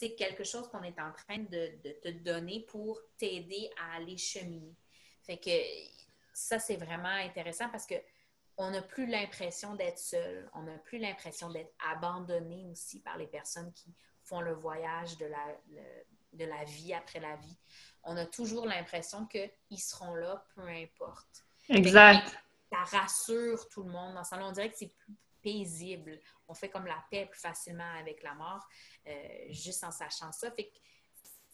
c'est 0.00 0.14
quelque 0.14 0.44
chose 0.44 0.66
qu'on 0.68 0.82
est 0.82 0.98
en 0.98 1.12
train 1.12 1.40
de, 1.40 1.76
te 2.00 2.08
donner 2.08 2.60
pour 2.60 2.98
t'aider 3.18 3.70
à 3.78 3.96
aller 3.96 4.16
cheminer. 4.16 4.74
Fait 5.22 5.36
que 5.36 5.50
ça, 6.32 6.58
c'est 6.58 6.76
vraiment 6.76 7.08
intéressant 7.08 7.68
parce 7.68 7.86
que 7.86 7.96
on 8.56 8.70
n'a 8.70 8.80
plus 8.80 9.06
l'impression 9.06 9.74
d'être 9.74 9.98
seul, 9.98 10.50
on 10.54 10.62
n'a 10.62 10.78
plus 10.78 10.98
l'impression 10.98 11.50
d'être 11.50 11.72
abandonné 11.92 12.66
aussi 12.70 13.00
par 13.00 13.18
les 13.18 13.26
personnes 13.26 13.72
qui 13.74 13.94
font 14.22 14.40
le 14.40 14.54
voyage 14.54 15.18
de 15.18 15.26
la, 15.26 15.46
de 16.32 16.44
la 16.46 16.64
vie 16.64 16.94
après 16.94 17.20
la 17.20 17.36
vie. 17.36 17.58
On 18.02 18.16
a 18.16 18.24
toujours 18.24 18.66
l'impression 18.66 19.26
qu'ils 19.26 19.80
seront 19.80 20.14
là, 20.14 20.46
peu 20.54 20.66
importe. 20.66 21.44
Exact. 21.68 22.38
Ça 22.72 22.98
rassure 22.98 23.68
tout 23.68 23.82
le 23.82 23.90
monde. 23.90 24.14
Dans 24.14 24.24
ce 24.24 24.34
on 24.34 24.52
dirait 24.52 24.70
que 24.70 24.78
c'est 24.78 24.94
plus 24.94 25.14
paisible. 25.42 26.20
On 26.48 26.54
fait 26.54 26.68
comme 26.68 26.86
la 26.86 27.04
paix 27.10 27.26
plus 27.26 27.40
facilement 27.40 27.92
avec 27.98 28.22
la 28.22 28.34
mort, 28.34 28.66
euh, 29.06 29.46
juste 29.50 29.84
en 29.84 29.90
sachant 29.90 30.32
ça. 30.32 30.50
Fait 30.50 30.70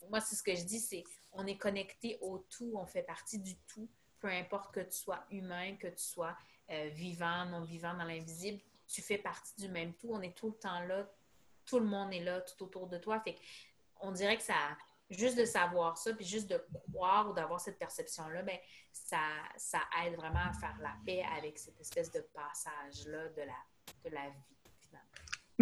moi, 0.09 0.20
c'est 0.20 0.37
ce 0.37 0.42
que 0.42 0.55
je 0.55 0.64
dis, 0.64 0.81
c'est 0.81 1.05
on 1.33 1.46
est 1.46 1.57
connecté 1.57 2.18
au 2.20 2.38
tout, 2.38 2.72
on 2.75 2.87
fait 2.87 3.03
partie 3.03 3.38
du 3.38 3.57
tout, 3.66 3.88
peu 4.20 4.29
importe 4.29 4.72
que 4.75 4.81
tu 4.81 4.96
sois 4.96 5.25
humain, 5.31 5.77
que 5.77 5.88
tu 5.88 6.03
sois 6.03 6.37
euh, 6.70 6.88
vivant, 6.88 7.46
non 7.46 7.62
vivant, 7.62 7.94
dans 7.94 8.05
l'invisible, 8.05 8.61
tu 8.88 9.03
fais 9.03 9.18
partie 9.18 9.55
du 9.57 9.68
même 9.68 9.94
tout. 9.94 10.09
On 10.12 10.22
est 10.22 10.37
tout 10.37 10.49
le 10.49 10.55
temps 10.55 10.81
là, 10.81 11.09
tout 11.64 11.79
le 11.79 11.87
monde 11.87 12.12
est 12.12 12.22
là, 12.22 12.40
tout 12.40 12.64
autour 12.64 12.87
de 12.87 12.99
toi. 12.99 13.20
Fait 13.20 13.37
on 14.01 14.12
dirait 14.12 14.37
que 14.37 14.42
ça, 14.42 14.55
juste 15.11 15.38
de 15.38 15.44
savoir 15.44 15.96
ça, 15.99 16.12
puis 16.14 16.25
juste 16.25 16.49
de 16.49 16.64
croire 16.90 17.31
ou 17.31 17.33
d'avoir 17.33 17.61
cette 17.61 17.79
perception-là, 17.79 18.42
ben, 18.42 18.59
ça, 18.92 19.20
ça 19.57 19.81
aide 20.05 20.14
vraiment 20.16 20.40
à 20.40 20.53
faire 20.53 20.77
la 20.81 20.94
paix 21.05 21.25
avec 21.37 21.59
cette 21.59 21.81
espèce 21.81 22.11
de 22.11 22.20
passage-là 22.20 23.29
de 23.31 23.42
la, 23.42 23.55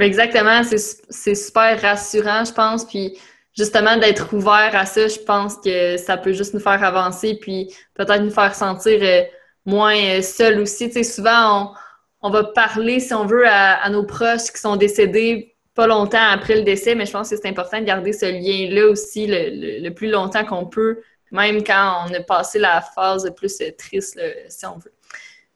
exactement, 0.01 0.63
c'est 0.65 1.35
super 1.35 1.81
rassurant, 1.81 2.45
je 2.45 2.53
pense, 2.53 2.85
puis 2.85 3.17
justement 3.57 3.97
d'être 3.97 4.33
ouvert 4.35 4.71
à 4.73 4.87
ça, 4.87 5.09
je 5.09 5.19
pense 5.21 5.57
que 5.57 5.97
ça 5.97 6.17
peut 6.17 6.33
juste 6.33 6.55
nous 6.55 6.61
faire 6.61 6.83
avancer, 6.83 7.39
puis 7.41 7.73
peut-être 7.95 8.23
nous 8.23 8.31
faire 8.31 8.55
sentir 8.55 8.99
euh, 9.03 9.23
moins 9.65 9.97
euh, 9.97 10.23
seuls 10.23 10.61
aussi. 10.61 10.89
Tu 10.89 10.95
sais, 10.95 11.05
souvent, 11.05 11.75
on, 12.23 12.29
on, 12.29 12.31
va 12.31 12.45
parler, 12.45 13.01
si 13.01 13.15
on 13.15 13.27
veut, 13.27 13.47
à, 13.47 13.75
à 13.83 13.91
nos 13.91 14.05
proches 14.05 14.51
qui 14.53 14.61
sont 14.61 14.77
décédés 14.77 15.55
pas 15.75 15.87
longtemps 15.87 16.23
après 16.31 16.57
le 16.57 16.63
décès, 16.63 16.95
mais 16.95 17.07
je 17.07 17.13
pense 17.13 17.31
que 17.31 17.37
c'est 17.37 17.49
important 17.49 17.81
de 17.81 17.85
garder 17.85 18.13
ce 18.13 18.27
lien-là 18.27 18.87
aussi 18.89 19.27
le, 19.29 19.89
plus 19.91 20.09
longtemps 20.09 20.45
qu'on 20.45 20.67
peut, 20.67 21.03
même 21.33 21.65
quand 21.65 22.07
on 22.07 22.15
a 22.15 22.21
passé 22.21 22.61
la 22.61 22.81
phase 22.81 23.29
plus 23.37 23.61
triste, 23.77 24.21
si 24.49 24.67
on 24.67 24.79
veut. 24.79 24.94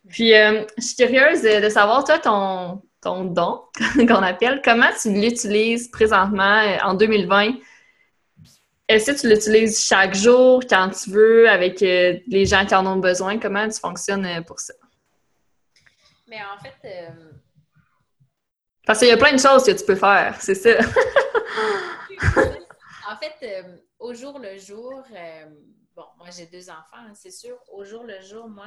Puis, 0.08 0.34
euh, 0.34 0.64
je 0.76 0.82
suis 0.82 0.96
curieuse 0.96 1.42
de, 1.42 1.68
savoir, 1.68 2.04
toi, 2.04 2.18
ton, 2.18 2.82
ton 3.00 3.24
don, 3.24 3.62
qu'on 3.96 4.22
appelle, 4.22 4.60
comment 4.64 4.90
tu 5.00 5.10
l'utilises 5.10 5.88
présentement 5.88 6.60
euh, 6.60 6.78
en 6.82 6.94
2020? 6.94 7.54
Est-ce 8.88 9.10
que 9.10 9.20
tu 9.20 9.28
l'utilises 9.28 9.84
chaque 9.84 10.14
jour, 10.14 10.62
quand 10.68 10.90
tu 10.90 11.10
veux, 11.10 11.48
avec 11.48 11.82
euh, 11.82 12.18
les 12.26 12.46
gens 12.46 12.64
qui 12.64 12.74
en 12.74 12.86
ont 12.86 12.96
besoin? 12.96 13.38
Comment 13.38 13.68
tu 13.68 13.78
fonctionnes 13.78 14.44
pour 14.46 14.60
ça? 14.60 14.72
Mais 16.26 16.38
en 16.38 16.62
fait, 16.62 17.12
parce 18.88 19.00
qu'il 19.00 19.08
y 19.08 19.12
a 19.12 19.18
plein 19.18 19.34
de 19.34 19.38
choses 19.38 19.64
que 19.64 19.72
tu 19.72 19.84
peux 19.84 19.96
faire, 19.96 20.34
c'est 20.40 20.54
ça. 20.54 20.70
en 23.06 23.16
fait, 23.18 23.34
euh, 23.42 23.76
au 23.98 24.14
jour 24.14 24.38
le 24.38 24.56
jour, 24.56 25.04
euh, 25.14 25.44
bon, 25.94 26.06
moi 26.16 26.28
j'ai 26.34 26.46
deux 26.46 26.70
enfants, 26.70 26.86
hein, 26.94 27.12
c'est 27.12 27.30
sûr. 27.30 27.58
Au 27.70 27.84
jour 27.84 28.04
le 28.04 28.18
jour, 28.22 28.48
moi, 28.48 28.64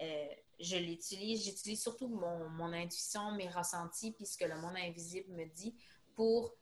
euh, 0.00 0.28
je 0.58 0.76
l'utilise. 0.76 1.44
J'utilise 1.44 1.82
surtout 1.82 2.08
mon, 2.08 2.72
intuition, 2.72 3.32
mes 3.32 3.48
ressentis, 3.48 4.12
puisque 4.12 4.42
le 4.42 4.56
monde 4.60 4.76
invisible 4.76 5.32
me 5.32 5.44
dit 5.46 5.74
pour 6.14 6.54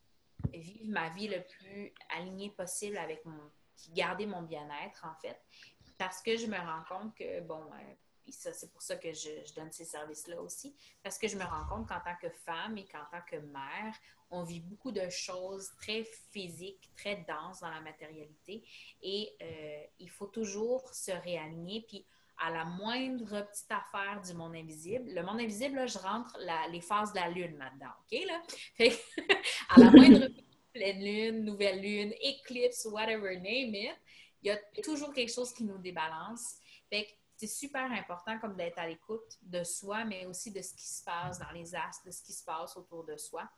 vivre 0.53 0.91
ma 0.91 1.11
vie 1.11 1.29
le 1.29 1.43
plus 1.43 1.93
alignée 2.17 2.51
possible 2.51 2.99
avec 2.99 3.25
mon. 3.25 3.51
garder 3.91 4.27
mon 4.27 4.43
bien-être, 4.43 5.05
en 5.05 5.15
fait. 5.21 5.41
Parce 5.97 6.23
que 6.23 6.37
je 6.37 6.47
me 6.47 6.57
rends 6.57 6.85
compte 6.89 7.15
que, 7.17 7.41
bon, 7.41 7.65
c'est 8.31 8.73
pour 8.73 8.83
ça 8.83 8.97
que 8.97 9.13
je, 9.13 9.55
donne 9.55 9.73
ces 9.73 9.85
services-là 9.85 10.41
aussi, 10.41 10.75
parce 11.03 11.19
que 11.19 11.29
je 11.29 11.37
me 11.37 11.45
rends 11.45 11.67
compte 11.67 11.89
qu'en 11.89 12.01
tant 12.01 12.17
que 12.21 12.29
femme 12.31 12.77
et 12.79 12.87
qu'en 12.87 13.05
tant 13.11 13.23
que 13.23 13.37
mère, 13.37 13.95
on 14.31 14.43
vit 14.43 14.61
beaucoup 14.61 14.93
de 14.93 15.09
choses 15.09 15.71
très 15.77 16.05
physiques, 16.31 16.91
très 16.97 17.17
denses 17.29 17.61
dans 17.61 17.71
la 17.71 17.81
matérialité, 17.81 18.63
et 19.03 19.35
euh, 19.43 19.85
il 19.99 20.11
faut 20.11 20.27
toujours 20.27 20.93
se 20.95 21.13
réaligner, 21.13 21.85
puis 21.87 22.07
à 22.41 22.51
la 22.51 22.65
moindre 22.65 23.43
petite 23.43 23.71
affaire 23.71 24.21
du 24.23 24.35
monde 24.35 24.55
invisible, 24.55 25.11
le 25.11 25.23
monde 25.23 25.41
invisible, 25.41 25.77
là, 25.77 25.87
je 25.87 25.99
rentre 25.99 26.39
les 26.71 26.81
phases 26.81 27.13
de 27.13 27.19
la 27.19 27.29
lune 27.29 27.59
là-dedans, 27.59 27.93
OK? 28.01 28.27
Là? 28.27 28.43
à 29.69 29.81
la 29.81 29.91
moindre 29.91 30.29
pleine 30.73 31.01
lune, 31.01 31.45
nouvelle 31.45 31.81
lune, 31.81 32.15
éclipse, 32.21 32.87
whatever, 32.91 33.37
name 33.37 33.75
it, 33.75 33.97
il 34.43 34.49
y 34.49 34.51
a 34.51 34.59
toujours 34.83 35.13
quelque 35.13 35.33
chose 35.33 35.53
qui 35.53 35.65
nous 35.65 35.79
débalance. 35.79 36.57
Fait 36.89 37.07
c'est 37.39 37.47
super 37.47 37.91
important 37.93 38.37
comme 38.41 38.57
d'être 38.57 38.79
à 38.79 38.89
l'écoute 38.89 39.39
de 39.43 39.63
soi, 39.63 40.05
mais 40.05 40.27
aussi 40.27 40.51
de 40.51 40.61
ce 40.61 40.75
qui 40.75 40.89
se 40.89 41.05
passe 41.05 41.39
dans 41.39 41.53
les 41.53 41.73
astres, 41.73 42.05
de 42.05 42.11
ce 42.11 42.21
qui 42.21 42.33
se 42.33 42.45
passe 42.45 42.77
autour 42.77 43.05
de 43.05 43.17
soi. 43.17 43.49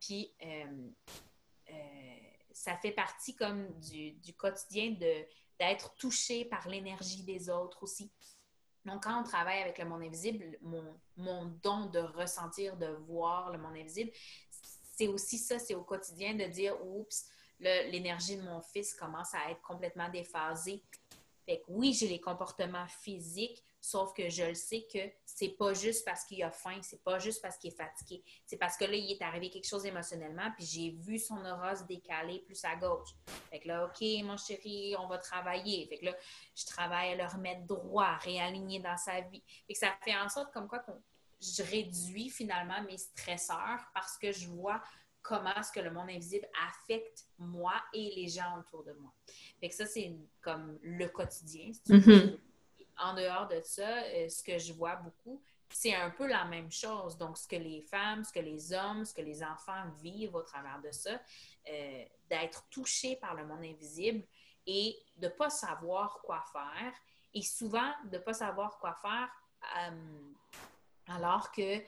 Puis, 0.00 0.34
euh, 0.42 0.88
euh, 1.70 2.16
ça 2.50 2.76
fait 2.78 2.90
partie 2.90 3.36
comme 3.36 3.68
du, 3.78 4.34
quotidien 4.36 4.90
d'être 5.58 5.94
touché 5.96 6.44
par 6.44 6.68
l'énergie 6.68 7.22
des 7.22 7.50
autres 7.50 7.82
aussi. 7.82 8.10
Donc, 8.84 9.04
quand 9.04 9.20
on 9.20 9.24
travaille 9.24 9.60
avec 9.60 9.78
le 9.78 9.84
monde 9.84 10.02
invisible, 10.02 10.56
mon, 10.62 10.98
mon 11.16 11.46
don 11.62 11.86
de 11.86 11.98
ressentir, 11.98 12.76
de 12.76 12.86
voir 13.06 13.50
le 13.50 13.58
monde 13.58 13.76
invisible, 13.76 14.10
c'est 14.96 15.08
aussi 15.08 15.38
ça, 15.38 15.58
c'est 15.58 15.74
au 15.74 15.84
quotidien 15.84 16.34
de 16.34 16.44
dire, 16.44 16.74
oups, 16.84 17.26
l'énergie 17.60 18.36
de 18.36 18.42
mon 18.42 18.60
fils 18.60 18.94
commence 18.94 19.34
à 19.34 19.50
être 19.50 19.62
complètement 19.62 20.08
déphasée. 20.08 20.82
Fait 21.44 21.60
que 21.60 21.64
oui, 21.68 21.92
j'ai 21.92 22.08
les 22.08 22.20
comportements 22.20 22.86
physiques, 22.86 23.62
sauf 23.80 24.12
que 24.12 24.28
je 24.28 24.44
le 24.44 24.54
sais 24.54 24.86
que 24.92 24.98
c'est 25.24 25.56
pas 25.56 25.72
juste 25.72 26.04
parce 26.04 26.24
qu'il 26.24 26.42
a 26.42 26.50
faim, 26.50 26.80
c'est 26.82 27.02
pas 27.02 27.18
juste 27.18 27.40
parce 27.42 27.56
qu'il 27.58 27.72
est 27.72 27.76
fatigué. 27.76 28.22
C'est 28.44 28.56
parce 28.56 28.76
que 28.76 28.84
là, 28.84 28.94
il 28.94 29.10
est 29.12 29.22
arrivé 29.22 29.50
quelque 29.50 29.68
chose 29.68 29.86
émotionnellement, 29.86 30.50
puis 30.56 30.66
j'ai 30.66 30.90
vu 30.90 31.18
son 31.18 31.38
aura 31.44 31.76
se 31.76 31.84
décaler 31.84 32.40
plus 32.40 32.62
à 32.64 32.76
gauche. 32.76 33.10
Fait 33.50 33.60
que 33.60 33.68
là, 33.68 33.86
OK, 33.86 34.02
mon 34.24 34.36
chéri, 34.36 34.94
on 34.98 35.06
va 35.06 35.18
travailler. 35.18 35.86
Fait 35.88 35.98
que 35.98 36.06
là, 36.06 36.16
je 36.56 36.66
travaille 36.66 37.12
à 37.12 37.16
le 37.16 37.24
remettre 37.24 37.66
droit, 37.66 38.16
réaligner 38.16 38.80
dans 38.80 38.96
sa 38.96 39.20
vie. 39.20 39.42
Fait 39.66 39.74
que 39.74 39.78
ça 39.78 39.96
fait 40.02 40.16
en 40.16 40.28
sorte 40.28 40.52
comme 40.52 40.68
quoi 40.68 40.84
je 41.40 41.62
réduis 41.62 42.30
finalement 42.30 42.82
mes 42.82 42.98
stresseurs 42.98 43.80
parce 43.94 44.18
que 44.18 44.32
je 44.32 44.48
vois 44.48 44.82
comment 45.22 45.54
est-ce 45.54 45.70
que 45.72 45.80
le 45.80 45.90
monde 45.90 46.10
invisible 46.10 46.48
affecte 46.68 47.26
moi 47.38 47.74
et 47.92 48.12
les 48.16 48.28
gens 48.28 48.58
autour 48.58 48.82
de 48.84 48.92
moi. 48.94 49.12
Fait 49.60 49.68
que 49.68 49.74
ça, 49.74 49.86
c'est 49.86 50.16
comme 50.40 50.78
le 50.82 51.06
quotidien. 51.08 51.70
Mm-hmm. 51.88 52.38
En 52.98 53.14
dehors 53.14 53.48
de 53.48 53.60
ça, 53.62 54.02
euh, 54.04 54.28
ce 54.28 54.42
que 54.42 54.58
je 54.58 54.72
vois 54.72 54.96
beaucoup, 54.96 55.40
c'est 55.70 55.94
un 55.94 56.10
peu 56.10 56.26
la 56.26 56.44
même 56.46 56.70
chose. 56.70 57.16
Donc, 57.16 57.38
ce 57.38 57.46
que 57.46 57.56
les 57.56 57.82
femmes, 57.82 58.24
ce 58.24 58.32
que 58.32 58.40
les 58.40 58.72
hommes, 58.72 59.04
ce 59.04 59.14
que 59.14 59.20
les 59.20 59.42
enfants 59.42 59.84
vivent 60.00 60.34
au 60.34 60.42
travers 60.42 60.80
de 60.80 60.90
ça, 60.90 61.20
euh, 61.68 62.04
d'être 62.28 62.64
touchés 62.70 63.16
par 63.16 63.34
le 63.34 63.44
monde 63.46 63.62
invisible 63.62 64.24
et 64.66 64.98
de 65.16 65.26
ne 65.26 65.32
pas 65.32 65.50
savoir 65.50 66.20
quoi 66.22 66.44
faire. 66.52 66.92
Et 67.34 67.42
souvent, 67.42 67.92
de 68.04 68.16
ne 68.16 68.22
pas 68.22 68.34
savoir 68.34 68.78
quoi 68.78 68.94
faire 68.94 69.28
euh, 69.76 70.32
alors 71.06 71.52
que 71.52 71.82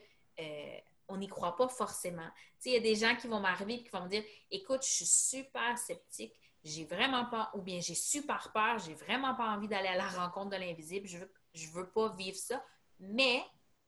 on 1.11 1.17
n'y 1.19 1.29
croit 1.29 1.55
pas 1.55 1.69
forcément. 1.69 2.31
Il 2.65 2.73
y 2.73 2.77
a 2.77 2.81
des 2.81 2.95
gens 2.95 3.15
qui 3.17 3.27
vont 3.27 3.41
m'arriver 3.41 3.75
et 3.75 3.83
qui 3.83 3.91
vont 3.91 4.05
me 4.05 4.09
dire 4.09 4.25
Écoute, 4.51 4.83
je 4.83 4.91
suis 4.91 5.07
super 5.07 5.77
sceptique, 5.77 6.33
j'ai 6.63 6.85
vraiment 6.85 7.25
pas, 7.27 7.51
ou 7.55 7.63
bien 7.63 7.81
j'ai 7.81 7.95
super 7.95 8.53
peur, 8.53 8.79
j'ai 8.79 8.95
vraiment 8.95 9.35
pas 9.35 9.49
envie 9.49 9.69
d'aller 9.69 9.89
à 9.89 9.97
la 9.97 10.09
rencontre 10.09 10.51
de 10.51 10.57
l'invisible, 10.57 11.07
je 11.07 11.19
veux, 11.19 11.33
je 11.55 11.69
veux 11.71 11.91
pas 11.91 12.15
vivre 12.15 12.37
ça, 12.37 12.63
mais 12.99 13.43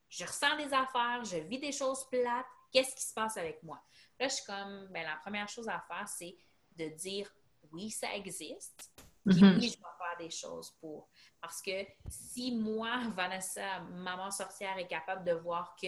je 0.08 0.24
ressens 0.24 0.56
des 0.56 0.72
affaires, 0.72 1.24
je 1.24 1.36
vis 1.36 1.58
des 1.58 1.72
choses 1.72 2.08
plates, 2.08 2.46
qu'est-ce 2.72 2.94
qui 2.94 3.02
se 3.02 3.14
passe 3.14 3.36
avec 3.36 3.62
moi? 3.62 3.82
Là, 4.18 4.28
je 4.28 4.34
suis 4.34 4.44
comme, 4.44 4.88
ben, 4.90 5.04
la 5.04 5.16
première 5.16 5.48
chose 5.48 5.68
à 5.68 5.80
faire, 5.80 6.08
c'est 6.08 6.36
de 6.76 6.88
dire 6.88 7.30
oui, 7.72 7.90
ça 7.90 8.14
existe, 8.14 8.90
puis 9.24 9.36
mm-hmm. 9.36 9.58
oui, 9.58 9.68
je 9.68 9.76
vais 9.76 9.96
faire 9.98 10.18
des 10.18 10.30
choses 10.30 10.70
pour. 10.80 11.08
Parce 11.40 11.62
que 11.62 11.86
si 12.08 12.52
moi, 12.56 13.00
Vanessa, 13.16 13.80
maman 13.80 14.30
sorcière, 14.30 14.76
est 14.78 14.88
capable 14.88 15.24
de 15.24 15.32
voir 15.32 15.76
que 15.80 15.86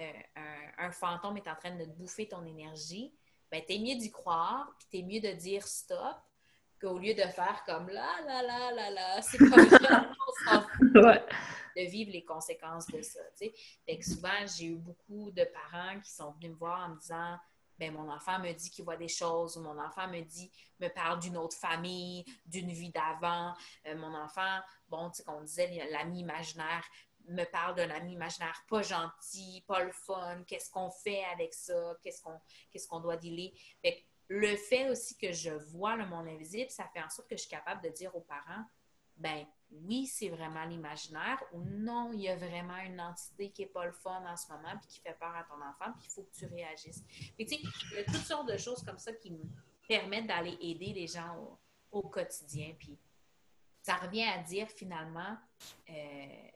euh, 0.00 0.12
un, 0.78 0.92
fantôme 0.92 1.36
est 1.38 1.48
en 1.48 1.56
train 1.56 1.74
de 1.74 1.84
te 1.84 1.90
bouffer 1.90 2.28
ton 2.28 2.44
énergie, 2.46 3.12
ben, 3.50 3.62
t'es 3.66 3.78
mieux 3.78 3.96
d'y 3.96 4.10
croire, 4.10 4.74
puis 4.78 4.86
t'es 4.90 5.06
mieux 5.06 5.20
de 5.20 5.32
dire 5.36 5.66
stop, 5.66 6.16
qu'au 6.80 6.98
lieu 6.98 7.14
de 7.14 7.22
faire 7.22 7.62
comme 7.66 7.88
là, 7.88 8.20
là, 8.26 8.42
là, 8.42 8.72
là, 8.72 8.90
là, 8.90 9.22
c'est 9.22 9.38
pas 9.38 9.64
grave, 9.64 10.66
de 11.76 11.82
vivre 11.82 12.12
les 12.12 12.24
conséquences 12.24 12.86
de 12.86 13.02
ça. 13.02 13.20
Fait 13.36 13.98
que 13.98 14.04
souvent, 14.04 14.46
j'ai 14.56 14.66
eu 14.66 14.76
beaucoup 14.76 15.30
de 15.30 15.44
parents 15.44 16.00
qui 16.00 16.10
sont 16.10 16.32
venus 16.32 16.52
me 16.52 16.56
voir 16.56 16.86
en 16.86 16.94
me 16.94 17.00
disant 17.00 17.38
ben, 17.78 17.92
mon 17.92 18.10
enfant 18.10 18.38
me 18.40 18.52
dit 18.52 18.70
qu'il 18.70 18.84
voit 18.84 18.96
des 18.96 19.08
choses, 19.08 19.56
ou 19.56 19.60
mon 19.60 19.78
enfant 19.78 20.08
me 20.08 20.20
dit, 20.22 20.50
me 20.80 20.88
parle 20.88 21.20
d'une 21.20 21.36
autre 21.36 21.56
famille, 21.56 22.24
d'une 22.44 22.70
vie 22.70 22.90
d'avant. 22.90 23.54
Euh, 23.86 23.96
mon 23.96 24.14
enfant, 24.14 24.58
bon, 24.88 25.10
tu 25.10 25.18
sais, 25.18 25.24
qu'on 25.24 25.42
disait 25.42 25.88
l'ami 25.90 26.20
imaginaire, 26.20 26.84
me 27.28 27.44
parle 27.44 27.74
d'un 27.76 27.90
ami 27.90 28.12
imaginaire 28.12 28.64
pas 28.68 28.82
gentil, 28.82 29.64
pas 29.66 29.84
le 29.84 29.92
fun, 29.92 30.42
qu'est-ce 30.46 30.70
qu'on 30.70 30.90
fait 30.90 31.24
avec 31.32 31.54
ça, 31.54 31.96
qu'est-ce 32.02 32.22
qu'on 32.22 32.40
qu'est-ce 32.70 32.88
qu'on 32.88 33.00
doit 33.00 33.16
dealer. 33.16 33.52
Fait 33.82 34.04
le 34.28 34.56
fait 34.56 34.90
aussi 34.90 35.16
que 35.16 35.32
je 35.32 35.50
vois 35.50 35.96
le 35.96 36.06
monde 36.06 36.28
invisible, 36.28 36.70
ça 36.70 36.84
fait 36.92 37.02
en 37.02 37.08
sorte 37.08 37.28
que 37.28 37.36
je 37.36 37.42
suis 37.42 37.50
capable 37.50 37.82
de 37.82 37.88
dire 37.88 38.14
aux 38.14 38.20
parents, 38.20 38.64
ben 39.16 39.46
oui, 39.70 40.06
c'est 40.06 40.28
vraiment 40.28 40.64
l'imaginaire 40.64 41.42
ou 41.52 41.62
non, 41.62 42.12
il 42.12 42.20
y 42.20 42.28
a 42.28 42.36
vraiment 42.36 42.76
une 42.78 43.00
entité 43.00 43.50
qui 43.50 43.62
n'est 43.62 43.68
pas 43.68 43.84
le 43.84 43.92
fun 43.92 44.24
en 44.26 44.36
ce 44.36 44.50
moment 44.50 44.76
puis 44.80 44.88
qui 44.88 45.00
fait 45.00 45.16
peur 45.18 45.34
à 45.34 45.44
ton 45.44 45.56
enfant 45.56 45.92
puis 45.98 46.08
il 46.08 46.10
faut 46.10 46.22
que 46.22 46.34
tu 46.34 46.46
réagisses. 46.46 47.04
tu 47.38 47.46
sais, 47.46 47.58
il 47.60 47.96
y 47.96 47.98
a 47.98 48.04
toutes 48.04 48.16
sortes 48.16 48.48
de 48.48 48.56
choses 48.56 48.82
comme 48.82 48.98
ça 48.98 49.12
qui 49.12 49.30
me 49.30 49.42
permettent 49.88 50.26
d'aller 50.26 50.56
aider 50.60 50.92
les 50.92 51.06
gens 51.06 51.58
au, 51.90 52.02
quotidien. 52.02 52.74
Puis 52.78 52.98
ça 53.82 53.96
revient 53.96 54.24
à 54.24 54.38
dire 54.42 54.68
finalement, 54.68 55.36
euh, 55.88 56.48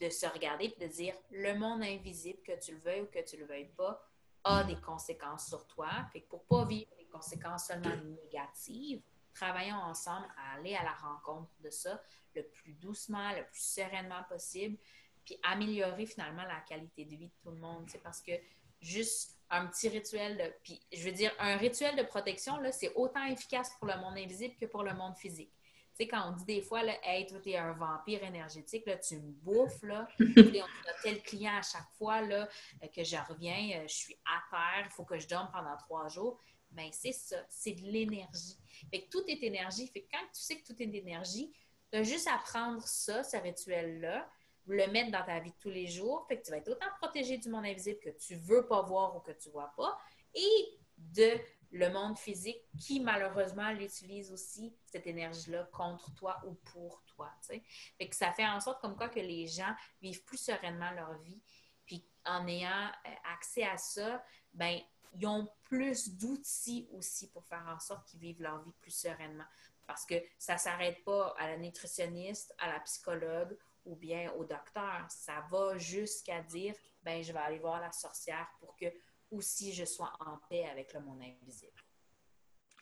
de 0.00 0.08
se 0.08 0.26
regarder 0.26 0.74
et 0.76 0.86
de 0.86 0.90
dire 0.90 1.14
le 1.30 1.54
monde 1.54 1.82
invisible, 1.82 2.40
que 2.42 2.58
tu 2.58 2.72
le 2.72 2.78
veuilles 2.78 3.02
ou 3.02 3.06
que 3.06 3.22
tu 3.22 3.36
le 3.36 3.44
veuilles 3.44 3.72
pas, 3.76 4.02
a 4.44 4.64
des 4.64 4.80
conséquences 4.80 5.48
sur 5.48 5.66
toi. 5.66 5.88
Fait 6.12 6.22
que 6.22 6.28
pour 6.28 6.44
pas 6.44 6.64
vivre 6.64 6.90
des 6.98 7.06
conséquences 7.06 7.66
seulement 7.66 7.94
négatives, 8.22 9.02
travaillons 9.34 9.76
ensemble 9.76 10.26
à 10.36 10.56
aller 10.56 10.74
à 10.74 10.82
la 10.82 10.94
rencontre 10.94 11.50
de 11.60 11.70
ça 11.70 12.02
le 12.34 12.42
plus 12.44 12.72
doucement, 12.74 13.30
le 13.32 13.44
plus 13.44 13.60
sereinement 13.60 14.22
possible, 14.28 14.78
puis 15.24 15.38
améliorer 15.42 16.06
finalement 16.06 16.44
la 16.44 16.60
qualité 16.60 17.04
de 17.04 17.16
vie 17.16 17.26
de 17.26 17.32
tout 17.42 17.50
le 17.50 17.58
monde. 17.58 17.84
C'est 17.88 18.02
parce 18.02 18.22
que 18.22 18.32
juste 18.80 19.36
un 19.50 19.66
petit 19.66 19.88
rituel, 19.88 20.38
de, 20.38 20.52
puis 20.62 20.80
je 20.92 21.04
veux 21.04 21.12
dire, 21.12 21.32
un 21.38 21.56
rituel 21.56 21.96
de 21.96 22.02
protection, 22.02 22.56
là, 22.58 22.72
c'est 22.72 22.94
autant 22.94 23.24
efficace 23.24 23.72
pour 23.78 23.88
le 23.88 23.96
monde 23.96 24.16
invisible 24.16 24.54
que 24.56 24.66
pour 24.66 24.84
le 24.84 24.94
monde 24.94 25.16
physique. 25.16 25.52
Sais, 26.00 26.08
quand 26.08 26.30
on 26.30 26.32
dit 26.32 26.46
des 26.46 26.62
fois, 26.62 26.82
là, 26.82 26.94
hey, 27.02 27.26
toi, 27.26 27.38
t'es 27.40 27.56
un 27.56 27.72
vampire 27.72 28.24
énergétique, 28.24 28.86
là, 28.86 28.96
tu 28.96 29.16
me 29.16 29.32
bouffes, 29.32 29.82
là. 29.82 30.08
on 30.18 30.24
a 30.24 30.92
tel 31.02 31.22
client 31.22 31.58
à 31.58 31.62
chaque 31.62 31.90
fois, 31.98 32.22
là, 32.22 32.48
euh, 32.82 32.86
que 32.88 33.04
je 33.04 33.16
reviens, 33.28 33.80
euh, 33.80 33.82
je 33.86 33.94
suis 33.94 34.16
à 34.24 34.40
terre, 34.50 34.86
il 34.86 34.92
faut 34.92 35.04
que 35.04 35.18
je 35.18 35.28
dorme 35.28 35.50
pendant 35.52 35.76
trois 35.76 36.08
jours. 36.08 36.40
Bien, 36.70 36.88
c'est 36.90 37.12
ça, 37.12 37.36
c'est 37.50 37.72
de 37.72 37.82
l'énergie. 37.82 38.56
Fait 38.90 39.02
que 39.02 39.10
tout 39.10 39.22
est 39.28 39.42
énergie. 39.42 39.88
Fait 39.88 40.00
que 40.00 40.10
quand 40.10 40.24
tu 40.32 40.40
sais 40.40 40.56
que 40.56 40.72
tout 40.72 40.82
est 40.82 40.94
énergie, 40.94 41.52
tu 41.92 41.98
as 41.98 42.02
juste 42.02 42.28
à 42.28 42.38
prendre 42.38 42.82
ça, 42.86 43.22
ce 43.22 43.36
rituel-là, 43.36 44.26
le 44.68 44.86
mettre 44.86 45.10
dans 45.10 45.24
ta 45.24 45.38
vie 45.40 45.50
de 45.50 45.56
tous 45.58 45.68
les 45.68 45.86
jours. 45.86 46.24
Fait 46.28 46.38
que 46.38 46.46
tu 46.46 46.50
vas 46.50 46.58
être 46.58 46.70
autant 46.70 46.86
protégé 47.02 47.36
du 47.36 47.50
monde 47.50 47.66
invisible 47.66 47.98
que 48.00 48.10
tu 48.10 48.36
veux 48.36 48.66
pas 48.66 48.80
voir 48.80 49.16
ou 49.16 49.20
que 49.20 49.32
tu 49.32 49.50
vois 49.50 49.70
pas, 49.76 49.98
et 50.34 50.78
de 50.96 51.32
le 51.72 51.88
monde 51.90 52.18
physique 52.18 52.62
qui, 52.78 53.00
malheureusement, 53.00 53.70
l'utilise 53.72 54.32
aussi, 54.32 54.74
cette 54.86 55.06
énergie-là, 55.06 55.68
contre 55.72 56.12
toi 56.14 56.40
ou 56.46 56.54
pour 56.54 57.02
toi. 57.06 57.32
Fait 57.46 58.08
que 58.08 58.16
ça 58.16 58.32
fait 58.32 58.46
en 58.46 58.60
sorte 58.60 58.80
comme 58.80 58.96
quoi 58.96 59.08
que 59.08 59.20
les 59.20 59.46
gens 59.46 59.72
vivent 60.02 60.24
plus 60.24 60.38
sereinement 60.38 60.90
leur 60.92 61.16
vie. 61.18 61.40
Puis 61.86 62.04
en 62.24 62.46
ayant 62.46 62.90
euh, 63.06 63.10
accès 63.32 63.64
à 63.64 63.76
ça, 63.76 64.22
ben 64.52 64.80
ils 65.14 65.26
ont 65.26 65.48
plus 65.64 66.16
d'outils 66.16 66.88
aussi 66.92 67.30
pour 67.30 67.44
faire 67.44 67.66
en 67.68 67.78
sorte 67.78 68.06
qu'ils 68.08 68.20
vivent 68.20 68.42
leur 68.42 68.62
vie 68.62 68.72
plus 68.80 68.92
sereinement. 68.92 69.46
Parce 69.86 70.06
que 70.06 70.14
ça 70.38 70.54
ne 70.54 70.58
s'arrête 70.58 71.02
pas 71.04 71.34
à 71.38 71.48
la 71.48 71.56
nutritionniste, 71.56 72.54
à 72.58 72.68
la 72.72 72.80
psychologue 72.80 73.56
ou 73.84 73.96
bien 73.96 74.30
au 74.32 74.44
docteur. 74.44 75.04
Ça 75.08 75.44
va 75.50 75.76
jusqu'à 75.78 76.42
dire, 76.42 76.74
ben 77.02 77.22
je 77.22 77.32
vais 77.32 77.38
aller 77.38 77.58
voir 77.58 77.80
la 77.80 77.90
sorcière 77.90 78.48
pour 78.60 78.76
que 78.76 78.86
aussi 79.30 79.72
je 79.72 79.84
sois 79.84 80.12
en 80.20 80.38
paix 80.48 80.64
avec 80.72 80.92
le 80.94 81.00
monde 81.00 81.20
invisible. 81.20 81.72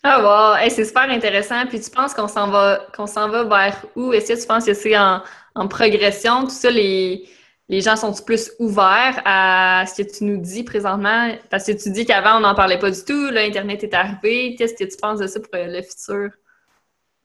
Ah 0.03 0.57
wow, 0.61 0.70
c'est 0.70 0.84
super 0.84 1.11
intéressant. 1.11 1.66
Puis 1.66 1.80
tu 1.80 1.90
penses 1.90 2.14
qu'on 2.14 2.28
s'en 2.28 2.51
va 2.51 2.86
qu'on 2.94 3.07
s'en 3.07 3.28
va 3.28 3.44
vers 3.44 3.84
où? 3.96 4.12
Est-ce 4.12 4.32
que 4.32 4.40
tu 4.40 4.46
penses 4.46 4.64
que 4.64 4.74
c'est 4.74 4.96
en, 4.96 5.22
en, 5.55 5.68
progression? 5.68 6.44
Tout 6.44 6.51
ça, 6.51 6.70
les, 6.70 7.28
les 7.68 7.80
gens 7.80 7.96
sont 7.96 8.12
plus 8.12 8.53
ouverts 8.61 9.20
à 9.24 9.84
ce 9.86 10.03
que 10.03 10.09
tu 10.09 10.24
nous 10.24 10.40
dis 10.40 10.62
présentement? 10.62 11.34
Parce 11.51 11.66
que 11.66 11.72
tu 11.72 11.90
dis 11.90 12.07
qu'avant, 12.07 12.36
on 12.36 12.40
n'en 12.40 12.55
parlait 12.55 12.78
pas 12.78 12.92
du 12.92 13.05
tout, 13.05 13.30
là, 13.30 13.40
Internet 13.40 13.82
est 13.82 13.94
arrivé. 13.94 14.55
Qu'est-ce 14.57 14.74
que 14.74 14.88
tu 14.88 14.96
penses 14.96 15.18
de 15.18 15.26
ça 15.26 15.40
pour 15.40 15.51
le 15.53 15.82
futur? 15.82 16.30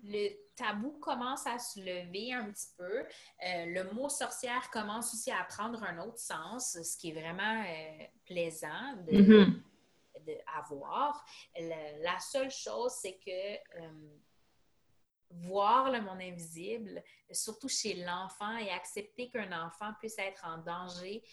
Le 0.04 0.43
tabou 0.56 0.92
commence 1.00 1.46
à 1.48 1.60
se 1.60 1.80
lever 1.80 2.34
un 2.34 2.52
petit 2.52 2.70
peu. 2.78 3.00
Euh, 3.00 3.66
le 3.66 3.92
mot 3.94 4.10
sorcière 4.10 4.70
commence 4.72 5.14
aussi 5.14 5.32
à 5.32 5.44
prendre 5.44 5.84
un 5.84 6.00
autre 6.00 6.20
sens, 6.20 6.78
ce 6.82 6.98
qui 6.98 7.10
est 7.10 7.20
vraiment 7.20 7.64
euh, 7.64 8.06
plaisant 8.26 8.96
de, 9.08 9.12
mm-hmm. 9.12 10.68
voir. 10.70 11.26
la 11.60 12.20
seule 12.20 12.52
chose, 12.52 12.94
c'est 13.02 13.18
que 13.18 13.82
euh, 13.82 14.18
voir 15.32 15.92
le 15.92 16.02
monde 16.02 16.22
invisible, 16.22 17.04
surtout 17.32 17.70
chez 17.70 17.96
l'enfant, 17.96 18.56
et 18.58 18.70
accepter 18.70 19.30
qu'un 19.30 19.66
enfant 19.66 19.94
puisse 20.00 20.20
être 20.20 20.46
en 20.46 20.60
danger 20.60 21.24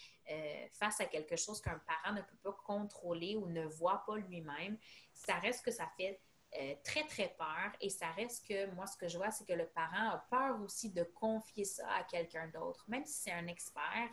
face 0.71 1.01
à 1.01 1.05
quelque 1.05 1.35
chose 1.35 1.59
qu'un 1.59 1.79
parent 1.79 2.15
ne 2.15 2.21
peut 2.21 2.37
pas 2.41 2.57
contrôler 2.65 3.35
ou 3.35 3.47
ne 3.47 3.65
voit 3.65 4.01
pas 4.05 4.15
lui-même, 4.15 4.77
ça 5.13 5.35
reste 5.39 5.65
que 5.65 5.71
ça 5.71 5.91
fait 5.97 6.21
euh, 6.59 6.75
très, 6.83 7.05
très 7.05 7.29
peur. 7.37 7.71
Et 7.79 7.89
ça 7.89 8.11
reste 8.11 8.47
que 8.47 8.69
moi, 8.71 8.87
ce 8.87 8.97
que 8.97 9.07
je 9.07 9.17
vois, 9.17 9.31
c'est 9.31 9.45
que 9.45 9.53
le 9.53 9.67
parent 9.67 10.09
a 10.09 10.25
peur 10.29 10.61
aussi 10.61 10.89
de 10.89 11.03
confier 11.03 11.65
ça 11.65 11.87
à 11.93 12.03
quelqu'un 12.03 12.47
d'autre. 12.47 12.83
Même 12.87 13.05
si 13.05 13.21
c'est 13.23 13.31
un 13.31 13.47
expert, 13.47 14.09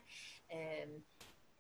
euh, 0.55 0.99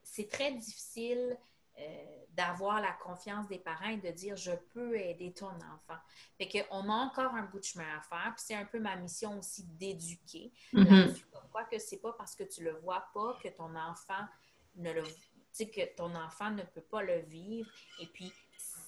c'est 0.02 0.28
très 0.28 0.52
difficile 0.52 1.36
euh, 1.78 2.24
d'avoir 2.30 2.80
la 2.80 2.92
confiance 2.92 3.46
des 3.48 3.58
parents 3.58 3.88
et 3.88 3.98
de 3.98 4.10
dire 4.10 4.36
je 4.36 4.52
peux 4.72 4.96
aider 4.96 5.32
ton 5.32 5.46
enfant. 5.46 5.98
Fait 6.36 6.48
qu'on 6.48 6.88
a 6.88 6.94
encore 6.94 7.34
un 7.34 7.42
bout 7.42 7.60
de 7.60 7.64
chemin 7.64 7.96
à 7.96 8.00
faire. 8.00 8.32
Puis 8.36 8.44
c'est 8.46 8.54
un 8.54 8.64
peu 8.64 8.78
ma 8.78 8.96
mission 8.96 9.38
aussi 9.38 9.64
d'éduquer. 9.64 10.52
Mm 10.72 11.06
que 11.70 11.78
c'est 11.78 11.98
pas 11.98 12.12
parce 12.12 12.34
que 12.34 12.44
tu 12.44 12.62
le 12.62 12.72
vois 12.72 13.04
pas 13.12 13.36
que 13.42 13.48
ton 13.48 13.74
enfant 13.76 14.24
ne 14.76 14.92
le 14.92 15.02
que 15.58 15.94
ton 15.96 16.14
enfant 16.14 16.52
ne 16.52 16.62
peut 16.62 16.82
pas 16.82 17.02
le 17.02 17.18
vivre. 17.22 17.68
Et 18.00 18.06
puis 18.06 18.32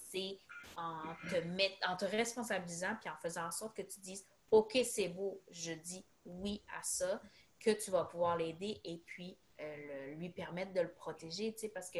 c'est 0.08 0.38
en 0.76 1.14
te, 1.28 1.86
en 1.88 1.96
te 1.96 2.04
responsabilisant 2.04 2.96
puis 3.00 3.10
en 3.10 3.16
faisant 3.16 3.46
en 3.46 3.50
sorte 3.50 3.76
que 3.76 3.82
tu 3.82 4.00
dises 4.00 4.24
OK, 4.50 4.78
c'est 4.84 5.08
beau, 5.08 5.42
je 5.50 5.72
dis 5.72 6.04
oui 6.24 6.62
à 6.76 6.82
ça, 6.82 7.20
que 7.60 7.70
tu 7.70 7.90
vas 7.90 8.04
pouvoir 8.04 8.36
l'aider 8.36 8.80
et 8.84 8.98
puis 9.06 9.38
euh, 9.60 10.14
lui 10.14 10.30
permettre 10.30 10.72
de 10.72 10.80
le 10.80 10.92
protéger, 10.92 11.52
tu 11.52 11.60
sais, 11.60 11.68
parce 11.68 11.90
que 11.90 11.98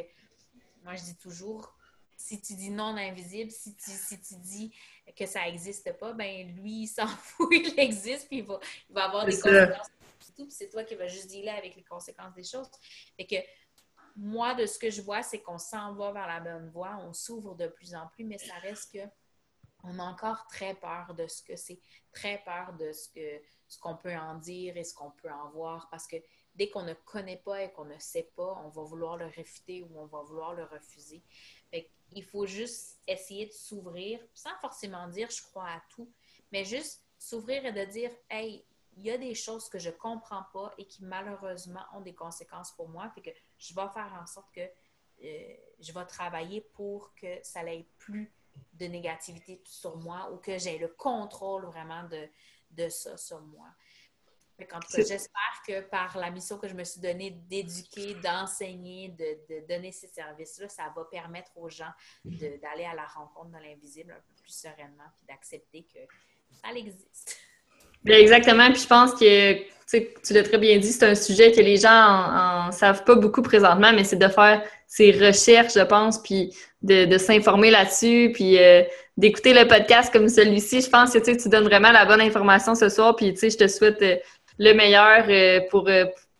moi, 0.83 0.95
je 0.95 1.03
dis 1.03 1.15
toujours, 1.15 1.75
si 2.17 2.41
tu 2.41 2.55
dis 2.55 2.69
non 2.69 2.97
invisible, 2.97 3.51
si 3.51 3.75
tu, 3.75 3.91
si 3.91 4.19
tu 4.19 4.35
dis 4.35 4.73
que 5.15 5.25
ça 5.25 5.45
n'existe 5.45 5.93
pas, 5.97 6.13
ben 6.13 6.47
lui, 6.55 6.83
il 6.83 6.87
s'en 6.87 7.07
fout, 7.07 7.49
il 7.51 7.79
existe, 7.79 8.27
puis 8.27 8.39
il 8.39 8.45
va, 8.45 8.59
il 8.89 8.93
va 8.93 9.05
avoir 9.05 9.25
des 9.25 9.39
conséquences. 9.39 9.87
C'est 10.49 10.69
toi 10.69 10.83
qui 10.83 10.95
vas 10.95 11.07
juste 11.07 11.27
dealer 11.27 11.49
avec 11.49 11.75
les 11.75 11.83
conséquences 11.83 12.33
des 12.33 12.43
choses. 12.43 12.67
Fait 13.15 13.25
que 13.25 13.35
moi, 14.15 14.53
de 14.53 14.65
ce 14.65 14.79
que 14.79 14.89
je 14.89 15.01
vois, 15.01 15.23
c'est 15.23 15.41
qu'on 15.41 15.57
s'en 15.57 15.93
va 15.93 16.11
vers 16.11 16.27
la 16.27 16.39
bonne 16.39 16.69
voie, 16.69 16.97
on 17.01 17.13
s'ouvre 17.13 17.55
de 17.55 17.67
plus 17.67 17.95
en 17.95 18.07
plus, 18.07 18.23
mais 18.23 18.37
ça 18.37 18.55
reste 18.55 18.93
que 18.93 18.99
on 19.83 19.97
a 19.97 20.03
encore 20.03 20.45
très 20.47 20.75
peur 20.75 21.13
de 21.15 21.25
ce 21.27 21.41
que 21.41 21.55
c'est, 21.55 21.79
très 22.11 22.41
peur 22.43 22.73
de 22.73 22.91
ce 22.91 23.09
que 23.09 23.41
ce 23.67 23.79
qu'on 23.79 23.95
peut 23.95 24.15
en 24.15 24.35
dire 24.35 24.75
et 24.77 24.83
ce 24.83 24.93
qu'on 24.93 25.11
peut 25.11 25.31
en 25.31 25.49
voir, 25.49 25.89
parce 25.89 26.05
que 26.05 26.17
dès 26.55 26.69
qu'on 26.69 26.83
ne 26.83 26.93
connaît 26.93 27.37
pas 27.37 27.63
et 27.63 27.71
qu'on 27.71 27.85
ne 27.85 27.97
sait 27.97 28.29
pas, 28.35 28.61
on 28.65 28.69
va 28.69 28.83
vouloir 28.83 29.17
le 29.17 29.27
réfuter 29.27 29.81
ou 29.83 29.99
on 29.99 30.05
va 30.05 30.21
vouloir 30.21 30.53
le 30.53 30.65
refuser. 30.65 31.23
Il 32.13 32.25
faut 32.25 32.45
juste 32.45 32.99
essayer 33.07 33.45
de 33.45 33.53
s'ouvrir, 33.53 34.19
sans 34.33 34.53
forcément 34.59 35.07
dire 35.07 35.29
je 35.29 35.41
crois 35.41 35.69
à 35.69 35.81
tout, 35.89 36.11
mais 36.51 36.65
juste 36.65 37.05
s'ouvrir 37.17 37.65
et 37.65 37.71
de 37.71 37.85
dire 37.85 38.11
Hey, 38.29 38.65
il 38.97 39.05
y 39.05 39.11
a 39.11 39.17
des 39.17 39.33
choses 39.33 39.69
que 39.69 39.79
je 39.79 39.89
ne 39.89 39.95
comprends 39.95 40.43
pas 40.51 40.73
et 40.77 40.85
qui 40.85 41.05
malheureusement 41.05 41.85
ont 41.93 42.01
des 42.01 42.13
conséquences 42.13 42.73
pour 42.73 42.89
moi. 42.89 43.09
Fait 43.15 43.21
que 43.21 43.29
je 43.61 43.75
vais 43.75 43.87
faire 43.93 44.11
en 44.21 44.25
sorte 44.25 44.51
que 44.53 44.61
euh, 44.61 45.55
je 45.79 45.93
vais 45.93 46.05
travailler 46.05 46.61
pour 46.61 47.13
que 47.15 47.39
ça 47.43 47.63
n'ait 47.63 47.85
plus 47.97 48.33
de 48.73 48.85
négativité 48.87 49.61
sur 49.65 49.97
moi 49.97 50.29
ou 50.33 50.37
que 50.37 50.57
j'ai 50.57 50.77
le 50.77 50.87
contrôle 50.87 51.65
vraiment 51.65 52.03
de, 52.09 52.27
de 52.71 52.89
ça 52.89 53.15
sur 53.17 53.39
moi. 53.41 53.67
j'espère 54.95 55.61
que 55.65 55.81
par 55.81 56.17
la 56.17 56.31
mission 56.31 56.57
que 56.57 56.67
je 56.67 56.73
me 56.73 56.83
suis 56.83 56.99
donnée 56.99 57.31
d'éduquer, 57.31 58.15
d'enseigner, 58.15 59.09
de, 59.09 59.67
donner 59.67 59.91
ces 59.91 60.07
services-là, 60.07 60.67
ça 60.67 60.91
va 60.95 61.05
permettre 61.05 61.51
aux 61.55 61.69
gens 61.69 61.91
d'aller 62.25 62.85
à 62.85 62.95
la 62.95 63.05
rencontre 63.05 63.51
de 63.51 63.63
l'invisible 63.63 64.11
un 64.11 64.21
peu 64.21 64.41
plus 64.41 64.53
sereinement 64.53 65.09
puis 65.15 65.25
d'accepter 65.27 65.83
que 65.83 65.99
ça 66.61 66.73
existe. 66.73 67.39
Exactement. 68.05 68.71
Puis 68.71 68.81
je 68.81 68.87
pense 68.87 69.13
que 69.13 69.70
tu 69.99 70.33
l'as 70.33 70.43
très 70.43 70.57
bien 70.57 70.77
dit, 70.77 70.91
c'est 70.91 71.05
un 71.05 71.15
sujet 71.15 71.51
que 71.51 71.61
les 71.61 71.77
gens 71.77 71.89
en, 71.89 72.71
savent 72.71 73.03
pas 73.03 73.15
beaucoup 73.15 73.41
présentement, 73.41 73.91
mais 73.93 74.03
c'est 74.03 74.17
de 74.17 74.27
faire 74.27 74.61
ces 74.87 75.11
recherches, 75.11 75.73
je 75.73 75.83
pense, 75.83 76.19
puis 76.19 76.53
de, 76.81 77.17
s'informer 77.17 77.71
là-dessus, 77.71 78.31
puis 78.33 78.57
euh, 78.57 78.83
d'écouter 79.17 79.53
le 79.53 79.67
podcast 79.67 80.11
comme 80.11 80.29
celui-ci. 80.29 80.81
Je 80.81 80.89
pense 80.89 81.11
que 81.13 81.19
tu 81.19 81.49
donnes 81.49 81.65
vraiment 81.65 81.91
la 81.91 82.05
bonne 82.05 82.21
information 82.21 82.75
ce 82.75 82.89
soir, 82.89 83.15
puis 83.15 83.35
je 83.35 83.57
te 83.57 83.67
souhaite 83.67 84.01
euh, 84.01 84.15
le 84.57 84.73
meilleur 84.73 85.25
euh, 85.29 85.61
pour, 85.69 85.89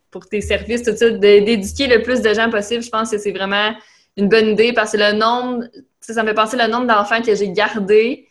pour 0.09 0.27
tes 0.27 0.41
services, 0.41 0.83
tout 0.83 0.95
ça, 0.95 1.09
d'éduquer 1.09 1.87
le 1.87 2.01
plus 2.01 2.21
de 2.21 2.33
gens 2.33 2.49
possible. 2.49 2.83
Je 2.83 2.89
pense 2.89 3.11
que 3.11 3.17
c'est 3.17 3.31
vraiment 3.31 3.73
une 4.17 4.29
bonne 4.29 4.49
idée 4.49 4.73
parce 4.73 4.91
que 4.91 4.97
le 4.97 5.13
nombre, 5.13 5.65
ça 5.99 6.21
me 6.23 6.29
fait 6.29 6.33
penser 6.33 6.57
le 6.57 6.67
nombre 6.67 6.87
d'enfants 6.87 7.21
que 7.21 7.33
j'ai 7.35 7.49
gardés 7.49 8.27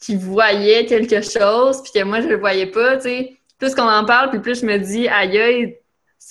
qui 0.00 0.16
voyaient 0.16 0.84
quelque 0.86 1.22
chose, 1.22 1.82
puis 1.82 1.92
que 1.94 2.04
moi, 2.04 2.20
je 2.20 2.26
le 2.26 2.36
voyais 2.36 2.66
pas, 2.66 2.96
tu 2.96 3.02
sais. 3.02 3.36
Plus 3.62 3.76
qu'on 3.76 3.88
en 3.88 4.04
parle, 4.04 4.30
puis 4.30 4.40
plus 4.40 4.60
je 4.60 4.66
me 4.66 4.76
dis, 4.76 5.06
aïe, 5.06 5.38
aïe, 5.38 5.78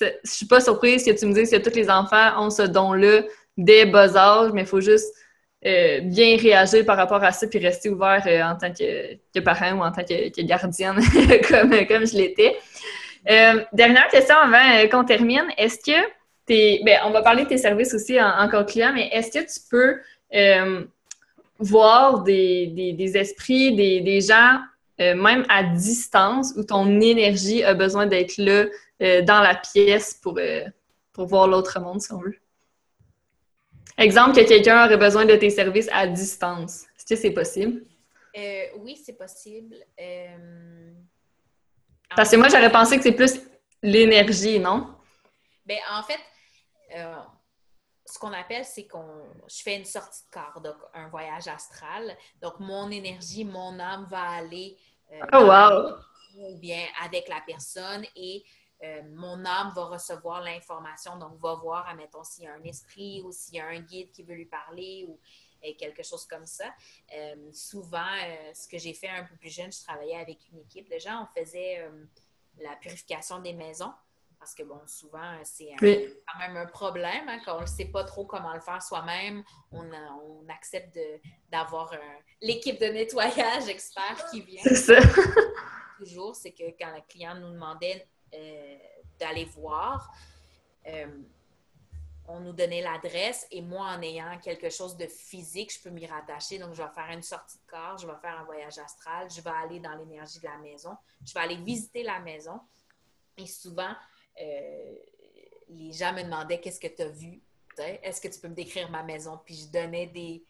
je 0.02 0.06
suis 0.26 0.46
pas 0.46 0.60
surprise 0.60 1.06
que 1.06 1.12
tu 1.12 1.26
me 1.26 1.34
dises 1.34 1.50
que 1.50 1.56
tous 1.56 1.74
les 1.74 1.90
enfants 1.90 2.34
ont 2.38 2.50
ce 2.50 2.64
don-là 2.64 3.22
dès 3.56 3.86
bas 3.86 4.18
âge, 4.18 4.52
mais 4.52 4.64
il 4.64 4.68
faut 4.68 4.82
juste 4.82 5.16
euh, 5.66 6.02
bien 6.02 6.36
réagir 6.36 6.86
par 6.86 6.98
rapport 6.98 7.24
à 7.24 7.32
ça, 7.32 7.48
puis 7.48 7.58
rester 7.60 7.90
ouvert 7.90 8.22
euh, 8.28 8.44
en 8.44 8.58
tant 8.58 8.74
que, 8.74 9.40
parent 9.40 9.78
ou 9.78 9.82
en 9.82 9.94
tant 9.94 10.04
que, 10.04 10.42
gardienne, 10.42 10.98
comme, 11.50 11.88
comme 11.88 12.06
je 12.06 12.18
l'étais. 12.18 12.58
Euh, 13.30 13.64
dernière 13.72 14.10
question 14.10 14.36
avant 14.36 14.90
qu'on 14.90 15.06
termine. 15.06 15.48
Est-ce 15.58 15.78
que 15.78 16.06
t'es. 16.46 16.82
Ben, 16.84 17.00
on 17.06 17.12
va 17.12 17.22
parler 17.22 17.44
de 17.46 17.48
tes 17.48 17.58
services 17.58 17.94
aussi 17.94 18.22
en, 18.22 18.28
en 18.28 18.50
concluant, 18.50 18.92
mais 18.94 19.08
est-ce 19.14 19.32
que 19.32 19.46
tu 19.46 19.60
peux 19.70 20.02
voir 21.60 22.24
des, 22.24 23.14
esprits, 23.16 23.74
des, 23.74 24.20
gens 24.20 24.60
euh, 25.02 25.16
même 25.16 25.46
à 25.50 25.64
distance, 25.64 26.54
où 26.56 26.64
ton 26.64 27.02
énergie 27.02 27.64
a 27.64 27.74
besoin 27.74 28.06
d'être 28.06 28.38
là 28.38 28.66
euh, 29.02 29.22
dans 29.24 29.42
la 29.42 29.56
pièce 29.56 30.14
pour, 30.14 30.38
euh, 30.38 30.64
pour 31.12 31.26
voir 31.26 31.48
l'autre 31.48 31.80
monde, 31.80 32.00
si 32.02 32.12
on 32.14 32.20
veut. 32.20 32.38
Exemple 33.98 34.36
que 34.36 34.48
quelqu'un 34.48 34.86
aurait 34.86 34.98
besoin 34.98 35.26
de 35.26 35.36
tes 35.36 35.50
services 35.50 35.90
à 35.92 36.06
distance. 36.08 36.84
Est-ce 36.98 37.06
que 37.06 37.16
c'est 37.16 37.32
possible? 37.32 37.84
oui, 38.78 38.96
c'est 39.04 39.18
possible. 39.18 39.76
Parce 42.16 42.32
que 42.32 42.38
moi, 42.38 42.48
j'aurais 42.48 42.72
pensé 42.72 42.96
que 42.98 43.04
c'est 43.04 43.12
plus 43.12 43.42
l'énergie, 43.84 44.58
non? 44.60 44.96
Ben, 45.66 45.78
en 45.92 46.02
fait, 46.02 46.20
ce 48.06 48.20
qu'on 48.20 48.32
appelle, 48.32 48.66
c'est 48.66 48.88
qu'on 48.88 49.24
je 49.48 49.62
fais 49.62 49.76
une 49.76 49.86
sortie 49.86 50.24
de 50.26 50.32
corps, 50.32 50.62
donc 50.62 50.76
un 50.94 51.10
voyage 51.10 51.48
astral. 51.48 52.16
Donc, 52.42 52.60
mon 52.60 52.90
énergie, 52.90 53.44
mon 53.44 53.80
âme 53.80 54.08
va 54.10 54.22
aller 54.22 54.78
oh, 55.34 55.92
ou 56.38 56.58
bien 56.58 56.86
avec 57.04 57.28
la 57.28 57.42
personne 57.46 58.06
et 58.16 58.44
euh, 58.84 59.02
mon 59.14 59.46
âme 59.46 59.72
va 59.76 59.86
recevoir 59.86 60.42
l'information, 60.42 61.18
donc 61.18 61.38
va 61.40 61.56
voir, 61.56 61.88
admettons, 61.88 62.24
s'il 62.24 62.46
y 62.46 62.48
a 62.48 62.54
un 62.54 62.64
esprit 62.64 63.22
ou 63.22 63.32
s'il 63.32 63.56
y 63.56 63.60
a 63.60 63.68
un 63.68 63.80
guide 63.80 64.12
qui 64.12 64.24
veut 64.24 64.34
lui 64.34 64.46
parler 64.46 65.06
ou 65.08 65.20
quelque 65.78 66.02
chose 66.02 66.26
comme 66.26 66.48
ça. 66.48 66.74
Euh, 67.16 67.36
souvent, 67.54 68.18
ce 68.54 68.68
que 68.68 68.80
j'ai 68.80 68.96
fait 68.96 69.10
un 69.10 69.24
peu 69.26 69.36
plus 69.36 69.54
jeune, 69.54 69.72
je 69.72 69.84
travaillais 69.84 70.18
avec 70.18 70.40
une 70.52 70.60
équipe 70.60 70.92
de 70.92 70.98
gens, 70.98 71.28
on 71.30 71.40
faisait 71.40 71.88
la 72.60 72.76
purification 72.78 73.40
des 73.40 73.54
maisons. 73.54 73.94
Parce 74.42 74.56
que, 74.56 74.64
bon, 74.64 74.82
souvent, 74.88 75.38
c'est 75.44 75.70
quand 75.80 76.40
même 76.40 76.58
un 76.58 76.66
problème 76.66 77.30
hein, 77.30 77.40
quand 77.46 77.60
on 77.60 77.62
ne 77.62 77.68
sait 77.68 77.86
pas 77.86 78.04
trop 78.04 78.26
comment 78.26 78.56
le 78.56 78.60
faire 78.60 78.82
soi-même. 78.82 79.44
On, 79.72 79.86
on, 79.94 80.50
accepte 80.50 80.98
d'avoir 81.52 81.94
l'équipe 82.42 82.80
de 82.80 82.88
nettoyage 82.88 83.68
expert 83.68 84.26
qui 84.32 84.42
vient. 84.42 84.64
C'est 84.64 84.76
ça. 84.76 84.96
Toujours, 86.00 86.36
c'est 86.36 86.54
que 86.54 86.64
quand 86.80 86.92
le 86.92 87.02
client 87.08 87.36
nous 87.36 87.52
demandait 87.52 88.08
euh, 88.34 88.78
d'aller 89.20 89.46
voir, 89.46 90.12
euh, 90.88 91.06
on 92.28 92.40
nous 92.40 92.54
donnait 92.54 92.82
l'adresse 92.82 93.46
et 93.52 93.62
moi, 93.62 93.90
en 93.90 94.02
ayant 94.02 94.40
quelque 94.40 94.72
chose 94.72 94.98
de 94.98 95.06
physique, 95.06 95.72
je 95.72 95.84
peux 95.84 95.92
m'y 95.92 96.08
rattacher. 96.08 96.58
Donc, 96.58 96.74
je 96.74 96.82
vais 96.82 96.90
faire 96.96 97.12
une 97.12 97.22
sortie 97.22 97.60
de 97.60 97.70
corps, 97.70 98.00
je 98.00 98.08
vais 98.08 98.18
faire 98.20 98.40
un 98.40 98.46
voyage 98.46 98.80
astral, 98.80 99.30
je 99.30 99.40
vais 99.40 99.52
aller 99.52 99.80
dans 99.80 99.94
l'énergie 99.94 100.40
de 100.40 100.46
la 100.46 100.58
maison, 100.58 100.98
je 101.24 101.32
vais 101.32 101.42
aller 101.42 101.58
visiter 101.58 102.02
la 102.02 102.20
maison. 102.20 102.60
Et 103.38 103.46
souvent, 103.46 103.94
euh, 104.40 104.96
les 105.70 105.92
gens 105.92 106.14
me 106.14 106.24
demandaient 106.24 106.60
qu'est-ce 106.60 106.80
que 106.80 106.88
tu 106.88 107.02
as 107.02 107.10
vu. 107.10 107.42
Est-ce 107.78 108.22
que 108.22 108.28
tu 108.28 108.40
peux 108.40 108.48
me 108.48 108.56
décrire 108.56 108.90
ma 108.90 109.04
maison? 109.04 109.40
Puis 109.44 109.56
je 109.56 109.72
donnais 109.72 110.08
des. 110.08 110.44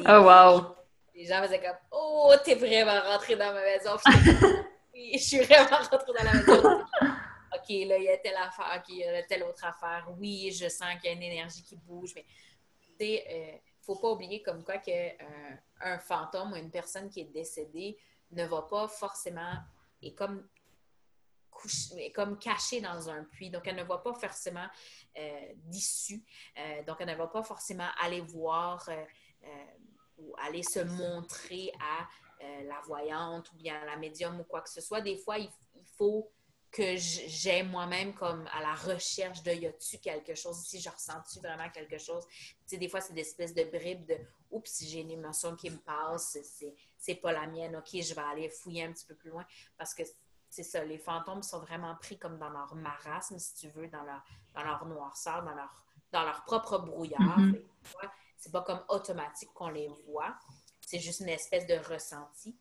oh, 0.00 0.02
wow! 0.04 0.76
Les 1.14 1.26
gens 1.26 1.42
faisaient 1.42 1.60
comme 1.60 1.76
Oh, 1.90 2.32
t'es 2.44 2.54
vraiment 2.54 3.00
rentré 3.00 3.36
dans 3.36 3.52
ma 3.52 3.62
maison. 3.62 3.96
je 4.94 5.18
suis 5.18 5.40
vraiment 5.40 5.76
rentrée 5.80 6.12
dans 6.16 6.24
la 6.24 6.32
maison. 6.32 6.84
OK, 7.54 7.68
là, 7.68 7.98
il 7.98 8.04
y 8.04 8.08
a 8.08 8.16
telle 8.18 8.36
affaire. 8.36 8.72
OK, 8.76 8.88
il 8.90 8.98
y 8.98 9.04
a 9.04 9.22
telle 9.24 9.42
autre 9.42 9.64
affaire. 9.64 10.06
Oui, 10.18 10.52
je 10.52 10.68
sens 10.68 10.94
qu'il 11.00 11.10
y 11.10 11.14
a 11.14 11.16
une 11.16 11.22
énergie 11.22 11.62
qui 11.62 11.76
bouge. 11.76 12.14
Mais 12.14 12.24
il 13.00 13.06
ne 13.06 13.54
euh, 13.54 13.56
faut 13.82 13.96
pas 13.96 14.10
oublier 14.10 14.42
comme 14.42 14.62
quoi 14.62 14.78
que 14.78 14.90
euh, 14.90 15.56
un 15.80 15.98
fantôme 15.98 16.52
ou 16.52 16.56
une 16.56 16.70
personne 16.70 17.08
qui 17.08 17.20
est 17.20 17.32
décédée 17.32 17.98
ne 18.30 18.44
va 18.44 18.62
pas 18.62 18.86
forcément. 18.88 19.54
Et 20.02 20.14
comme 20.14 20.46
comme 22.14 22.38
cachée 22.38 22.80
dans 22.80 23.08
un 23.08 23.24
puits. 23.24 23.50
Donc, 23.50 23.66
elle 23.66 23.76
ne 23.76 23.84
va 23.84 23.98
pas 23.98 24.14
forcément 24.14 24.66
euh, 25.16 25.52
d'issue. 25.56 26.24
Euh, 26.58 26.82
donc, 26.84 26.96
elle 27.00 27.08
ne 27.08 27.14
va 27.14 27.26
pas 27.26 27.42
forcément 27.42 27.88
aller 28.00 28.20
voir 28.20 28.88
euh, 28.88 29.64
ou 30.18 30.34
aller 30.38 30.62
se 30.62 30.80
montrer 30.80 31.72
à 31.80 32.08
la 32.40 32.80
voyante 32.86 33.50
ou 33.52 33.56
bien 33.56 33.80
à 33.80 33.84
la 33.84 33.96
médium 33.96 34.38
ou 34.38 34.44
quoi 34.44 34.60
que 34.60 34.70
ce 34.70 34.80
soit. 34.80 35.00
Des 35.00 35.16
fois, 35.16 35.38
il, 35.38 35.50
faut 35.96 36.30
que 36.70 36.96
j'aime 36.96 37.70
moi-même 37.70 38.14
comme 38.14 38.46
à 38.52 38.60
la 38.60 38.74
recherche 38.74 39.42
de 39.42 39.50
y 39.52 39.66
a-tu 39.66 39.98
quelque 39.98 40.36
chose? 40.36 40.60
Ici, 40.62 40.80
je 40.80 40.88
ressens-tu 40.88 41.40
vraiment 41.40 41.68
quelque 41.70 41.98
chose? 41.98 42.24
Tu 42.28 42.56
sais, 42.66 42.76
des 42.76 42.88
fois, 42.88 43.00
c'est 43.00 43.14
des 43.14 43.22
espèces 43.22 43.54
de 43.54 43.64
bribes 43.64 44.06
de 44.06 44.16
oups, 44.50 44.84
j'ai 44.84 45.00
une 45.00 45.10
émotion 45.10 45.56
qui 45.56 45.70
me 45.70 45.78
passe, 45.78 46.38
c'est 46.96 47.14
pas 47.16 47.32
la 47.32 47.46
mienne, 47.46 47.76
ok, 47.76 48.00
je 48.00 48.14
vais 48.14 48.20
aller 48.20 48.48
fouiller 48.50 48.84
un 48.84 48.92
petit 48.92 49.06
peu 49.06 49.14
plus 49.14 49.30
loin 49.30 49.46
parce 49.76 49.94
que 49.94 50.02
c'est 50.50 50.62
ça, 50.62 50.84
les 50.84 50.98
fantômes 50.98 51.42
sont 51.42 51.60
vraiment 51.60 51.94
pris 51.96 52.18
comme 52.18 52.38
dans 52.38 52.48
leur 52.48 52.74
marasme, 52.74 53.38
si 53.38 53.54
tu 53.54 53.68
veux, 53.68 53.88
dans 53.88 54.02
leur, 54.02 54.24
dans 54.54 54.62
leur 54.62 54.86
noirceur, 54.86 55.42
dans 55.42 55.54
leur, 55.54 55.84
dans 56.12 56.24
leur 56.24 56.44
propre 56.44 56.78
brouillard. 56.78 57.38
Mm-hmm. 57.38 57.62
C'est 58.36 58.52
pas 58.52 58.62
comme 58.62 58.82
automatique 58.88 59.52
qu'on 59.52 59.68
les 59.68 59.88
voit. 60.06 60.34
C'est 60.80 61.00
juste 61.00 61.20
une 61.20 61.28
espèce 61.28 61.66
de 61.66 61.74
ressenti. 61.74 62.56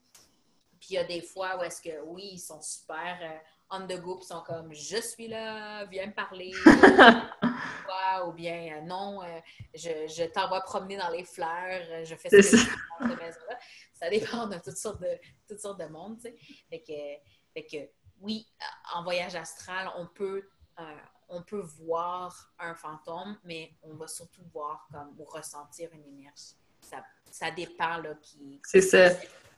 Puis 0.80 0.90
il 0.92 0.94
y 0.94 0.98
a 0.98 1.04
des 1.04 1.22
fois 1.22 1.58
où 1.58 1.64
est-ce 1.64 1.82
que, 1.82 2.02
oui, 2.04 2.30
ils 2.34 2.40
sont 2.40 2.62
super 2.62 3.18
euh, 3.22 3.38
on 3.70 3.86
the 3.86 4.00
go, 4.00 4.18
ils 4.22 4.26
sont 4.26 4.42
comme 4.42 4.74
je 4.74 4.98
suis 4.98 5.28
là, 5.28 5.86
viens 5.86 6.08
me 6.08 6.14
parler. 6.14 6.52
ou 8.26 8.32
bien 8.32 8.78
euh, 8.78 8.82
non, 8.82 9.22
euh, 9.22 9.40
je, 9.74 10.08
je 10.08 10.24
t'envoie 10.26 10.62
promener 10.62 10.98
dans 10.98 11.10
les 11.10 11.24
fleurs, 11.24 12.04
je 12.04 12.16
fais 12.16 12.30
ça, 12.30 12.58
de 13.02 13.08
maison-là. 13.08 13.60
Ça 13.94 14.10
dépend 14.10 14.48
de 14.48 14.58
toutes 14.58 14.78
sortes 14.78 15.02
de, 15.02 15.20
toutes 15.48 15.60
sortes 15.60 15.80
de 15.80 15.88
monde, 15.88 16.18
tu 16.18 16.24
sais. 16.24 16.36
Fait 16.70 16.82
que 16.82 17.47
fait 17.54 17.66
que 17.66 17.90
oui, 18.20 18.48
en 18.94 19.04
voyage 19.04 19.36
astral, 19.36 19.92
on 19.98 20.08
peut, 20.08 20.48
euh, 20.80 20.96
on 21.30 21.44
peut 21.44 21.62
voir 21.62 22.54
un 22.60 22.74
fantôme, 22.74 23.38
mais 23.44 23.74
on 23.84 23.96
va 23.96 24.08
surtout 24.08 24.44
voir 24.54 24.88
comme 24.92 25.16
ou 25.20 25.24
ressentir 25.26 25.90
une 25.94 26.06
énergie. 26.06 26.56
Ça, 26.82 27.04
ça 27.32 27.52
dépend 27.52 27.98
là 27.98 28.16
qui. 28.16 28.60
C'est 28.64 28.82
ça. 28.82 29.10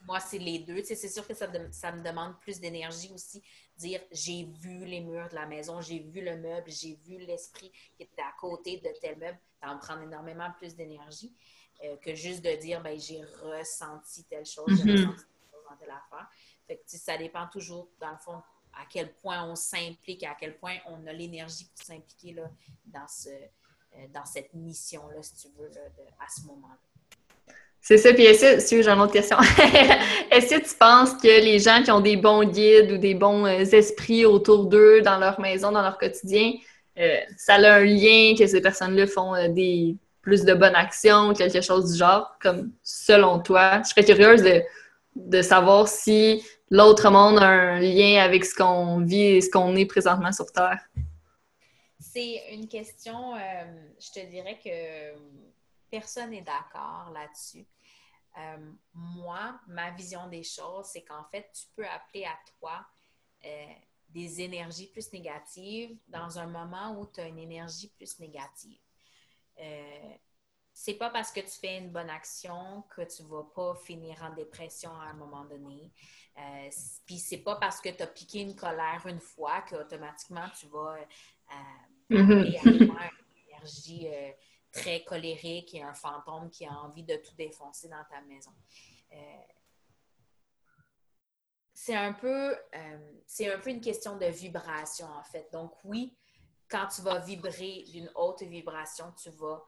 Moi, 0.05 0.19
c'est 0.21 0.39
les 0.39 0.59
deux. 0.59 0.81
c'est 0.83 0.95
sûr 0.95 1.27
que 1.27 1.33
ça, 1.33 1.47
ça, 1.71 1.91
me 1.91 2.01
demande 2.01 2.39
plus 2.39 2.59
d'énergie 2.59 3.11
aussi. 3.13 3.43
Dire 3.77 4.01
j'ai 4.11 4.45
vu 4.45 4.85
les 4.85 5.01
murs 5.01 5.29
de 5.29 5.35
la 5.35 5.45
maison, 5.45 5.81
j'ai 5.81 5.99
vu 5.99 6.21
le 6.21 6.37
meuble, 6.37 6.69
j'ai 6.69 6.95
vu 7.05 7.17
l'esprit 7.17 7.71
qui 7.95 8.03
était 8.03 8.21
à 8.21 8.33
côté 8.39 8.77
de 8.77 8.89
tel 9.01 9.17
meuble. 9.17 9.37
Ça 9.59 9.67
va 9.67 9.75
me 9.75 9.79
prendre 9.79 10.01
énormément 10.01 10.49
plus 10.57 10.73
d'énergie 10.73 11.33
euh, 11.83 11.97
que 11.97 12.15
juste 12.15 12.43
de 12.43 12.55
dire 12.55 12.81
ben, 12.81 12.97
j'ai 12.97 13.21
ressenti 13.41 14.23
telle 14.23 14.45
chose, 14.45 14.67
j'ai 14.69 14.83
mm-hmm. 14.83 15.07
ressenti 15.07 15.25
telle 15.25 15.51
chose 15.51 15.63
dans 15.69 15.75
telle 15.75 15.91
affaire 15.91 16.29
ça 16.85 17.17
dépend 17.17 17.47
toujours, 17.51 17.87
dans 17.99 18.11
le 18.11 18.17
fond, 18.17 18.41
à 18.73 18.85
quel 18.89 19.11
point 19.13 19.43
on 19.45 19.55
s'implique, 19.55 20.23
à 20.23 20.35
quel 20.39 20.55
point 20.57 20.75
on 20.87 21.05
a 21.07 21.13
l'énergie 21.13 21.67
pour 21.75 21.85
s'impliquer 21.85 22.35
dans, 22.85 23.07
ce, 23.07 23.29
euh, 23.29 23.97
dans 24.13 24.25
cette 24.25 24.53
mission-là, 24.53 25.21
si 25.21 25.35
tu 25.35 25.47
veux, 25.57 25.69
à 26.19 26.29
ce 26.29 26.45
moment-là. 26.47 26.77
C'est 27.81 27.97
ça. 27.97 28.13
Puis 28.13 28.23
est-ce 28.23 28.69
que, 28.69 28.81
j'ai 28.81 28.89
une 28.89 28.99
autre 28.99 29.13
question. 29.13 29.37
est-ce 30.31 30.55
que 30.55 30.61
tu 30.61 30.75
penses 30.75 31.13
que 31.13 31.27
les 31.27 31.59
gens 31.59 31.81
qui 31.83 31.91
ont 31.91 32.01
des 32.01 32.17
bons 32.17 32.43
guides 32.43 32.91
ou 32.91 32.97
des 32.97 33.15
bons 33.15 33.45
euh, 33.45 33.59
esprits 33.59 34.25
autour 34.25 34.65
d'eux, 34.65 35.01
dans 35.01 35.17
leur 35.17 35.39
maison, 35.39 35.71
dans 35.71 35.81
leur 35.81 35.97
quotidien, 35.97 36.53
euh, 36.97 37.17
ça 37.37 37.55
a 37.55 37.75
un 37.75 37.85
lien 37.85 38.35
que 38.37 38.45
ces 38.45 38.61
personnes-là 38.61 39.07
font 39.07 39.33
des 39.53 39.95
plus 40.21 40.43
de 40.43 40.53
bonnes 40.53 40.75
actions, 40.75 41.33
quelque 41.33 41.61
chose 41.61 41.93
du 41.93 41.97
genre, 41.97 42.37
comme 42.41 42.71
selon 42.83 43.39
toi? 43.39 43.81
Je 43.83 43.89
serais 43.89 44.03
curieuse 44.03 44.43
de, 44.43 44.61
de 45.15 45.41
savoir 45.41 45.87
si 45.87 46.43
l'autre 46.69 47.09
monde 47.09 47.39
a 47.39 47.47
un 47.47 47.79
lien 47.79 48.21
avec 48.21 48.45
ce 48.45 48.55
qu'on 48.55 48.99
vit 48.99 49.21
et 49.21 49.41
ce 49.41 49.49
qu'on 49.49 49.75
est 49.75 49.85
présentement 49.85 50.31
sur 50.31 50.51
Terre? 50.51 50.79
C'est 51.99 52.53
une 52.53 52.67
question, 52.67 53.35
euh, 53.35 53.39
je 53.99 54.11
te 54.11 54.25
dirais 54.27 54.59
que 54.63 55.19
personne 55.91 56.31
n'est 56.31 56.41
d'accord 56.41 57.11
là-dessus. 57.13 57.65
Euh, 58.37 58.71
moi, 58.93 59.59
ma 59.67 59.91
vision 59.91 60.27
des 60.27 60.43
choses, 60.43 60.85
c'est 60.85 61.01
qu'en 61.01 61.25
fait, 61.31 61.49
tu 61.53 61.65
peux 61.75 61.85
appeler 61.85 62.25
à 62.25 62.37
toi 62.59 62.85
euh, 63.45 63.65
des 64.09 64.41
énergies 64.41 64.87
plus 64.87 65.11
négatives 65.11 65.97
dans 66.07 66.39
un 66.39 66.47
moment 66.47 66.99
où 66.99 67.05
tu 67.05 67.19
as 67.19 67.27
une 67.27 67.39
énergie 67.39 67.89
plus 67.97 68.19
négative 68.19 68.79
c'est 70.79 70.93
pas 70.93 71.09
parce 71.09 71.33
que 71.33 71.41
tu 71.41 71.59
fais 71.59 71.77
une 71.77 71.89
bonne 71.89 72.09
action 72.09 72.85
que 72.95 73.01
tu 73.01 73.23
vas 73.23 73.43
pas 73.53 73.75
finir 73.75 74.15
en 74.23 74.33
dépression 74.33 74.91
à 74.91 75.09
un 75.09 75.13
moment 75.13 75.43
donné. 75.43 75.91
Euh, 76.39 76.69
Puis 77.05 77.17
c'est 77.17 77.39
pas 77.39 77.55
parce 77.57 77.81
que 77.81 77.89
tu 77.89 78.01
as 78.03 78.07
piqué 78.07 78.41
une 78.41 78.55
colère 78.55 79.01
une 79.05 79.19
fois 79.19 79.61
qu'automatiquement 79.61 80.47
tu 80.57 80.67
vas 80.67 80.97
euh, 81.51 81.55
mm-hmm. 82.11 82.65
une 82.65 82.93
énergie 83.47 84.07
euh, 84.07 84.31
très 84.71 85.03
colérique 85.03 85.73
et 85.73 85.81
un 85.81 85.93
fantôme 85.93 86.49
qui 86.49 86.65
a 86.65 86.71
envie 86.71 87.03
de 87.03 87.15
tout 87.17 87.35
défoncer 87.35 87.89
dans 87.89 88.03
ta 88.09 88.21
maison. 88.21 88.51
Euh, 89.11 89.15
c'est 91.73 91.95
un 91.95 92.13
peu 92.13 92.55
c'est 93.25 93.51
un 93.51 93.57
peu 93.57 93.69
une 93.69 93.81
question 93.81 94.17
de 94.17 94.25
vibration 94.25 95.07
en 95.07 95.23
fait. 95.23 95.49
Donc 95.51 95.73
oui, 95.83 96.15
quand 96.69 96.87
tu 96.87 97.01
vas 97.01 97.19
vibrer 97.19 97.83
d'une 97.87 98.11
haute 98.15 98.43
vibration, 98.43 99.11
tu 99.13 99.29
vas 99.31 99.65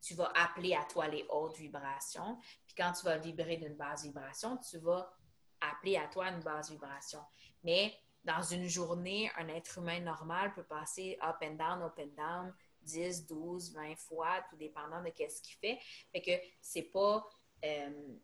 tu 0.00 0.14
vas 0.14 0.32
appeler 0.34 0.74
à 0.74 0.84
toi 0.84 1.08
les 1.08 1.26
hautes 1.28 1.56
vibrations. 1.56 2.38
Puis 2.66 2.74
quand 2.76 2.92
tu 2.92 3.04
vas 3.04 3.18
vibrer 3.18 3.56
d'une 3.56 3.74
basse 3.74 4.04
vibration, 4.04 4.56
tu 4.58 4.78
vas 4.78 5.12
appeler 5.60 5.96
à 5.96 6.06
toi 6.08 6.28
une 6.28 6.40
basse 6.40 6.70
vibration. 6.70 7.20
Mais 7.64 7.94
dans 8.24 8.42
une 8.42 8.68
journée, 8.68 9.30
un 9.38 9.48
être 9.48 9.78
humain 9.78 10.00
normal 10.00 10.52
peut 10.54 10.64
passer 10.64 11.18
up 11.22 11.36
and 11.42 11.54
down, 11.54 11.82
up 11.82 11.98
and 11.98 12.14
down, 12.16 12.54
10, 12.82 13.26
12, 13.26 13.72
20 13.72 13.96
fois, 13.96 14.44
tout 14.50 14.56
dépendant 14.56 15.02
de 15.02 15.10
ce 15.16 15.42
qu'il 15.42 15.56
fait. 15.60 15.78
Fait 16.12 16.20
que 16.20 16.30
c'est 16.60 16.90
pas. 16.90 17.26
Euh, 17.64 18.16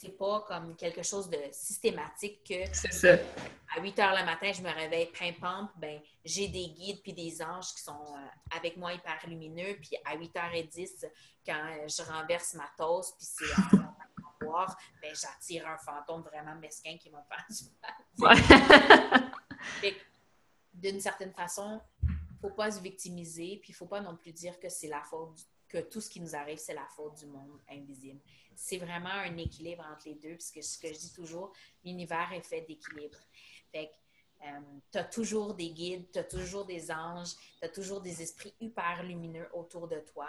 c'est 0.00 0.16
pas 0.16 0.40
comme 0.48 0.74
quelque 0.76 1.02
chose 1.02 1.28
de 1.28 1.38
systématique 1.52 2.42
que 2.48 2.74
ça. 2.74 3.18
à 3.76 3.82
8 3.82 3.98
heures 3.98 4.16
le 4.18 4.24
matin, 4.24 4.50
je 4.50 4.62
me 4.62 4.70
réveille 4.70 5.12
pimpante, 5.12 5.68
ben 5.76 6.00
j'ai 6.24 6.48
des 6.48 6.68
guides 6.68 7.02
puis 7.02 7.12
des 7.12 7.42
anges 7.42 7.74
qui 7.74 7.82
sont 7.82 8.14
euh, 8.16 8.56
avec 8.56 8.78
moi 8.78 8.94
hyper 8.94 9.18
lumineux, 9.26 9.76
puis 9.78 9.90
à 10.06 10.16
8h10, 10.16 11.04
quand 11.44 11.52
euh, 11.52 11.86
je 11.86 12.02
renverse 12.10 12.54
ma 12.54 12.66
toast, 12.78 13.14
puis 13.18 13.26
c'est 13.26 13.76
ben 15.00 15.14
j'attire 15.14 15.66
un 15.66 15.78
fantôme 15.78 16.22
vraiment 16.22 16.54
mesquin 16.56 16.96
qui 16.98 17.10
m'a 17.10 17.22
fait 17.22 17.54
du 17.54 17.64
mal. 17.80 19.30
D'une 20.74 21.00
certaine 21.00 21.32
façon, 21.32 21.80
faut 22.40 22.50
pas 22.50 22.70
se 22.70 22.80
victimiser, 22.80 23.58
puis 23.62 23.70
il 23.70 23.74
faut 23.74 23.86
pas 23.86 24.00
non 24.00 24.16
plus 24.16 24.32
dire 24.32 24.58
que 24.58 24.68
c'est 24.68 24.88
la 24.88 25.02
faute 25.02 25.46
que 25.70 25.78
tout 25.78 26.00
ce 26.00 26.10
qui 26.10 26.20
nous 26.20 26.34
arrive, 26.34 26.58
c'est 26.58 26.74
la 26.74 26.86
faute 26.86 27.18
du 27.18 27.26
monde 27.26 27.60
invisible. 27.70 28.20
C'est 28.56 28.78
vraiment 28.78 29.08
un 29.08 29.36
équilibre 29.36 29.86
entre 29.90 30.08
les 30.08 30.14
deux, 30.14 30.34
puisque 30.34 30.62
ce 30.62 30.78
que 30.78 30.88
je 30.88 30.98
dis 30.98 31.12
toujours, 31.12 31.52
l'univers 31.84 32.32
est 32.32 32.42
fait 32.42 32.62
d'équilibre. 32.62 33.18
Fait 33.70 33.86
que 33.86 34.46
euh, 34.46 34.60
tu 34.90 34.98
as 34.98 35.04
toujours 35.04 35.54
des 35.54 35.70
guides, 35.70 36.10
tu 36.12 36.18
as 36.18 36.24
toujours 36.24 36.64
des 36.64 36.90
anges, 36.90 37.34
tu 37.60 37.64
as 37.64 37.68
toujours 37.68 38.00
des 38.00 38.20
esprits 38.20 38.54
hyper 38.60 39.02
lumineux 39.04 39.48
autour 39.52 39.86
de 39.86 40.00
toi. 40.00 40.28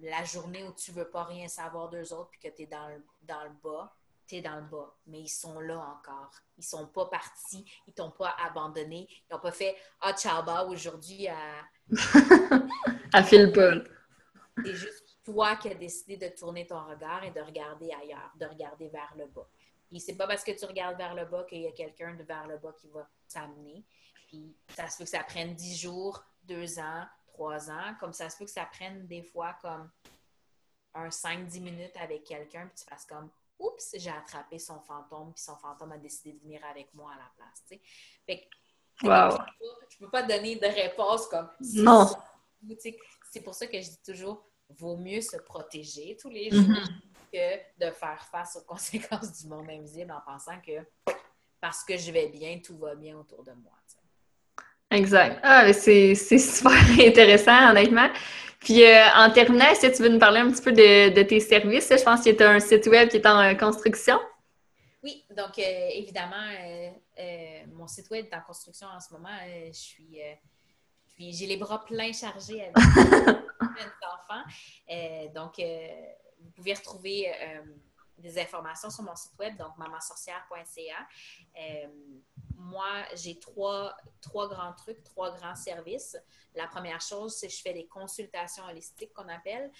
La 0.00 0.24
journée 0.24 0.64
où 0.64 0.72
tu 0.72 0.92
veux 0.92 1.08
pas 1.08 1.24
rien 1.24 1.48
savoir 1.48 1.88
d'eux 1.88 2.12
autres 2.12 2.30
puis 2.30 2.40
que 2.40 2.54
tu 2.54 2.62
es 2.62 2.66
dans 2.66 2.88
le, 2.88 3.04
dans 3.22 3.44
le 3.44 3.50
bas, 3.62 3.94
tu 4.26 4.36
es 4.36 4.40
dans 4.40 4.56
le 4.56 4.66
bas. 4.66 4.94
Mais 5.06 5.20
ils 5.20 5.28
sont 5.28 5.60
là 5.60 5.78
encore. 5.78 6.32
Ils 6.56 6.64
sont 6.64 6.86
pas 6.86 7.06
partis. 7.06 7.64
Ils 7.86 7.92
t'ont 7.92 8.10
pas 8.10 8.34
abandonné. 8.44 9.08
Ils 9.10 9.34
n'ont 9.34 9.40
pas 9.40 9.52
fait 9.52 9.76
Ah, 10.00 10.14
ciao, 10.14 10.70
aujourd'hui 10.70 11.28
à. 11.28 11.64
à 13.12 13.22
Philpol. 13.22 13.88
C'est 14.64 14.74
juste 14.74 15.10
toi 15.24 15.56
qui 15.56 15.68
as 15.68 15.74
décidé 15.74 16.16
de 16.16 16.28
tourner 16.34 16.66
ton 16.66 16.84
regard 16.84 17.24
et 17.24 17.30
de 17.30 17.40
regarder 17.40 17.90
ailleurs, 17.92 18.32
de 18.36 18.46
regarder 18.46 18.88
vers 18.88 19.12
le 19.16 19.26
bas. 19.26 19.48
Puis 19.88 20.00
c'est 20.00 20.16
pas 20.16 20.26
parce 20.26 20.44
que 20.44 20.52
tu 20.52 20.64
regardes 20.64 20.96
vers 20.96 21.14
le 21.14 21.24
bas 21.24 21.44
qu'il 21.44 21.62
y 21.62 21.66
a 21.66 21.72
quelqu'un 21.72 22.14
de 22.14 22.22
vers 22.22 22.46
le 22.46 22.58
bas 22.58 22.72
qui 22.80 22.88
va 22.88 23.08
t'amener. 23.28 23.84
Puis 24.28 24.54
ça 24.76 24.88
se 24.88 24.98
peut 24.98 25.04
que 25.04 25.10
ça 25.10 25.24
prenne 25.24 25.54
dix 25.54 25.76
jours, 25.76 26.22
deux 26.44 26.78
ans, 26.78 27.04
trois 27.40 27.70
ans, 27.70 27.94
comme 27.98 28.12
ça 28.12 28.28
se 28.28 28.36
peut 28.36 28.44
que 28.44 28.50
ça 28.50 28.66
prenne 28.66 29.06
des 29.06 29.22
fois 29.22 29.56
comme 29.62 29.90
un 30.92 31.08
5-10 31.08 31.60
minutes 31.62 31.96
avec 31.98 32.24
quelqu'un, 32.24 32.66
puis 32.66 32.82
tu 32.82 32.84
fasses 32.84 33.06
comme 33.06 33.30
Oups, 33.58 33.94
j'ai 33.94 34.10
attrapé 34.10 34.58
son 34.58 34.80
fantôme, 34.80 35.32
puis 35.32 35.42
son 35.42 35.56
fantôme 35.56 35.92
a 35.92 35.98
décidé 35.98 36.32
de 36.32 36.40
venir 36.40 36.62
avec 36.64 36.92
moi 36.94 37.12
à 37.12 37.16
la 37.16 37.30
place. 37.36 37.62
Tu 37.66 37.76
sais. 37.76 37.80
Fait 38.26 38.48
que, 39.00 39.06
wow. 39.06 39.38
je 39.88 39.98
peux 39.98 40.10
pas 40.10 40.22
donner 40.22 40.56
de 40.56 40.66
réponse 40.66 41.28
comme 41.28 41.50
Non. 41.60 42.10
C'est 43.30 43.40
pour 43.42 43.54
ça 43.54 43.66
que 43.66 43.80
je 43.80 43.88
dis 43.88 44.02
toujours 44.04 44.46
vaut 44.78 44.96
mieux 44.96 45.20
se 45.20 45.38
protéger 45.38 46.16
tous 46.20 46.28
les 46.28 46.50
jours 46.50 46.60
mm-hmm. 46.60 47.32
que 47.32 47.86
de 47.86 47.90
faire 47.90 48.22
face 48.30 48.56
aux 48.56 48.64
conséquences 48.66 49.40
du 49.40 49.48
monde 49.48 49.68
invisible 49.70 50.12
en 50.12 50.20
pensant 50.20 50.60
que 50.60 50.86
parce 51.60 51.84
que 51.84 51.96
je 51.96 52.10
vais 52.10 52.28
bien, 52.28 52.60
tout 52.60 52.78
va 52.78 52.94
bien 52.94 53.16
autour 53.18 53.44
de 53.44 53.52
moi. 53.52 53.79
Exact. 54.90 55.38
Ah, 55.42 55.72
c'est 55.72 56.14
super 56.14 56.72
intéressant, 57.00 57.70
honnêtement. 57.70 58.08
Puis 58.58 58.84
euh, 58.84 59.04
en 59.16 59.30
terminant, 59.30 59.66
est-ce 59.70 59.86
que 59.86 59.96
tu 59.96 60.02
veux 60.02 60.08
nous 60.08 60.18
parler 60.18 60.40
un 60.40 60.50
petit 60.50 60.62
peu 60.62 60.72
de, 60.72 61.22
tes 61.22 61.40
services? 61.40 61.88
Je 61.90 62.02
pense 62.02 62.22
que 62.22 62.30
tu 62.30 62.42
as 62.42 62.50
un 62.50 62.60
site 62.60 62.86
web 62.86 63.08
qui 63.08 63.16
est 63.16 63.26
en 63.26 63.40
euh, 63.40 63.54
construction. 63.54 64.18
Oui, 65.02 65.24
donc 65.34 65.58
euh, 65.58 65.88
évidemment, 65.94 66.44
mon 67.72 67.86
site 67.86 68.10
web 68.10 68.26
est 68.30 68.36
en 68.36 68.42
construction 68.42 68.86
en 68.94 69.00
ce 69.00 69.12
moment. 69.14 69.30
je 69.66 69.78
suis 69.78 70.18
j'ai 71.28 71.46
les 71.46 71.56
bras 71.56 71.84
pleins 71.84 72.12
chargés 72.12 72.62
avec 72.62 72.76
enfants. 74.12 74.42
Euh, 74.90 75.28
donc, 75.34 75.58
euh, 75.58 75.88
vous 76.40 76.50
pouvez 76.50 76.74
retrouver 76.74 77.28
euh, 77.28 77.62
des 78.18 78.38
informations 78.38 78.90
sur 78.90 79.02
mon 79.02 79.14
site 79.14 79.38
web, 79.38 79.56
donc 79.56 79.76
mamansorcière.ca. 79.76 81.08
moi, 82.60 83.04
j'ai 83.14 83.38
trois, 83.38 83.96
trois 84.20 84.48
grands 84.48 84.72
trucs, 84.74 85.02
trois 85.02 85.34
grands 85.36 85.56
services. 85.56 86.16
La 86.54 86.66
première 86.66 87.00
chose, 87.00 87.34
c'est 87.34 87.48
que 87.48 87.52
je 87.52 87.62
fais 87.62 87.72
des 87.72 87.86
consultations 87.86 88.64
holistiques 88.64 89.12
qu'on 89.12 89.28
appelle. 89.28 89.70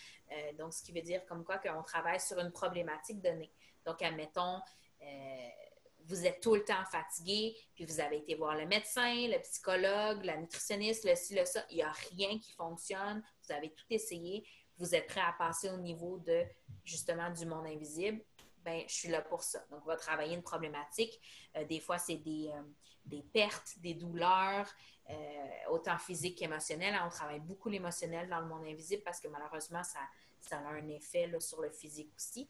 donc, 0.58 0.72
ce 0.72 0.82
qui 0.82 0.92
veut 0.92 1.02
dire 1.02 1.24
comme 1.26 1.44
quoi 1.44 1.58
qu'on 1.58 1.82
travaille 1.82 2.20
sur 2.20 2.38
une 2.38 2.52
problématique 2.52 3.20
donnée. 3.20 3.52
Donc, 3.84 4.00
admettons, 4.02 4.60
vous 6.10 6.26
êtes 6.26 6.40
tout 6.40 6.54
le 6.54 6.64
temps 6.64 6.84
fatigué, 6.90 7.56
puis 7.74 7.84
vous 7.84 8.00
avez 8.00 8.18
été 8.18 8.34
voir 8.34 8.56
le 8.56 8.66
médecin, 8.66 9.28
le 9.28 9.38
psychologue, 9.42 10.24
la 10.24 10.36
nutritionniste, 10.36 11.04
le 11.04 11.14
ci, 11.14 11.34
le 11.34 11.44
ça, 11.44 11.64
il 11.70 11.76
n'y 11.76 11.82
a 11.82 11.92
rien 12.10 12.38
qui 12.38 12.52
fonctionne, 12.52 13.22
vous 13.46 13.52
avez 13.52 13.70
tout 13.70 13.86
essayé, 13.90 14.44
vous 14.78 14.94
êtes 14.94 15.06
prêt 15.06 15.20
à 15.20 15.34
passer 15.38 15.70
au 15.70 15.76
niveau 15.76 16.18
de, 16.18 16.42
justement, 16.84 17.30
du 17.30 17.46
monde 17.46 17.66
invisible, 17.66 18.24
ben 18.64 18.82
je 18.86 18.94
suis 18.94 19.08
là 19.08 19.22
pour 19.22 19.42
ça. 19.42 19.64
Donc, 19.70 19.80
on 19.84 19.88
va 19.88 19.96
travailler 19.96 20.34
une 20.34 20.42
problématique. 20.42 21.20
Euh, 21.56 21.64
des 21.64 21.80
fois, 21.80 21.98
c'est 21.98 22.16
des, 22.16 22.50
euh, 22.54 22.62
des, 23.04 23.22
pertes, 23.22 23.78
des 23.78 23.94
douleurs, 23.94 24.68
euh, 25.08 25.14
autant 25.70 25.98
physiques 25.98 26.38
qu'émotionnelles. 26.38 26.98
On 27.04 27.08
travaille 27.08 27.40
beaucoup 27.40 27.68
l'émotionnel 27.68 28.28
dans 28.28 28.40
le 28.40 28.46
monde 28.46 28.64
invisible 28.66 29.02
parce 29.02 29.20
que 29.20 29.28
malheureusement, 29.28 29.82
ça, 29.82 30.00
ça 30.40 30.58
a 30.58 30.68
un 30.68 30.88
effet 30.88 31.30
sur 31.40 31.60
le 31.60 31.70
physique 31.70 32.12
aussi. 32.16 32.48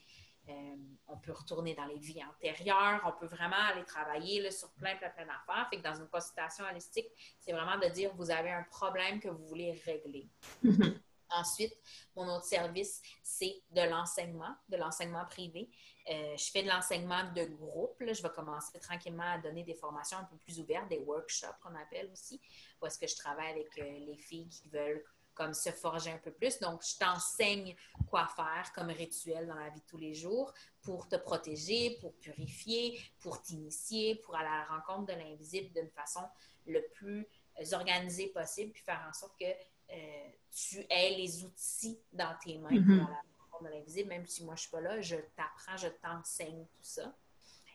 On 1.07 1.17
peut 1.19 1.31
retourner 1.31 1.75
dans 1.75 1.85
les 1.85 1.99
vies 1.99 2.25
antérieures, 2.25 3.01
on 3.05 3.13
peut 3.13 3.33
vraiment 3.33 3.63
aller 3.71 3.85
travailler 3.85 4.51
sur 4.51 4.69
plein, 4.73 4.97
plein, 4.97 5.11
plein 5.11 5.27
d'affaires. 5.27 5.69
Fait 5.71 5.77
que 5.77 5.83
dans 5.83 5.95
une 5.95 6.09
consultation 6.09 6.65
holistique, 6.65 7.07
c'est 7.39 7.53
vraiment 7.53 7.79
de 7.79 7.87
dire 7.89 8.13
vous 8.17 8.33
avez 8.33 8.51
un 8.51 8.65
problème 8.65 9.21
que 9.21 9.29
vous 9.29 9.47
voulez 9.47 9.81
régler. 9.85 10.29
Mm-hmm. 10.65 11.01
Ensuite, 11.33 11.77
mon 12.17 12.29
autre 12.35 12.45
service, 12.45 13.01
c'est 13.23 13.63
de 13.71 13.83
l'enseignement, 13.83 14.55
de 14.69 14.77
l'enseignement 14.77 15.25
privé. 15.27 15.71
Euh, 16.11 16.37
je 16.37 16.51
fais 16.51 16.63
de 16.63 16.69
l'enseignement 16.69 17.31
de 17.33 17.45
groupe. 17.45 17.97
Je 18.01 18.23
vais 18.23 18.31
commencer 18.31 18.79
tranquillement 18.81 19.33
à 19.33 19.39
donner 19.39 19.65
des 19.65 19.75
formations 19.75 20.19
un 20.19 20.25
peu 20.25 20.37
plus 20.37 20.59
ouvertes, 20.61 20.89
des 20.89 20.99
workshops 20.99 21.59
qu'on 21.63 21.75
appelle 21.77 22.11
aussi, 22.13 22.41
où 22.81 22.87
est-ce 22.87 22.99
que 22.99 23.07
je 23.07 23.17
travaille 23.17 23.51
avec 23.51 23.79
euh, 23.79 23.99
les 24.07 24.17
filles 24.17 24.49
qui 24.49 24.69
veulent 24.69 25.05
comme 25.35 25.55
se 25.55 25.71
forger 25.71 26.11
un 26.11 26.19
peu 26.19 26.33
plus. 26.33 26.59
Donc, 26.59 26.83
je 26.85 26.99
t'enseigne 26.99 27.75
quoi 28.11 28.27
faire 28.27 28.71
comme 28.75 28.91
rituel 28.91 29.47
dans 29.47 29.55
la 29.55 29.71
vie 29.71 29.81
de 29.81 29.87
tous 29.87 29.97
les 29.97 30.13
jours 30.13 30.53
pour 30.83 31.09
te 31.09 31.17
protéger, 31.17 31.97
pour 32.01 32.15
purifier, 32.17 33.01
pour 33.21 33.41
t'initier, 33.41 34.17
pour 34.17 34.37
aller 34.37 34.49
à 34.49 34.67
la 34.69 34.77
rencontre 34.77 35.15
de 35.15 35.19
l'invisible 35.19 35.73
d'une 35.73 35.91
façon 35.91 36.21
le 36.67 36.87
plus 36.93 37.27
organisée 37.73 38.29
possible, 38.29 38.73
puis 38.73 38.83
faire 38.83 39.05
en 39.09 39.13
sorte 39.13 39.39
que 39.39 39.47
euh, 39.93 40.29
tu 40.51 40.85
aies 40.91 41.15
les 41.17 41.45
outils 41.45 41.99
dans 42.13 42.35
tes 42.43 42.59
mains 42.59 42.69
pour 42.69 42.93
aller 42.93 43.03
à 43.03 43.11
la 43.11 43.23
rencontre 43.39 43.65
de 43.65 43.69
l'invisible. 43.69 44.09
Même 44.09 44.27
si 44.27 44.45
moi, 44.45 44.55
je 44.55 44.61
ne 44.61 44.63
suis 44.63 44.71
pas 44.71 44.81
là, 44.81 45.01
je 45.01 45.17
t'apprends, 45.37 45.77
je 45.77 45.89
t'enseigne 45.89 46.65
tout 46.65 46.83
ça. 46.83 47.15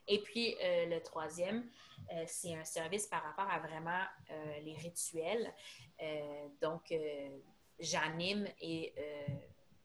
Et 0.08 0.22
puis, 0.22 0.56
euh, 0.62 0.86
le 0.86 1.02
troisième, 1.02 1.68
euh, 2.14 2.24
c'est 2.28 2.54
un 2.54 2.64
service 2.64 3.08
par 3.08 3.24
rapport 3.24 3.50
à 3.50 3.60
vraiment 3.60 4.04
les 4.64 4.76
rituels. 4.76 5.54
donc, 6.62 6.94
j'anime 7.80 8.48
et 8.62 8.94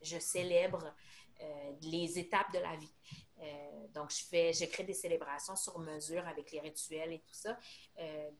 je 0.03 0.19
célèbre 0.19 0.95
euh, 1.41 1.73
les 1.83 2.19
étapes 2.19 2.53
de 2.53 2.59
la 2.59 2.77
vie. 2.77 2.95
Euh, 3.41 3.87
donc, 3.95 4.11
je 4.11 4.25
fais, 4.25 4.53
je 4.53 4.67
crée 4.67 4.85
des 4.85 4.95
célébrations 4.95 5.57
sur 5.57 5.79
mesure 5.79 6.27
avec 6.27 6.53
les 6.53 6.61
rituels 6.61 7.13
et 7.13 7.21
tout 7.21 7.35
ça, 7.35 7.57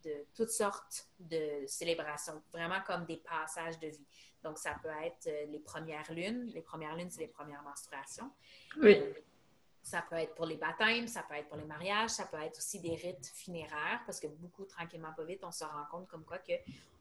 de 0.05 0.27
toutes 0.35 0.51
sortes 0.51 1.09
de 1.19 1.65
célébrations, 1.67 2.43
vraiment 2.53 2.81
comme 2.87 3.07
des 3.07 3.17
passages 3.17 3.79
de 3.79 3.89
vie. 3.89 4.07
Donc, 4.43 4.59
ça 4.59 4.77
peut 4.83 4.91
être 5.03 5.31
les 5.49 5.59
premières 5.59 6.13
lunes. 6.13 6.47
Les 6.55 6.63
premières 6.63 6.97
lunes, 6.97 7.11
c'est 7.11 7.21
les 7.21 7.29
premières 7.29 7.63
menstruations. 7.63 8.31
Oui. 8.83 9.03
Ça 9.83 10.03
peut 10.03 10.17
être 10.17 10.35
pour 10.35 10.45
les 10.45 10.57
baptêmes, 10.57 11.09
ça 11.09 11.23
peut 11.23 11.35
être 11.35 11.49
pour 11.49 11.57
les 11.57 11.65
mariages, 11.65 12.11
ça 12.11 12.27
peut 12.27 12.41
être 12.43 12.59
aussi 12.59 12.81
des 12.81 12.95
rites 12.95 13.33
funéraires, 13.35 14.03
parce 14.05 14.21
que 14.21 14.27
beaucoup, 14.27 14.67
tranquillement, 14.67 15.13
pas 15.15 15.25
vite, 15.25 15.43
on 15.43 15.51
se 15.51 15.65
rend 15.65 15.87
compte 15.91 16.07
comme 16.07 16.25
quoi 16.25 16.39
que 16.39 16.53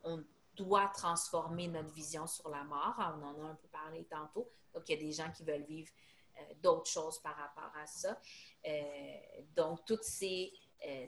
on 0.04 0.24
doit 0.60 0.88
transformer 0.94 1.68
notre 1.68 1.92
vision 1.94 2.28
sur 2.28 2.50
la 2.50 2.64
mort. 2.64 2.96
On 2.98 3.24
en 3.24 3.42
a 3.42 3.50
un 3.52 3.56
peu 3.56 3.68
parlé 3.70 4.04
tantôt. 4.06 4.52
Donc, 4.74 4.84
il 4.88 4.96
y 4.96 4.98
a 4.98 5.02
des 5.02 5.12
gens 5.12 5.32
qui 5.32 5.44
veulent 5.44 5.64
vivre 5.64 5.92
euh, 6.38 6.54
d'autres 6.62 6.90
choses 6.90 7.20
par 7.20 7.36
rapport 7.36 7.72
à 7.82 7.86
ça. 7.86 8.20
Euh, 8.68 9.18
donc, 9.56 9.86
toutes 9.86 10.04
ces... 10.04 10.52
Euh, 10.86 11.06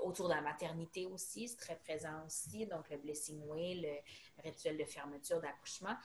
autour 0.00 0.28
de 0.28 0.34
la 0.34 0.40
maternité 0.40 1.04
aussi, 1.04 1.46
c'est 1.46 1.58
très 1.58 1.76
présent 1.76 2.24
aussi. 2.24 2.66
Donc, 2.66 2.88
le 2.90 2.96
blessing 2.96 3.42
way, 3.46 3.74
le 3.74 4.42
rituel 4.42 4.78
de 4.78 4.84
fermeture 4.84 5.40
d'accouchement. 5.40 5.96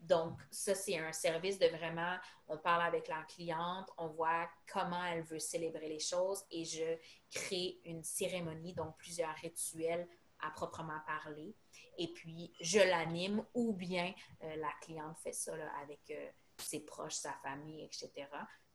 donc, 0.00 0.40
ça, 0.50 0.74
c'est 0.74 0.98
un 0.98 1.12
service 1.12 1.58
de 1.58 1.68
vraiment, 1.68 2.16
on 2.48 2.58
parle 2.58 2.82
avec 2.82 3.06
la 3.06 3.22
cliente, 3.22 3.88
on 3.96 4.08
voit 4.08 4.48
comment 4.70 5.04
elle 5.04 5.22
veut 5.22 5.38
célébrer 5.38 5.88
les 5.88 6.00
choses 6.00 6.44
et 6.50 6.64
je 6.64 6.98
crée 7.30 7.80
une 7.84 8.02
cérémonie, 8.02 8.74
donc 8.74 8.96
plusieurs 8.98 9.34
rituels 9.36 10.08
à 10.42 10.50
proprement 10.50 11.00
parler 11.06 11.54
et 12.00 12.08
puis 12.08 12.50
je 12.60 12.78
l'anime 12.78 13.44
ou 13.52 13.74
bien 13.74 14.12
euh, 14.42 14.56
la 14.56 14.70
cliente 14.80 15.18
fait 15.22 15.34
ça 15.34 15.52
avec 15.82 16.00
euh, 16.10 16.28
ses 16.56 16.80
proches, 16.80 17.12
sa 17.12 17.34
famille, 17.42 17.84
etc. 17.84 18.10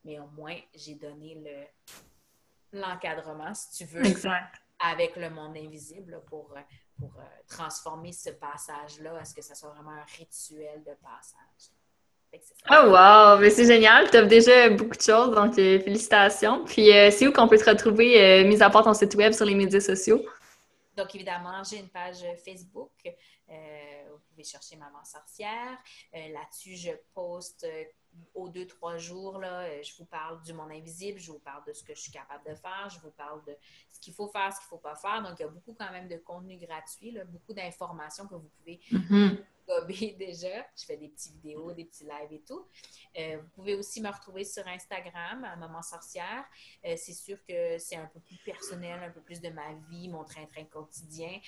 Mais 0.03 0.19
au 0.19 0.27
moins, 0.27 0.55
j'ai 0.75 0.93
donné 0.93 1.35
le, 1.43 2.79
l'encadrement, 2.79 3.51
si 3.55 3.83
tu 3.83 3.85
veux, 3.85 4.03
avec 4.79 5.15
le 5.15 5.31
monde 5.31 5.57
invisible 5.57 6.21
pour, 6.27 6.53
pour 6.99 7.15
euh, 7.17 7.23
transformer 7.47 8.11
ce 8.11 8.29
passage-là 8.29 9.17
à 9.19 9.25
ce 9.25 9.33
que 9.33 9.41
ça 9.41 9.55
soit 9.55 9.69
vraiment 9.69 9.91
un 9.91 10.05
rituel 10.19 10.83
de 10.83 10.93
passage. 11.01 11.71
Oh 12.69 12.89
wow! 12.89 13.39
Mais 13.39 13.49
c'est 13.49 13.65
génial! 13.65 14.11
Tu 14.11 14.17
as 14.17 14.23
déjà 14.23 14.69
beaucoup 14.69 14.97
de 14.97 15.01
choses, 15.01 15.33
donc 15.33 15.55
félicitations. 15.55 16.65
Puis 16.65 16.89
c'est 17.11 17.25
où 17.27 17.31
qu'on 17.31 17.47
peut 17.47 17.57
te 17.57 17.67
retrouver, 17.67 18.43
mis 18.43 18.61
à 18.61 18.69
part 18.69 18.83
ton 18.83 18.93
site 18.93 19.15
web 19.15 19.31
sur 19.31 19.45
les 19.45 19.55
médias 19.55 19.79
sociaux? 19.79 20.21
Donc, 20.95 21.13
évidemment, 21.15 21.63
j'ai 21.63 21.79
une 21.79 21.89
page 21.89 22.25
Facebook. 22.43 22.91
vous 23.47 24.19
pouvez 24.29 24.43
chercher 24.43 24.75
Maman 24.75 25.03
Sorcière. 25.03 25.77
Là-dessus, 26.13 26.75
je 26.75 26.91
poste 27.13 27.65
aux 28.33 28.49
deux, 28.49 28.65
trois 28.67 28.97
jours, 28.97 29.39
euh, 29.43 29.81
je 29.83 29.95
vous 29.97 30.05
parle 30.05 30.41
du 30.43 30.53
monde 30.53 30.71
invisible, 30.71 31.19
je 31.19 31.31
vous 31.31 31.39
parle 31.39 31.63
de 31.65 31.73
ce 31.73 31.83
que 31.83 31.93
je 31.93 32.01
suis 32.01 32.11
capable 32.11 32.43
de 32.49 32.55
faire, 32.55 32.89
je 32.89 32.99
vous 32.99 33.11
parle 33.11 33.43
de 33.45 33.55
ce 33.91 33.99
qu'il 33.99 34.13
faut 34.13 34.27
faire, 34.27 34.51
ce 34.51 34.59
qu'il 34.59 34.65
ne 34.65 34.69
faut 34.69 34.77
pas 34.77 34.95
faire. 34.95 35.21
Donc, 35.23 35.39
il 35.39 35.43
y 35.43 35.45
a 35.45 35.49
beaucoup 35.49 35.75
quand 35.77 35.91
même 35.91 36.07
de 36.07 36.17
contenu 36.17 36.57
gratuit, 36.57 37.17
beaucoup 37.27 37.53
d'informations 37.53 38.27
que 38.27 38.35
vous 38.35 38.49
pouvez 38.59 38.79
mm 38.91 39.35
déjà. 40.19 40.65
Je 40.77 40.85
fais 40.85 40.97
des 40.97 41.09
petites 41.09 41.33
vidéos, 41.33 41.71
des 41.73 41.85
petits 41.85 42.03
lives 42.03 42.31
et 42.31 42.41
tout. 42.41 42.67
Euh, 43.17 43.37
vous 43.37 43.47
pouvez 43.55 43.75
aussi 43.75 44.01
me 44.01 44.09
retrouver 44.09 44.43
sur 44.43 44.67
Instagram, 44.67 45.43
à 45.43 45.55
Maman 45.55 45.81
Sorcière. 45.81 46.45
Euh, 46.85 46.95
c'est 46.97 47.13
sûr 47.13 47.37
que 47.47 47.77
c'est 47.77 47.95
un 47.95 48.07
peu 48.07 48.19
plus 48.19 48.37
personnel, 48.37 49.01
un 49.03 49.11
peu 49.11 49.21
plus 49.21 49.41
de 49.41 49.49
ma 49.49 49.73
vie, 49.89 50.09
mon 50.09 50.23
train-train 50.23 50.65
quotidien, 50.65 51.39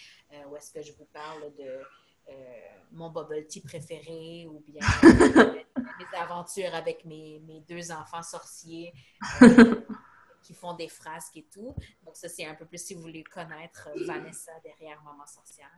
où 0.47 0.55
est-ce 0.55 0.71
que 0.71 0.81
je 0.81 0.93
vous 0.93 1.05
parle 1.05 1.53
de 1.55 1.81
euh, 2.29 2.33
mon 2.91 3.09
bubble 3.09 3.45
tea 3.47 3.61
préféré 3.61 4.47
ou 4.47 4.59
bien 4.59 4.81
mes 5.77 6.17
aventures 6.17 6.73
avec 6.73 7.05
mes, 7.05 7.39
mes 7.45 7.61
deux 7.61 7.91
enfants 7.91 8.23
sorciers 8.23 8.93
euh, 9.41 9.81
qui 10.41 10.53
font 10.53 10.73
des 10.73 10.89
frasques 10.89 11.37
et 11.37 11.47
tout. 11.51 11.73
Donc, 12.03 12.17
ça, 12.17 12.27
c'est 12.27 12.45
un 12.45 12.55
peu 12.55 12.65
plus 12.65 12.83
si 12.83 12.95
vous 12.95 13.01
voulez 13.01 13.23
connaître 13.23 13.89
euh, 13.95 14.05
Vanessa 14.05 14.51
derrière 14.63 15.01
Maman 15.03 15.25
Sorcière. 15.25 15.71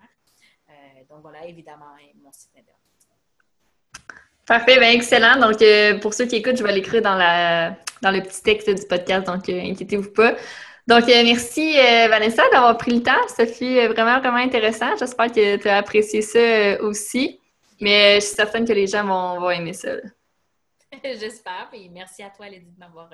Donc, 1.09 1.22
voilà, 1.22 1.45
évidemment, 1.45 1.95
mon 2.24 2.32
site 2.32 2.51
internet. 2.51 2.76
Parfait, 4.45 4.80
bien 4.80 4.91
excellent. 4.91 5.39
Donc, 5.39 5.57
pour 6.01 6.13
ceux 6.13 6.26
qui 6.26 6.38
écoutent, 6.38 6.57
je 6.57 6.63
vais 6.63 6.74
l'écrire 6.74 7.01
dans, 7.01 7.17
dans 8.01 8.11
le 8.11 8.22
petit 8.22 8.41
texte 8.41 8.70
du 8.70 8.88
podcast, 8.88 9.28
donc 9.28 9.47
inquiétez-vous 9.47 10.11
pas. 10.11 10.36
Donc, 10.89 11.07
euh, 11.07 11.22
merci 11.24 11.78
euh, 11.78 12.07
Vanessa 12.07 12.41
d'avoir 12.51 12.76
pris 12.76 12.91
le 12.91 13.03
temps. 13.03 13.28
Ça 13.28 13.45
fut 13.45 13.78
euh, 13.78 13.89
vraiment, 13.89 14.20
vraiment 14.20 14.38
intéressant. 14.38 14.97
J'espère 14.97 15.32
que 15.32 15.57
tu 15.57 15.70
as 15.70 15.78
apprécié 15.78 16.24
ça 16.24 16.82
aussi. 16.82 17.39
Mais 17.80 18.15
je 18.15 18.26
suis 18.26 18.36
certaine 18.36 18.65
que 18.65 18.74
les 18.74 18.88
gens 18.88 19.05
vont, 19.05 19.51
aimer 19.51 19.74
ça. 19.74 19.89
J'espère. 21.04 21.70
Et 21.74 21.90
merci 21.90 22.24
à 22.24 22.30
toi, 22.30 22.48
Lydie, 22.48 22.72
de 22.72 22.80
m'avoir 22.80 23.10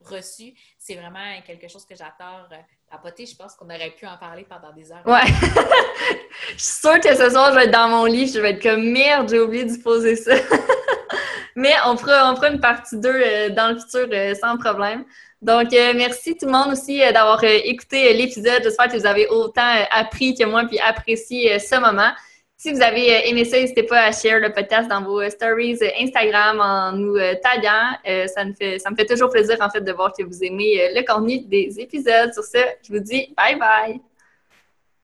reçu. 0.00 0.54
C'est 0.78 0.94
vraiment 0.94 1.40
quelque 1.46 1.68
chose 1.68 1.84
que 1.84 1.94
j'adore 1.94 2.48
papoter. 2.90 3.26
Je 3.26 3.36
pense 3.36 3.54
qu'on 3.54 3.66
aurait 3.66 3.90
pu 3.90 4.06
en 4.06 4.16
parler 4.16 4.46
pendant 4.48 4.72
des 4.72 4.90
heures. 4.90 5.06
Ouais. 5.06 5.26
je 6.56 6.62
suis 6.62 6.80
sûre 6.80 7.00
que 7.00 7.14
ce 7.14 7.30
soir, 7.30 7.52
je 7.52 7.58
vais 7.58 7.64
être 7.64 7.70
dans 7.70 7.88
mon 7.88 8.04
lit. 8.04 8.26
Je 8.26 8.40
vais 8.40 8.50
être 8.50 8.62
comme 8.62 8.90
merde, 8.90 9.28
j'ai 9.28 9.40
oublié 9.40 9.64
de 9.64 9.82
poser 9.82 10.16
ça. 10.16 10.34
Mais 11.56 11.74
on 11.86 11.96
fera, 11.96 12.32
on 12.32 12.36
fera 12.36 12.48
une 12.48 12.60
partie 12.60 12.96
2 12.96 13.50
dans 13.50 13.74
le 13.74 13.78
futur 13.78 14.08
sans 14.40 14.56
problème. 14.56 15.04
Donc, 15.42 15.72
euh, 15.72 15.94
merci 15.96 16.36
tout 16.36 16.44
le 16.44 16.52
monde 16.52 16.72
aussi 16.72 17.02
euh, 17.02 17.12
d'avoir 17.12 17.42
euh, 17.42 17.58
écouté 17.64 18.12
l'épisode. 18.12 18.62
J'espère 18.62 18.88
que 18.88 18.96
vous 18.98 19.06
avez 19.06 19.26
autant 19.28 19.72
appris 19.90 20.34
que 20.34 20.44
moi 20.44 20.64
puis 20.64 20.78
apprécié 20.78 21.58
ce 21.58 21.76
moment. 21.76 22.10
Si 22.62 22.70
vous 22.70 22.82
avez 22.82 23.26
aimé 23.26 23.46
ça, 23.46 23.58
n'hésitez 23.58 23.84
pas 23.84 24.02
à 24.02 24.12
share 24.12 24.38
le 24.38 24.52
podcast 24.52 24.86
dans 24.86 25.02
vos 25.02 25.26
stories 25.30 25.78
Instagram 25.98 26.60
en 26.60 26.92
nous 26.92 27.16
taguant. 27.42 27.96
ça, 28.04 28.44
me 28.44 28.52
fait, 28.52 28.78
ça 28.78 28.90
me 28.90 28.96
fait 28.96 29.06
toujours 29.06 29.30
plaisir 29.30 29.56
en 29.62 29.70
fait 29.70 29.80
de 29.80 29.92
voir 29.92 30.12
que 30.12 30.22
vous 30.22 30.44
aimez 30.44 30.92
le 30.94 31.02
contenu 31.10 31.40
des 31.40 31.80
épisodes. 31.80 32.34
Sur 32.34 32.44
ce, 32.44 32.58
je 32.86 32.92
vous 32.92 33.00
dis 33.00 33.32
bye 33.34 33.58
bye! 33.58 34.09